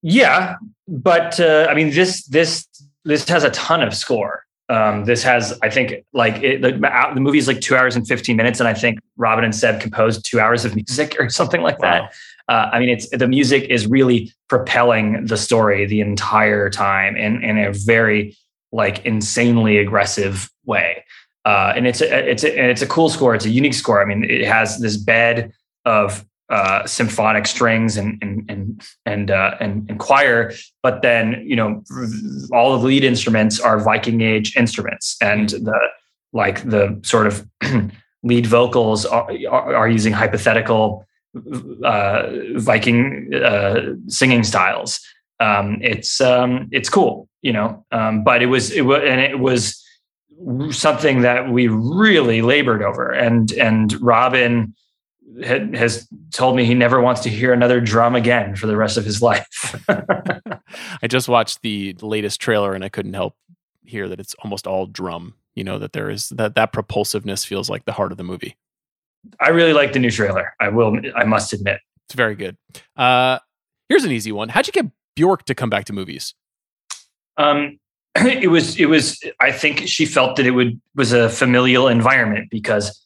[0.02, 0.56] Yeah,
[0.86, 2.68] but uh, I mean this this
[3.06, 4.44] this has a ton of score.
[4.68, 8.06] Um, this has, I think, like it, the, the movie is like two hours and
[8.06, 11.62] fifteen minutes, and I think Robin and Seb composed two hours of music or something
[11.62, 12.12] like that.
[12.48, 17.42] Uh, I mean, it's the music is really propelling the story the entire time in
[17.42, 18.36] in a very
[18.70, 21.05] like insanely aggressive way.
[21.44, 23.34] Uh, and it's a, it's a, and it's a cool score.
[23.34, 24.00] It's a unique score.
[24.00, 25.52] I mean, it has this bed
[25.84, 30.52] of uh, symphonic strings and and and and, uh, and and choir,
[30.82, 31.82] but then you know
[32.52, 35.78] all of the lead instruments are Viking Age instruments, and the
[36.32, 37.46] like the sort of
[38.22, 41.06] lead vocals are, are, are using hypothetical
[41.82, 45.00] uh, Viking uh, singing styles.
[45.40, 47.84] Um, it's um, it's cool, you know.
[47.90, 49.84] Um, but it was it was and it was
[50.70, 54.74] something that we really labored over, and and Robin
[55.43, 58.97] had, has told me he never wants to hear another drum again for the rest
[58.97, 59.47] of his life.
[59.89, 63.36] I just watched the latest trailer and I couldn't help
[63.85, 65.35] hear that it's almost all drum.
[65.55, 68.56] You know that there is that that propulsiveness feels like the heart of the movie.
[69.40, 70.55] I really like the new trailer.
[70.61, 70.98] I will.
[71.15, 71.81] I must admit.
[72.06, 72.56] It's very good.
[72.97, 73.39] Uh,
[73.89, 74.48] here's an easy one.
[74.48, 76.35] How'd you get Bjork to come back to movies?
[77.36, 77.78] Um,
[78.16, 78.78] it was.
[78.78, 79.20] It was.
[79.41, 83.05] I think she felt that it would was a familial environment because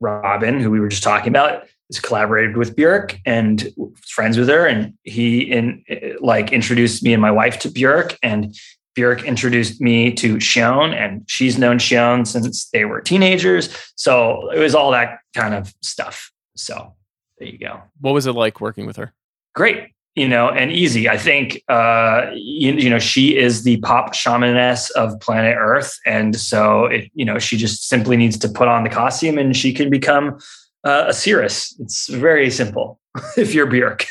[0.00, 3.72] Robin, who we were just talking about, is collaborated with Björk and
[4.06, 5.82] friends with her, and he in
[6.20, 8.54] like introduced me and my wife to Björk, and
[8.96, 13.74] Björk introduced me to Sjón, and she's known Sjón since they were teenagers.
[13.94, 16.30] So it was all that kind of stuff.
[16.56, 16.94] So
[17.38, 17.80] there you go.
[18.00, 19.14] What was it like working with her?
[19.54, 21.08] Great, you know, and easy.
[21.08, 26.38] I think uh, you, you know she is the pop shamaness of planet Earth, and
[26.38, 29.72] so it, you know she just simply needs to put on the costume, and she
[29.72, 30.38] can become
[30.84, 31.78] uh, a Seeress.
[31.80, 32.98] It's very simple
[33.36, 34.06] if you're Björk.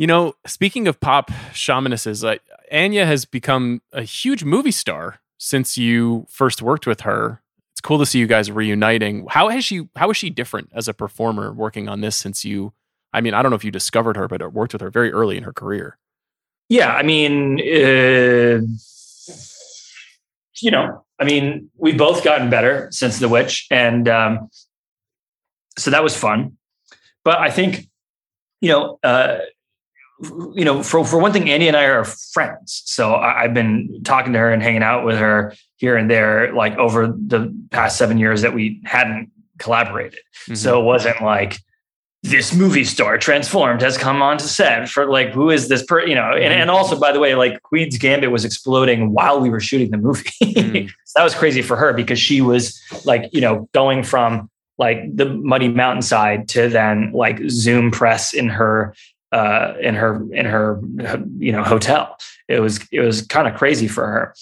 [0.00, 2.38] You know, speaking of pop shamanesses, uh,
[2.72, 7.42] Anya has become a huge movie star since you first worked with her.
[7.72, 9.26] It's cool to see you guys reuniting.
[9.28, 9.90] How has she?
[9.96, 12.72] How is she different as a performer working on this since you?
[13.12, 15.36] I mean, I don't know if you discovered her, but worked with her very early
[15.36, 15.98] in her career.
[16.68, 18.60] Yeah, I mean, uh,
[20.60, 24.50] you know, I mean, we've both gotten better since The Witch, and um,
[25.76, 26.56] so that was fun.
[27.24, 27.88] But I think,
[28.60, 29.38] you know, uh,
[30.54, 34.02] you know, for for one thing, Anya and I are friends, so I, I've been
[34.04, 37.98] talking to her and hanging out with her here and there, like over the past
[37.98, 40.20] seven years that we hadn't collaborated.
[40.44, 40.54] Mm-hmm.
[40.54, 41.58] So it wasn't like
[42.22, 46.14] this movie star transformed has come onto set for like who is this per you
[46.14, 49.60] know and, and also by the way like queen's gambit was exploding while we were
[49.60, 50.30] shooting the movie.
[50.42, 50.90] Mm.
[51.06, 54.98] so that was crazy for her because she was like you know going from like
[55.14, 58.94] the muddy mountainside to then like zoom press in her
[59.32, 60.78] uh in her in her
[61.38, 62.16] you know hotel.
[62.48, 64.34] It was it was kind of crazy for her.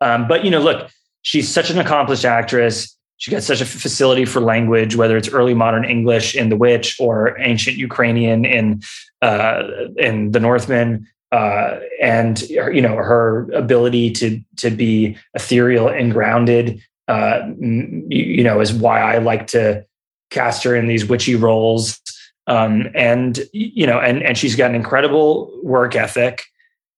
[0.00, 0.88] Um but you know look
[1.22, 5.54] she's such an accomplished actress she got such a facility for language, whether it's early
[5.54, 8.82] modern English in The Witch or ancient Ukrainian in
[9.22, 9.62] uh,
[9.96, 16.80] in The Northman, uh, and you know her ability to to be ethereal and grounded.
[17.06, 19.84] Uh, you, you know, is why I like to
[20.30, 22.00] cast her in these witchy roles.
[22.46, 26.42] Um, and you know, and and she's got an incredible work ethic,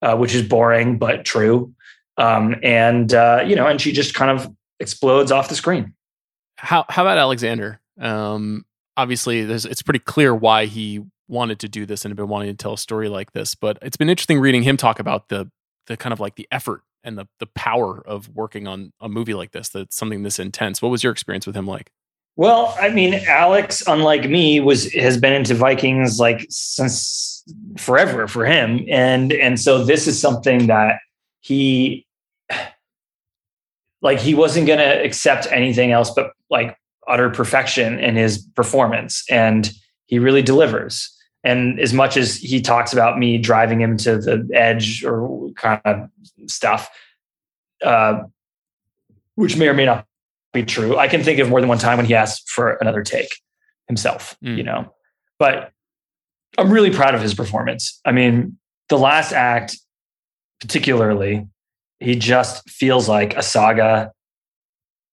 [0.03, 1.75] uh, which is boring but true.
[2.17, 5.93] Um, and uh, you know, and she just kind of explodes off the screen
[6.57, 7.81] how how about Alexander?
[8.01, 8.65] Um,
[8.97, 12.57] obviously, it's pretty clear why he wanted to do this and had been wanting to
[12.57, 13.55] tell a story like this.
[13.55, 15.51] But it's been interesting reading him talk about the
[15.87, 19.35] the kind of like the effort and the the power of working on a movie
[19.35, 19.69] like this.
[19.69, 20.83] That's something this intense.
[20.83, 21.91] What was your experience with him like?
[22.37, 27.43] Well, I mean, Alex, unlike me, was has been into Vikings like since
[27.79, 30.99] forever for him, and and so this is something that
[31.41, 32.07] he
[34.03, 36.77] like he wasn't going to accept anything else but like
[37.09, 39.71] utter perfection in his performance and
[40.07, 41.13] he really delivers.
[41.45, 45.81] And as much as he talks about me driving him to the edge or kind
[45.85, 46.09] of
[46.47, 46.91] stuff
[47.85, 48.23] uh,
[49.35, 50.07] which may or may not
[50.53, 53.03] be true i can think of more than one time when he asked for another
[53.03, 53.29] take
[53.89, 54.57] himself Mm.
[54.57, 54.93] you know?
[55.39, 55.73] But
[56.57, 58.01] i'm really proud of his performance.
[58.07, 58.57] I mean
[58.89, 59.77] the last act
[60.61, 61.47] particularly
[62.01, 64.13] he just feels like a saga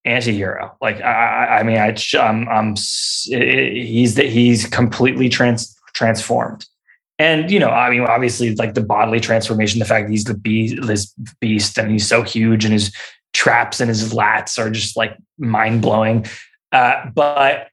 [0.05, 6.65] anti-hero like i i, mean i I'm, I'm he's that he's completely trans transformed
[7.19, 10.33] and you know i mean obviously like the bodily transformation the fact that he's the
[10.33, 12.93] beast this beast and he's so huge and his
[13.33, 16.25] traps and his lats are just like mind-blowing
[16.71, 17.69] uh but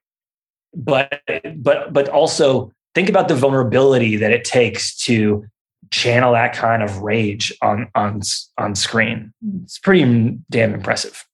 [0.75, 1.21] but
[1.57, 5.45] but but also think about the vulnerability that it takes to
[5.91, 8.21] channel that kind of rage on on
[8.59, 9.33] on screen.
[9.63, 11.25] It's pretty damn impressive.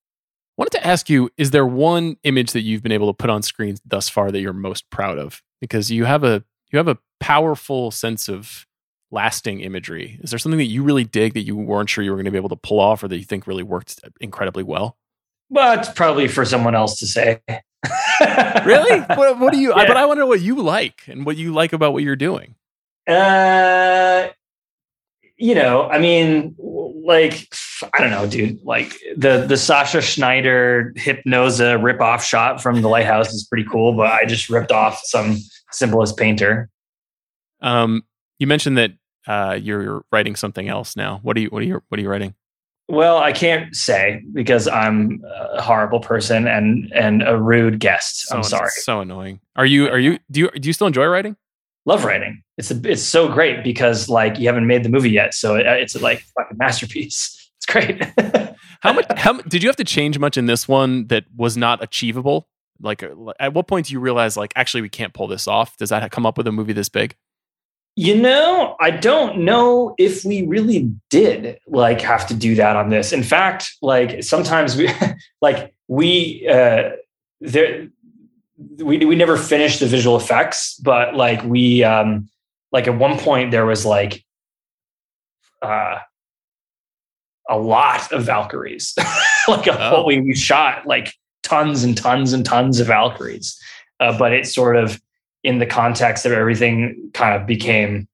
[0.57, 3.43] Wanted to ask you: Is there one image that you've been able to put on
[3.43, 5.43] screen thus far that you're most proud of?
[5.61, 8.67] Because you have a you have a powerful sense of
[9.11, 10.19] lasting imagery.
[10.23, 12.31] Is there something that you really dig that you weren't sure you were going to
[12.31, 14.97] be able to pull off, or that you think really worked incredibly well?
[15.51, 17.41] But it's probably for someone else to say.
[18.65, 19.01] Really?
[19.01, 19.73] what, what do you?
[19.73, 19.89] I, Yeah.
[19.89, 22.57] but I wonder what you like and what you like about what you're doing.
[23.07, 24.29] Uh,
[25.39, 27.49] you know, I mean, like
[27.95, 28.63] I don't know, dude.
[28.65, 33.93] Like the the Sascha Schneider Hypnosa rip off shot from the Lighthouse is pretty cool,
[33.95, 35.37] but I just ripped off some
[35.71, 36.71] symbolist painter.
[37.61, 38.03] Um,
[38.39, 38.93] you mentioned that
[39.27, 41.21] uh, you're writing something else now.
[41.23, 41.49] What are you?
[41.49, 41.83] What are you?
[41.89, 42.35] What are you writing?
[42.89, 48.27] Well, I can't say because I'm a horrible person and and a rude guest.
[48.33, 48.71] I'm sorry.
[48.71, 49.41] So annoying.
[49.57, 49.89] Are you?
[49.89, 50.19] Are you?
[50.31, 50.51] Do you?
[50.51, 51.37] Do you still enjoy writing?
[51.87, 52.43] Love writing.
[52.59, 55.67] It's a, it's so great because like you haven't made the movie yet, so it,
[55.67, 57.33] it's like a fucking masterpiece.
[57.59, 58.05] It's great.
[58.83, 59.07] How much?
[59.17, 62.49] How did you have to change much in this one that was not achievable?
[62.83, 63.09] Like, uh,
[63.41, 65.75] at what point do you realize, like, actually, we can't pull this off?
[65.79, 67.17] Does that come up with a movie this big?
[67.99, 72.91] You know, I don't know if we really did like have to do that on
[72.91, 73.11] this.
[73.11, 74.91] In fact, like sometimes we
[75.41, 76.91] like we uh
[77.41, 77.89] there
[78.59, 82.29] we we never finished the visual effects, but like we um
[82.73, 84.25] like at one point there was like
[85.63, 85.99] uh
[87.49, 88.95] a lot of Valkyries.
[89.49, 89.91] like a Oh.
[89.91, 93.59] whole we, we shot like tons and tons and tons of Valkyries.
[94.01, 95.01] Uh, but it sort of
[95.45, 98.09] in the context of everything kind of became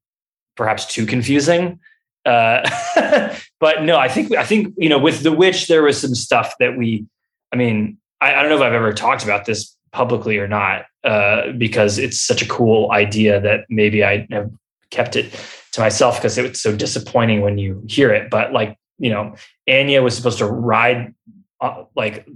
[0.57, 1.81] perhaps too confusing.
[2.27, 2.69] Uh,
[3.59, 6.55] but no, I think I think you know with the witch there was some stuff
[6.61, 7.07] that we.
[7.53, 10.87] I mean, I, I don't know if I've ever talked about this publicly or not
[11.05, 14.51] uh, because it's such a cool idea that maybe I have
[14.91, 15.33] kept it
[15.73, 18.31] to myself because it was so disappointing when you hear it.
[18.31, 19.35] But like you know,
[19.69, 21.13] Anya was supposed to ride
[21.61, 22.27] uh, like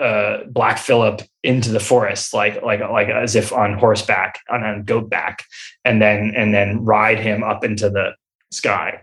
[0.00, 4.82] uh, Black Philip into the forest, like like like as if on horseback, on a
[4.82, 5.44] goat back,
[5.84, 8.14] and then and then ride him up into the
[8.50, 9.02] sky.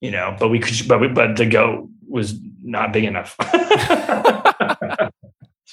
[0.00, 3.36] You know, but we could, but we, but the goat was not big enough.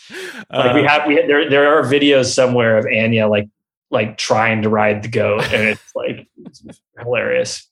[0.09, 3.47] like we Uh, have, we there there are videos somewhere of Anya like
[3.91, 6.63] like trying to ride the goat, and it's like it's
[6.99, 7.67] hilarious.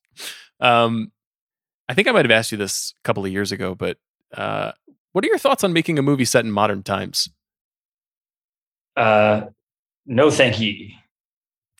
[0.59, 1.11] Um,
[1.89, 3.97] I think I might have asked you this a couple of years ago, but
[4.35, 4.71] uh,
[5.11, 7.29] what are your thoughts on making a movie set in modern times?
[8.95, 9.47] Uh,
[10.05, 10.89] no, thank you.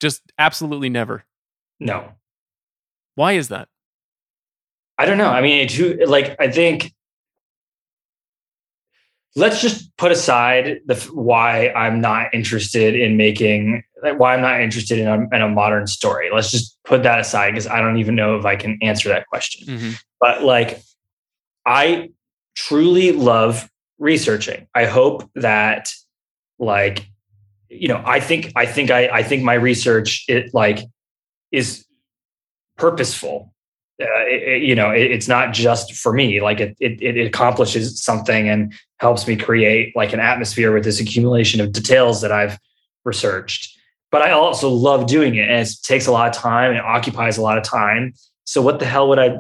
[0.02, 1.24] Just absolutely never.
[1.80, 2.10] No,
[3.16, 3.68] Why is that?
[4.98, 5.30] I don't know.
[5.30, 6.94] I mean, it's like I think.
[9.36, 15.00] Let's just put aside the why I'm not interested in making why I'm not interested
[15.00, 16.30] in a, in a modern story.
[16.32, 19.28] Let's just put that aside because I don't even know if I can answer that
[19.28, 19.66] question.
[19.66, 19.92] Mm-hmm.
[20.20, 20.82] But like,
[21.66, 22.10] I
[22.56, 24.68] truly love researching.
[24.76, 25.92] I hope that
[26.60, 27.08] like
[27.70, 30.80] you know i think i think i i think my research it like
[31.52, 31.86] is
[32.78, 33.54] purposeful
[34.02, 38.02] uh, it, you know it, it's not just for me like it, it it accomplishes
[38.02, 42.58] something and helps me create like an atmosphere with this accumulation of details that i've
[43.06, 43.78] researched
[44.12, 46.86] but i also love doing it and it takes a lot of time and it
[46.86, 48.14] occupies a lot of time
[48.46, 49.38] so what the hell would i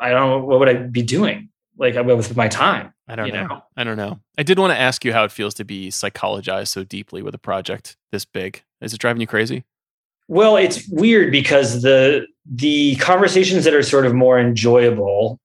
[0.00, 1.48] i don't know what would i be doing
[1.78, 3.46] like with my time I don't know.
[3.46, 3.62] know?
[3.74, 4.20] I don't know.
[4.36, 7.34] I did want to ask you how it feels to be psychologized so deeply with
[7.34, 8.62] a project this big.
[8.82, 9.64] Is it driving you crazy?
[10.28, 15.40] Well, it's weird because the the conversations that are sort of more enjoyable,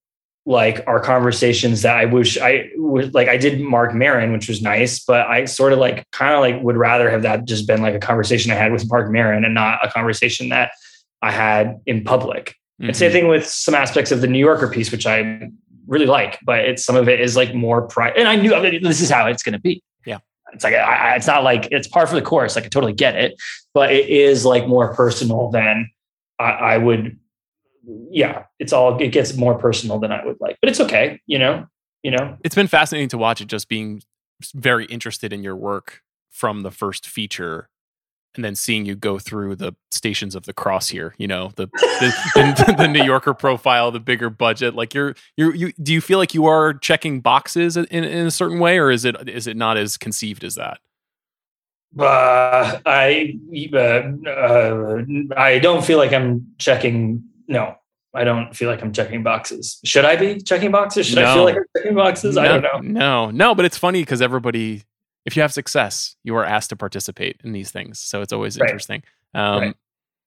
[0.45, 3.29] like are conversations that I wish I would like.
[3.29, 6.61] I did Marc Maron, which was nice, but I sort of like kind of like
[6.61, 9.53] would rather have that just been like a conversation I had with Marc Maron and
[9.53, 10.71] not a conversation that
[11.21, 12.55] I had in public.
[12.79, 12.95] And mm-hmm.
[12.95, 15.49] same thing with some aspects of the New Yorker piece, which I
[15.87, 18.19] really like, but it's some of it is like more private.
[18.19, 19.81] And I knew I mean, this is how it's going to be.
[20.53, 22.55] It's like, I, it's not like it's par for the course.
[22.55, 23.35] Like I totally get it,
[23.73, 25.89] but it is like more personal than
[26.39, 27.19] I, I would.
[28.11, 28.43] Yeah.
[28.59, 31.19] It's all, it gets more personal than I would like, but it's okay.
[31.25, 31.65] You know,
[32.03, 34.01] you know, It's been fascinating to watch it just being
[34.53, 37.69] very interested in your work from the first feature
[38.35, 41.67] and then seeing you go through the stations of the cross here, you know, the
[41.67, 44.75] the, the, the New Yorker profile, the bigger budget.
[44.75, 48.31] Like you're you're you do you feel like you are checking boxes in, in a
[48.31, 50.79] certain way or is it is it not as conceived as that?
[51.99, 53.37] uh, I,
[53.73, 53.77] uh,
[54.27, 55.03] uh,
[55.37, 57.23] I don't feel like I'm checking.
[57.47, 57.75] No,
[58.13, 59.79] I don't feel like I'm checking boxes.
[59.83, 61.07] Should I be checking boxes?
[61.07, 62.37] Should I feel like I'm checking boxes?
[62.37, 62.79] I don't know.
[62.79, 64.83] No, no, but it's funny because everybody,
[65.25, 67.99] if you have success, you are asked to participate in these things.
[67.99, 68.69] So it's always Right.
[68.69, 69.03] interesting.
[69.33, 69.75] Um, Right.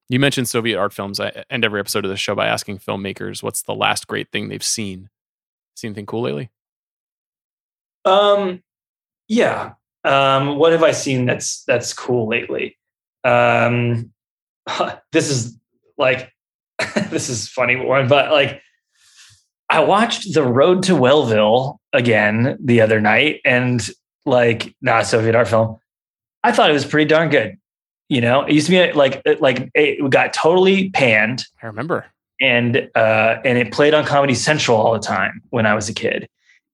[0.09, 1.19] You mentioned Soviet art films.
[1.19, 4.49] I end every episode of the show by asking filmmakers what's the last great thing
[4.49, 5.11] they've seen.
[5.75, 6.51] Seen anything cool lately?
[8.05, 8.63] Um,
[9.29, 9.73] yeah.
[10.05, 12.79] Um, what have I seen that's that's cool lately?
[13.25, 14.13] Um,
[15.13, 15.59] this is
[15.99, 16.33] like
[17.11, 18.63] this is funny one, but like
[19.69, 23.85] I watched The Road to Wellville again the other night, and
[24.27, 25.79] like not a Soviet art film.
[26.45, 27.57] I thought it was pretty darn good.
[28.09, 32.07] You know, it used to be like like it got totally panned I remember.
[32.41, 35.95] and uh, and it played on Comedy Central all the time when I was a
[35.95, 36.29] kid,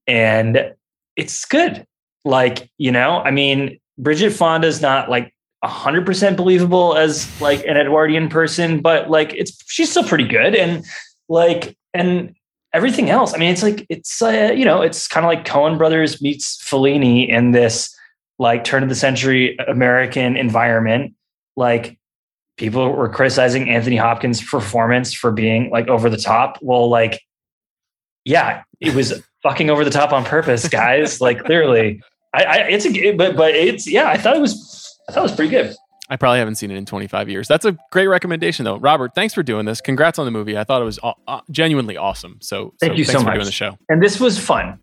[0.07, 0.75] and
[1.17, 1.87] it's good.
[2.25, 5.33] Like you know, I mean, Bridget Fonda's not like
[5.65, 10.55] hundred percent believable as like an Edwardian person, but like it's she's still pretty good,
[10.55, 10.85] and
[11.29, 12.35] like and
[12.73, 13.35] everything else.
[13.35, 16.63] I mean, it's like it's uh, you know, it's kind of like Coen Brothers meets
[16.63, 17.95] Fellini in this
[18.39, 21.15] like turn of the century American environment,
[21.57, 21.99] like
[22.57, 26.59] people were criticizing Anthony Hopkins' performance for being like over the top.
[26.61, 27.23] Well, like,
[28.25, 31.21] yeah, it was fucking over the top on purpose, guys.
[31.21, 32.03] like, clearly,
[32.35, 34.09] I, I it's a but but it's yeah.
[34.09, 35.75] I thought it was I thought it was pretty good.
[36.13, 37.49] I probably haven't seen it in 25 years.
[37.49, 38.77] That's a great recommendation, though.
[38.77, 39.81] Robert, thanks for doing this.
[39.81, 40.59] Congrats on the movie.
[40.59, 42.37] I thought it was uh, genuinely awesome.
[42.43, 43.79] So, Thank you thanks so for doing the show.
[43.89, 44.79] And this was fun.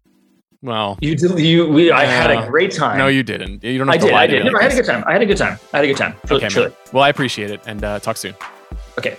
[0.64, 2.98] Well, You did you we I had a great time.
[2.98, 3.64] no, you didn't.
[3.64, 4.12] You don't have I to did.
[4.14, 4.54] lie I to me did.
[4.54, 5.04] like I had a good time.
[5.06, 5.60] I had a good time.
[5.72, 6.16] I had a good time.
[6.32, 6.76] Okay.
[6.92, 8.34] Well, I appreciate it, and uh, talk soon.
[8.98, 9.16] Okay.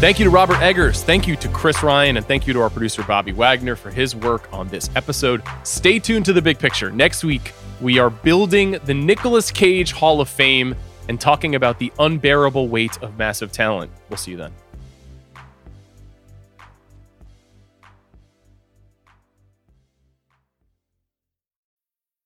[0.00, 1.04] Thank you to Robert Eggers.
[1.04, 2.16] Thank you to Chris Ryan.
[2.16, 5.42] And thank you to our producer, Bobby Wagner, for his work on this episode.
[5.62, 6.90] Stay tuned to the big picture.
[6.90, 7.52] Next week,
[7.82, 10.74] we are building the Nicolas Cage Hall of Fame
[11.10, 13.92] and talking about the unbearable weight of massive talent.
[14.08, 14.54] We'll see you then.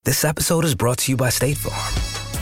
[0.05, 2.14] This episode is brought to you by State Farm.